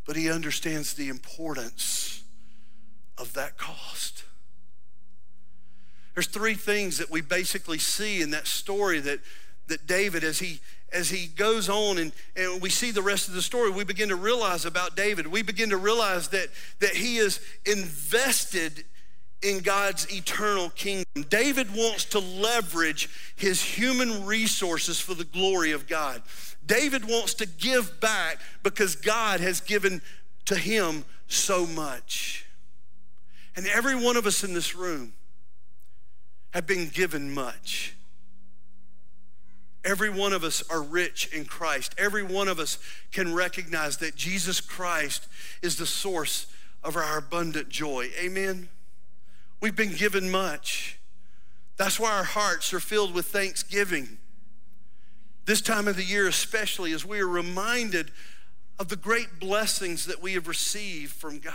But 0.04 0.16
he 0.16 0.30
understands 0.30 0.92
the 0.92 1.08
importance 1.08 2.24
of 3.16 3.32
that 3.32 3.56
cost. 3.56 4.24
There's 6.14 6.26
three 6.26 6.54
things 6.54 6.98
that 6.98 7.10
we 7.10 7.20
basically 7.20 7.78
see 7.78 8.20
in 8.20 8.30
that 8.30 8.46
story 8.46 9.00
that, 9.00 9.20
that 9.68 9.86
David, 9.86 10.24
as 10.24 10.38
he 10.38 10.60
as 10.92 11.08
he 11.08 11.26
goes 11.26 11.70
on 11.70 11.96
and, 11.96 12.12
and 12.36 12.60
we 12.60 12.68
see 12.68 12.90
the 12.90 13.02
rest 13.02 13.26
of 13.28 13.32
the 13.34 13.42
story, 13.42 13.70
we 13.70 13.82
begin 13.84 14.10
to 14.10 14.16
realize 14.16 14.66
about 14.66 14.94
David. 14.94 15.26
We 15.26 15.42
begin 15.42 15.70
to 15.70 15.78
realize 15.78 16.28
that, 16.28 16.48
that 16.80 16.90
he 16.90 17.16
is 17.16 17.40
invested 17.64 18.84
in 19.42 19.60
God's 19.60 20.14
eternal 20.14 20.70
kingdom. 20.70 21.24
David 21.28 21.74
wants 21.74 22.04
to 22.06 22.18
leverage 22.18 23.08
his 23.34 23.62
human 23.62 24.24
resources 24.26 25.00
for 25.00 25.14
the 25.14 25.24
glory 25.24 25.72
of 25.72 25.88
God. 25.88 26.22
David 26.64 27.08
wants 27.08 27.34
to 27.34 27.46
give 27.46 28.00
back 28.00 28.38
because 28.62 28.94
God 28.94 29.40
has 29.40 29.60
given 29.60 30.00
to 30.44 30.56
him 30.56 31.04
so 31.26 31.66
much. 31.66 32.46
And 33.56 33.66
every 33.66 33.96
one 33.96 34.16
of 34.16 34.26
us 34.26 34.44
in 34.44 34.54
this 34.54 34.74
room 34.74 35.14
have 36.52 36.66
been 36.66 36.88
given 36.88 37.32
much. 37.32 37.94
Every 39.84 40.10
one 40.10 40.32
of 40.32 40.44
us 40.44 40.62
are 40.70 40.82
rich 40.82 41.28
in 41.34 41.44
Christ. 41.44 41.94
Every 41.98 42.22
one 42.22 42.46
of 42.46 42.60
us 42.60 42.78
can 43.10 43.34
recognize 43.34 43.96
that 43.96 44.14
Jesus 44.14 44.60
Christ 44.60 45.26
is 45.60 45.76
the 45.76 45.86
source 45.86 46.46
of 46.84 46.96
our 46.96 47.18
abundant 47.18 47.68
joy. 47.68 48.10
Amen. 48.20 48.68
We've 49.60 49.74
been 49.74 49.94
given 49.94 50.30
much. 50.30 50.98
That's 51.76 51.98
why 51.98 52.12
our 52.12 52.24
hearts 52.24 52.72
are 52.72 52.80
filled 52.80 53.14
with 53.14 53.26
thanksgiving. 53.26 54.18
This 55.46 55.60
time 55.60 55.88
of 55.88 55.96
the 55.96 56.04
year, 56.04 56.28
especially, 56.28 56.92
as 56.92 57.04
we 57.04 57.18
are 57.18 57.28
reminded 57.28 58.12
of 58.78 58.88
the 58.88 58.96
great 58.96 59.40
blessings 59.40 60.06
that 60.06 60.22
we 60.22 60.34
have 60.34 60.46
received 60.46 61.12
from 61.12 61.38
God. 61.38 61.54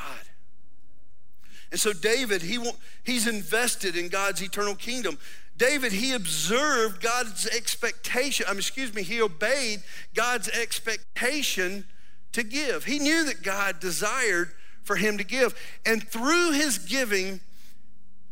And 1.72 1.80
so, 1.80 1.94
David, 1.94 2.42
he, 2.42 2.60
he's 3.04 3.28
invested 3.28 3.96
in 3.96 4.10
God's 4.10 4.42
eternal 4.42 4.76
kingdom. 4.76 5.18
David, 5.58 5.92
he 5.92 6.14
observed 6.14 7.02
God's 7.02 7.48
expectation, 7.48 8.46
um, 8.48 8.58
excuse 8.58 8.94
me, 8.94 9.04
he 9.04 9.22
obeyed 9.22 9.82
God's 10.14 10.50
expectation 10.50 11.86
to 12.34 12.44
give. 12.44 12.86
He 12.86 13.00
knew 13.00 13.26
that 13.26 13.42
God 13.42 13.80
desired 13.80 14.52
for 14.84 14.96
him 14.96 15.18
to 15.18 15.24
give. 15.24 15.56
And 15.86 16.08
through 16.08 16.52
his 16.52 16.78
giving, 16.78 17.42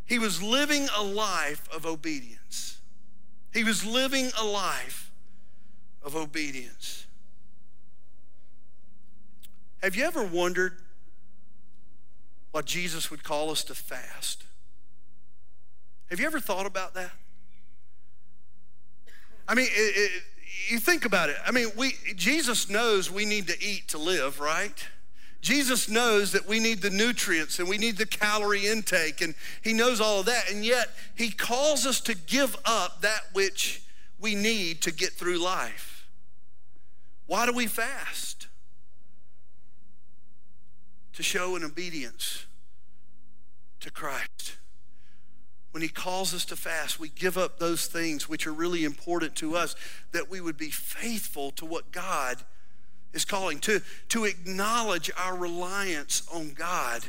he 0.05 0.19
was 0.19 0.41
living 0.41 0.87
a 0.95 1.03
life 1.03 1.67
of 1.73 1.85
obedience. 1.85 2.79
He 3.53 3.63
was 3.63 3.83
living 3.83 4.29
a 4.39 4.45
life 4.45 5.11
of 6.03 6.15
obedience. 6.15 7.07
Have 9.81 9.95
you 9.95 10.03
ever 10.03 10.23
wondered 10.23 10.73
why 12.55 12.61
Jesus 12.61 13.11
would 13.11 13.21
call 13.21 13.51
us 13.51 13.65
to 13.65 13.75
fast. 13.75 14.45
Have 16.09 16.21
you 16.21 16.25
ever 16.25 16.39
thought 16.39 16.65
about 16.65 16.93
that? 16.93 17.11
I 19.45 19.55
mean, 19.55 19.67
it, 19.69 19.71
it, 19.97 20.23
you 20.69 20.79
think 20.79 21.03
about 21.03 21.27
it. 21.27 21.35
I 21.45 21.51
mean, 21.51 21.67
we 21.75 21.95
Jesus 22.15 22.69
knows 22.69 23.11
we 23.11 23.25
need 23.25 23.47
to 23.47 23.61
eat 23.61 23.89
to 23.89 23.97
live, 23.97 24.39
right? 24.39 24.87
Jesus 25.41 25.89
knows 25.89 26.31
that 26.31 26.47
we 26.47 26.61
need 26.61 26.81
the 26.81 26.89
nutrients 26.89 27.59
and 27.59 27.67
we 27.67 27.77
need 27.77 27.97
the 27.97 28.05
calorie 28.05 28.67
intake, 28.67 29.19
and 29.19 29.35
He 29.61 29.73
knows 29.73 29.99
all 29.99 30.21
of 30.21 30.27
that. 30.27 30.49
And 30.49 30.63
yet, 30.63 30.87
He 31.13 31.31
calls 31.31 31.85
us 31.85 31.99
to 32.01 32.15
give 32.15 32.55
up 32.63 33.01
that 33.01 33.19
which 33.33 33.83
we 34.17 34.33
need 34.33 34.81
to 34.83 34.93
get 34.93 35.11
through 35.11 35.39
life. 35.39 36.07
Why 37.27 37.47
do 37.47 37.51
we 37.51 37.67
fast? 37.67 38.47
To 41.15 41.21
show 41.23 41.57
an 41.57 41.65
obedience 41.65 42.44
to 43.85 43.91
Christ. 43.91 44.57
When 45.71 45.83
He 45.83 45.89
calls 45.89 46.33
us 46.33 46.43
to 46.45 46.55
fast, 46.55 46.99
we 46.99 47.09
give 47.09 47.37
up 47.37 47.59
those 47.59 47.85
things 47.85 48.27
which 48.27 48.47
are 48.47 48.53
really 48.53 48.83
important 48.83 49.35
to 49.35 49.55
us, 49.55 49.75
that 50.11 50.29
we 50.29 50.41
would 50.41 50.57
be 50.57 50.71
faithful 50.71 51.51
to 51.51 51.65
what 51.65 51.91
God 51.91 52.37
is 53.13 53.25
calling, 53.25 53.59
to, 53.59 53.81
to 54.09 54.25
acknowledge 54.25 55.11
our 55.17 55.37
reliance 55.37 56.27
on 56.33 56.53
God 56.53 57.03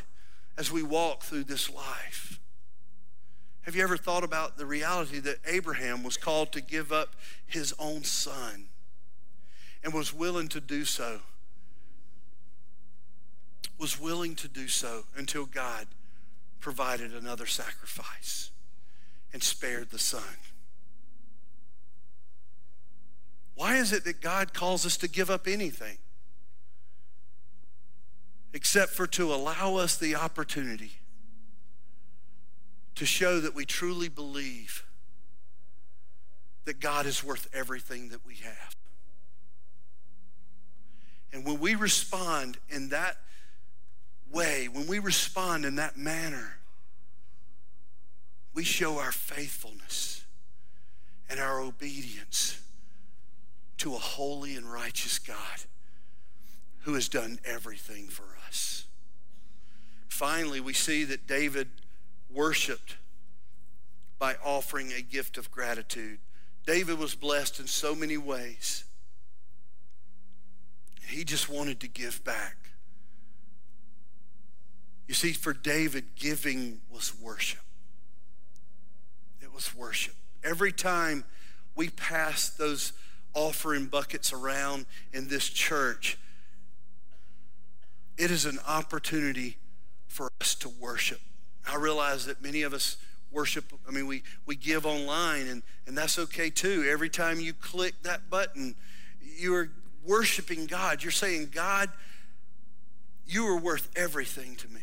as 0.58 0.70
we 0.70 0.82
walk 0.82 1.22
through 1.22 1.44
this 1.44 1.72
life. 1.72 2.40
Have 3.62 3.74
you 3.74 3.82
ever 3.82 3.96
thought 3.96 4.22
about 4.22 4.58
the 4.58 4.66
reality 4.66 5.18
that 5.20 5.38
Abraham 5.46 6.02
was 6.04 6.16
called 6.16 6.52
to 6.52 6.60
give 6.60 6.92
up 6.92 7.16
his 7.46 7.74
own 7.78 8.04
son 8.04 8.66
and 9.82 9.94
was 9.94 10.12
willing 10.12 10.48
to 10.48 10.60
do 10.60 10.84
so? 10.84 11.20
Was 13.78 13.98
willing 13.98 14.34
to 14.36 14.48
do 14.48 14.68
so 14.68 15.04
until 15.16 15.46
God 15.46 15.86
provided 16.61 17.14
another 17.14 17.46
sacrifice 17.46 18.50
and 19.32 19.42
spared 19.42 19.90
the 19.90 19.98
son. 19.98 20.22
Why 23.54 23.76
is 23.76 23.92
it 23.92 24.04
that 24.04 24.20
God 24.20 24.52
calls 24.52 24.84
us 24.84 24.96
to 24.98 25.09
give 25.09 25.30
up 25.30 25.46
anything? 25.46 25.98
Except 28.52 28.92
for 28.92 29.07
to 29.09 29.32
allow 29.32 29.76
us 29.76 29.96
the 29.96 30.14
opportunity 30.14 30.92
to 32.94 33.07
show 33.07 33.40
that 33.40 33.54
we 33.54 33.64
truly 33.64 34.09
believe 34.09 34.84
that 36.64 36.80
God 36.80 37.07
is 37.07 37.22
worth 37.22 37.48
everything 37.52 38.09
that 38.11 38.26
we 38.26 38.36
have. 38.36 38.76
And 41.32 41.44
when 41.44 41.61
we 41.61 41.74
respond 41.74 42.59
in 42.68 42.88
that 42.90 43.18
when 44.87 45.01
we 45.01 45.05
respond 45.05 45.64
in 45.64 45.74
that 45.74 45.97
manner, 45.97 46.59
we 48.55 48.62
show 48.62 48.99
our 48.99 49.11
faithfulness 49.11 50.24
and 51.28 51.41
our 51.41 51.61
obedience 51.61 52.61
to 53.78 53.95
a 53.95 53.99
holy 53.99 54.55
and 54.55 54.64
righteous 54.72 55.18
God 55.18 55.37
who 56.82 56.95
has 56.95 57.09
done 57.09 57.41
everything 57.45 58.07
for 58.07 58.26
us. 58.47 58.84
Finally, 60.07 60.61
we 60.61 60.72
see 60.72 61.03
that 61.03 61.26
David 61.26 61.66
worshiped 62.30 62.97
by 64.20 64.37
offering 64.45 64.93
a 64.93 65.03
gift 65.03 65.37
of 65.37 65.51
gratitude. 65.51 66.20
David 66.64 67.01
was 67.01 67.16
blessed 67.16 67.59
in 67.59 67.66
so 67.66 67.97
many 67.97 68.16
ways. 68.16 68.84
He 71.09 71.24
just 71.24 71.49
wanted 71.49 71.80
to 71.80 71.89
give 71.89 72.22
back. 72.22 72.65
You 75.07 75.14
see, 75.14 75.32
for 75.32 75.52
David, 75.52 76.04
giving 76.16 76.80
was 76.90 77.18
worship. 77.20 77.61
It 79.40 79.54
was 79.54 79.74
worship. 79.74 80.14
Every 80.42 80.72
time 80.72 81.24
we 81.74 81.90
pass 81.90 82.48
those 82.48 82.92
offering 83.34 83.86
buckets 83.86 84.32
around 84.32 84.86
in 85.12 85.28
this 85.28 85.48
church, 85.48 86.18
it 88.18 88.30
is 88.30 88.46
an 88.46 88.59
opportunity 88.66 89.59
for 90.09 90.30
us 90.40 90.54
to 90.57 90.68
worship. 90.68 91.20
I 91.70 91.76
realize 91.76 92.26
that 92.26 92.42
many 92.42 92.62
of 92.62 92.72
us 92.72 92.96
worship, 93.30 93.64
I 93.86 93.90
mean, 93.90 94.07
we, 94.07 94.22
we 94.46 94.57
give 94.57 94.86
online, 94.86 95.46
and, 95.48 95.62
and 95.86 95.96
that's 95.96 96.18
okay 96.18 96.48
too. 96.48 96.86
Every 96.88 97.11
time 97.11 97.40
you 97.40 97.52
click 97.52 97.94
that 98.02 98.30
button, 98.30 98.74
you 99.20 99.54
are 99.54 99.70
worshiping 100.04 100.66
God. 100.66 101.02
You're 101.02 101.12
saying, 101.12 101.50
God, 101.52 101.90
you 103.26 103.46
are 103.48 103.59
worth 103.59 103.90
everything 103.96 104.57
to 104.57 104.68
me. 104.68 104.80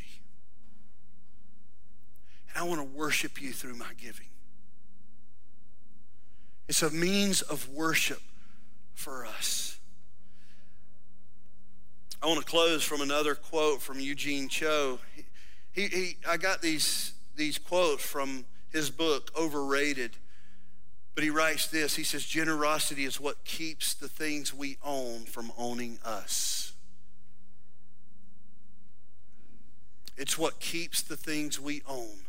And 2.54 2.64
I 2.64 2.68
want 2.68 2.82
to 2.82 2.98
worship 2.98 3.42
you 3.42 3.52
through 3.52 3.76
my 3.76 3.92
giving. 3.98 4.28
It's 6.68 6.82
a 6.82 6.90
means 6.90 7.42
of 7.42 7.70
worship 7.70 8.22
for 8.94 9.26
us. 9.26 9.80
I 12.22 12.28
want 12.28 12.40
to 12.40 12.46
close 12.46 12.84
from 12.84 13.02
another 13.02 13.36
quote 13.36 13.82
from 13.82 14.00
Eugene 14.00 14.48
Cho. 14.48 15.00
He, 15.74 15.88
he, 15.88 16.18
I 16.28 16.38
got 16.38 16.62
these, 16.62 17.14
these 17.36 17.58
quotes 17.58 18.04
from 18.04 18.46
his 18.72 18.90
book, 18.90 19.32
Overrated. 19.38 20.12
But 21.16 21.24
he 21.24 21.30
writes 21.30 21.68
this 21.68 21.96
He 21.96 22.04
says, 22.04 22.24
Generosity 22.26 23.04
is 23.04 23.20
what 23.20 23.44
keeps 23.44 23.94
the 23.94 24.08
things 24.08 24.54
we 24.54 24.78
own 24.84 25.26
from 25.26 25.52
owning 25.58 26.00
us. 26.06 26.74
It's 30.16 30.38
what 30.38 30.60
keeps 30.60 31.02
the 31.02 31.18
things 31.18 31.60
we 31.60 31.82
own 31.88 32.24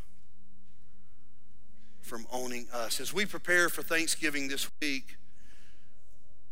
from 2.05 2.27
owning 2.31 2.69
us. 2.73 3.01
As 3.01 3.13
we 3.13 3.25
prepare 3.25 3.69
for 3.69 3.83
Thanksgiving 3.83 4.49
this 4.49 4.71
week, 4.81 5.17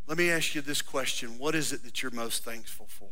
let 0.06 0.18
me 0.18 0.30
ask 0.30 0.54
you 0.54 0.62
this 0.62 0.82
question 0.82 1.38
What 1.38 1.54
is 1.54 1.72
it 1.72 1.84
that 1.84 2.02
you're 2.02 2.10
most 2.10 2.44
thankful 2.44 2.86
for? 2.88 3.08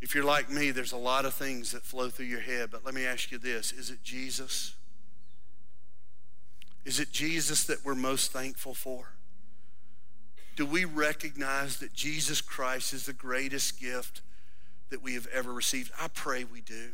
If 0.00 0.14
you're 0.14 0.24
like 0.24 0.50
me, 0.50 0.70
there's 0.70 0.92
a 0.92 0.98
lot 0.98 1.24
of 1.24 1.34
things 1.34 1.72
that 1.72 1.82
flow 1.82 2.10
through 2.10 2.26
your 2.26 2.40
head, 2.40 2.70
but 2.70 2.84
let 2.84 2.94
me 2.94 3.06
ask 3.06 3.32
you 3.32 3.38
this 3.38 3.72
Is 3.72 3.90
it 3.90 4.02
Jesus? 4.02 4.74
Is 6.84 7.00
it 7.00 7.10
Jesus 7.10 7.64
that 7.64 7.84
we're 7.84 7.94
most 7.94 8.30
thankful 8.30 8.74
for? 8.74 9.08
Do 10.56 10.66
we 10.66 10.84
recognize 10.84 11.78
that 11.78 11.92
Jesus 11.92 12.40
Christ 12.40 12.92
is 12.92 13.06
the 13.06 13.12
greatest 13.12 13.80
gift 13.80 14.20
that 14.90 15.02
we 15.02 15.14
have 15.14 15.26
ever 15.28 15.52
received? 15.52 15.90
I 16.00 16.08
pray 16.08 16.44
we 16.44 16.60
do. 16.60 16.90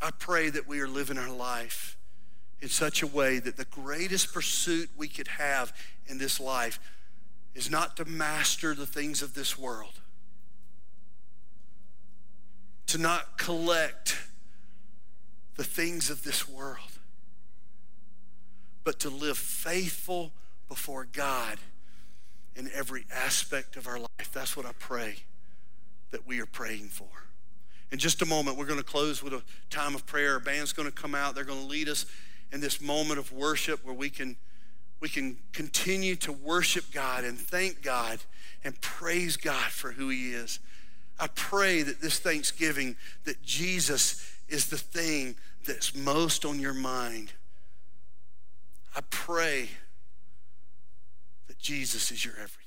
I 0.00 0.10
pray 0.10 0.50
that 0.50 0.68
we 0.68 0.80
are 0.80 0.88
living 0.88 1.18
our 1.18 1.30
life 1.30 1.96
in 2.60 2.68
such 2.68 3.02
a 3.02 3.06
way 3.06 3.38
that 3.38 3.56
the 3.56 3.64
greatest 3.64 4.32
pursuit 4.32 4.90
we 4.96 5.08
could 5.08 5.28
have 5.28 5.72
in 6.06 6.18
this 6.18 6.40
life 6.40 6.78
is 7.54 7.70
not 7.70 7.96
to 7.96 8.04
master 8.04 8.74
the 8.74 8.86
things 8.86 9.22
of 9.22 9.34
this 9.34 9.58
world, 9.58 10.00
to 12.86 12.98
not 12.98 13.38
collect 13.38 14.16
the 15.56 15.64
things 15.64 16.10
of 16.10 16.22
this 16.22 16.48
world, 16.48 16.98
but 18.84 19.00
to 19.00 19.10
live 19.10 19.38
faithful 19.38 20.32
before 20.68 21.06
God 21.10 21.58
in 22.54 22.70
every 22.74 23.06
aspect 23.12 23.76
of 23.76 23.86
our 23.86 23.98
life. 23.98 24.30
That's 24.32 24.56
what 24.56 24.66
I 24.66 24.72
pray 24.78 25.16
that 26.10 26.26
we 26.26 26.40
are 26.40 26.46
praying 26.46 26.88
for. 26.88 27.25
In 27.92 27.98
just 27.98 28.20
a 28.22 28.26
moment, 28.26 28.56
we're 28.56 28.66
going 28.66 28.80
to 28.80 28.84
close 28.84 29.22
with 29.22 29.32
a 29.32 29.42
time 29.70 29.94
of 29.94 30.06
prayer. 30.06 30.34
Our 30.34 30.40
band's 30.40 30.72
going 30.72 30.88
to 30.88 30.94
come 30.94 31.14
out. 31.14 31.34
They're 31.34 31.44
going 31.44 31.60
to 31.60 31.66
lead 31.66 31.88
us 31.88 32.06
in 32.52 32.60
this 32.60 32.80
moment 32.80 33.18
of 33.18 33.32
worship 33.32 33.84
where 33.84 33.94
we 33.94 34.10
can, 34.10 34.36
we 35.00 35.08
can 35.08 35.36
continue 35.52 36.16
to 36.16 36.32
worship 36.32 36.84
God 36.92 37.24
and 37.24 37.38
thank 37.38 37.82
God 37.82 38.18
and 38.64 38.80
praise 38.80 39.36
God 39.36 39.70
for 39.70 39.92
who 39.92 40.08
he 40.08 40.32
is. 40.32 40.58
I 41.18 41.28
pray 41.28 41.82
that 41.82 42.00
this 42.00 42.18
Thanksgiving, 42.18 42.96
that 43.24 43.42
Jesus 43.42 44.32
is 44.48 44.66
the 44.66 44.76
thing 44.76 45.36
that's 45.66 45.94
most 45.94 46.44
on 46.44 46.60
your 46.60 46.74
mind. 46.74 47.32
I 48.94 49.00
pray 49.10 49.68
that 51.48 51.58
Jesus 51.58 52.10
is 52.10 52.24
your 52.24 52.34
everything. 52.34 52.65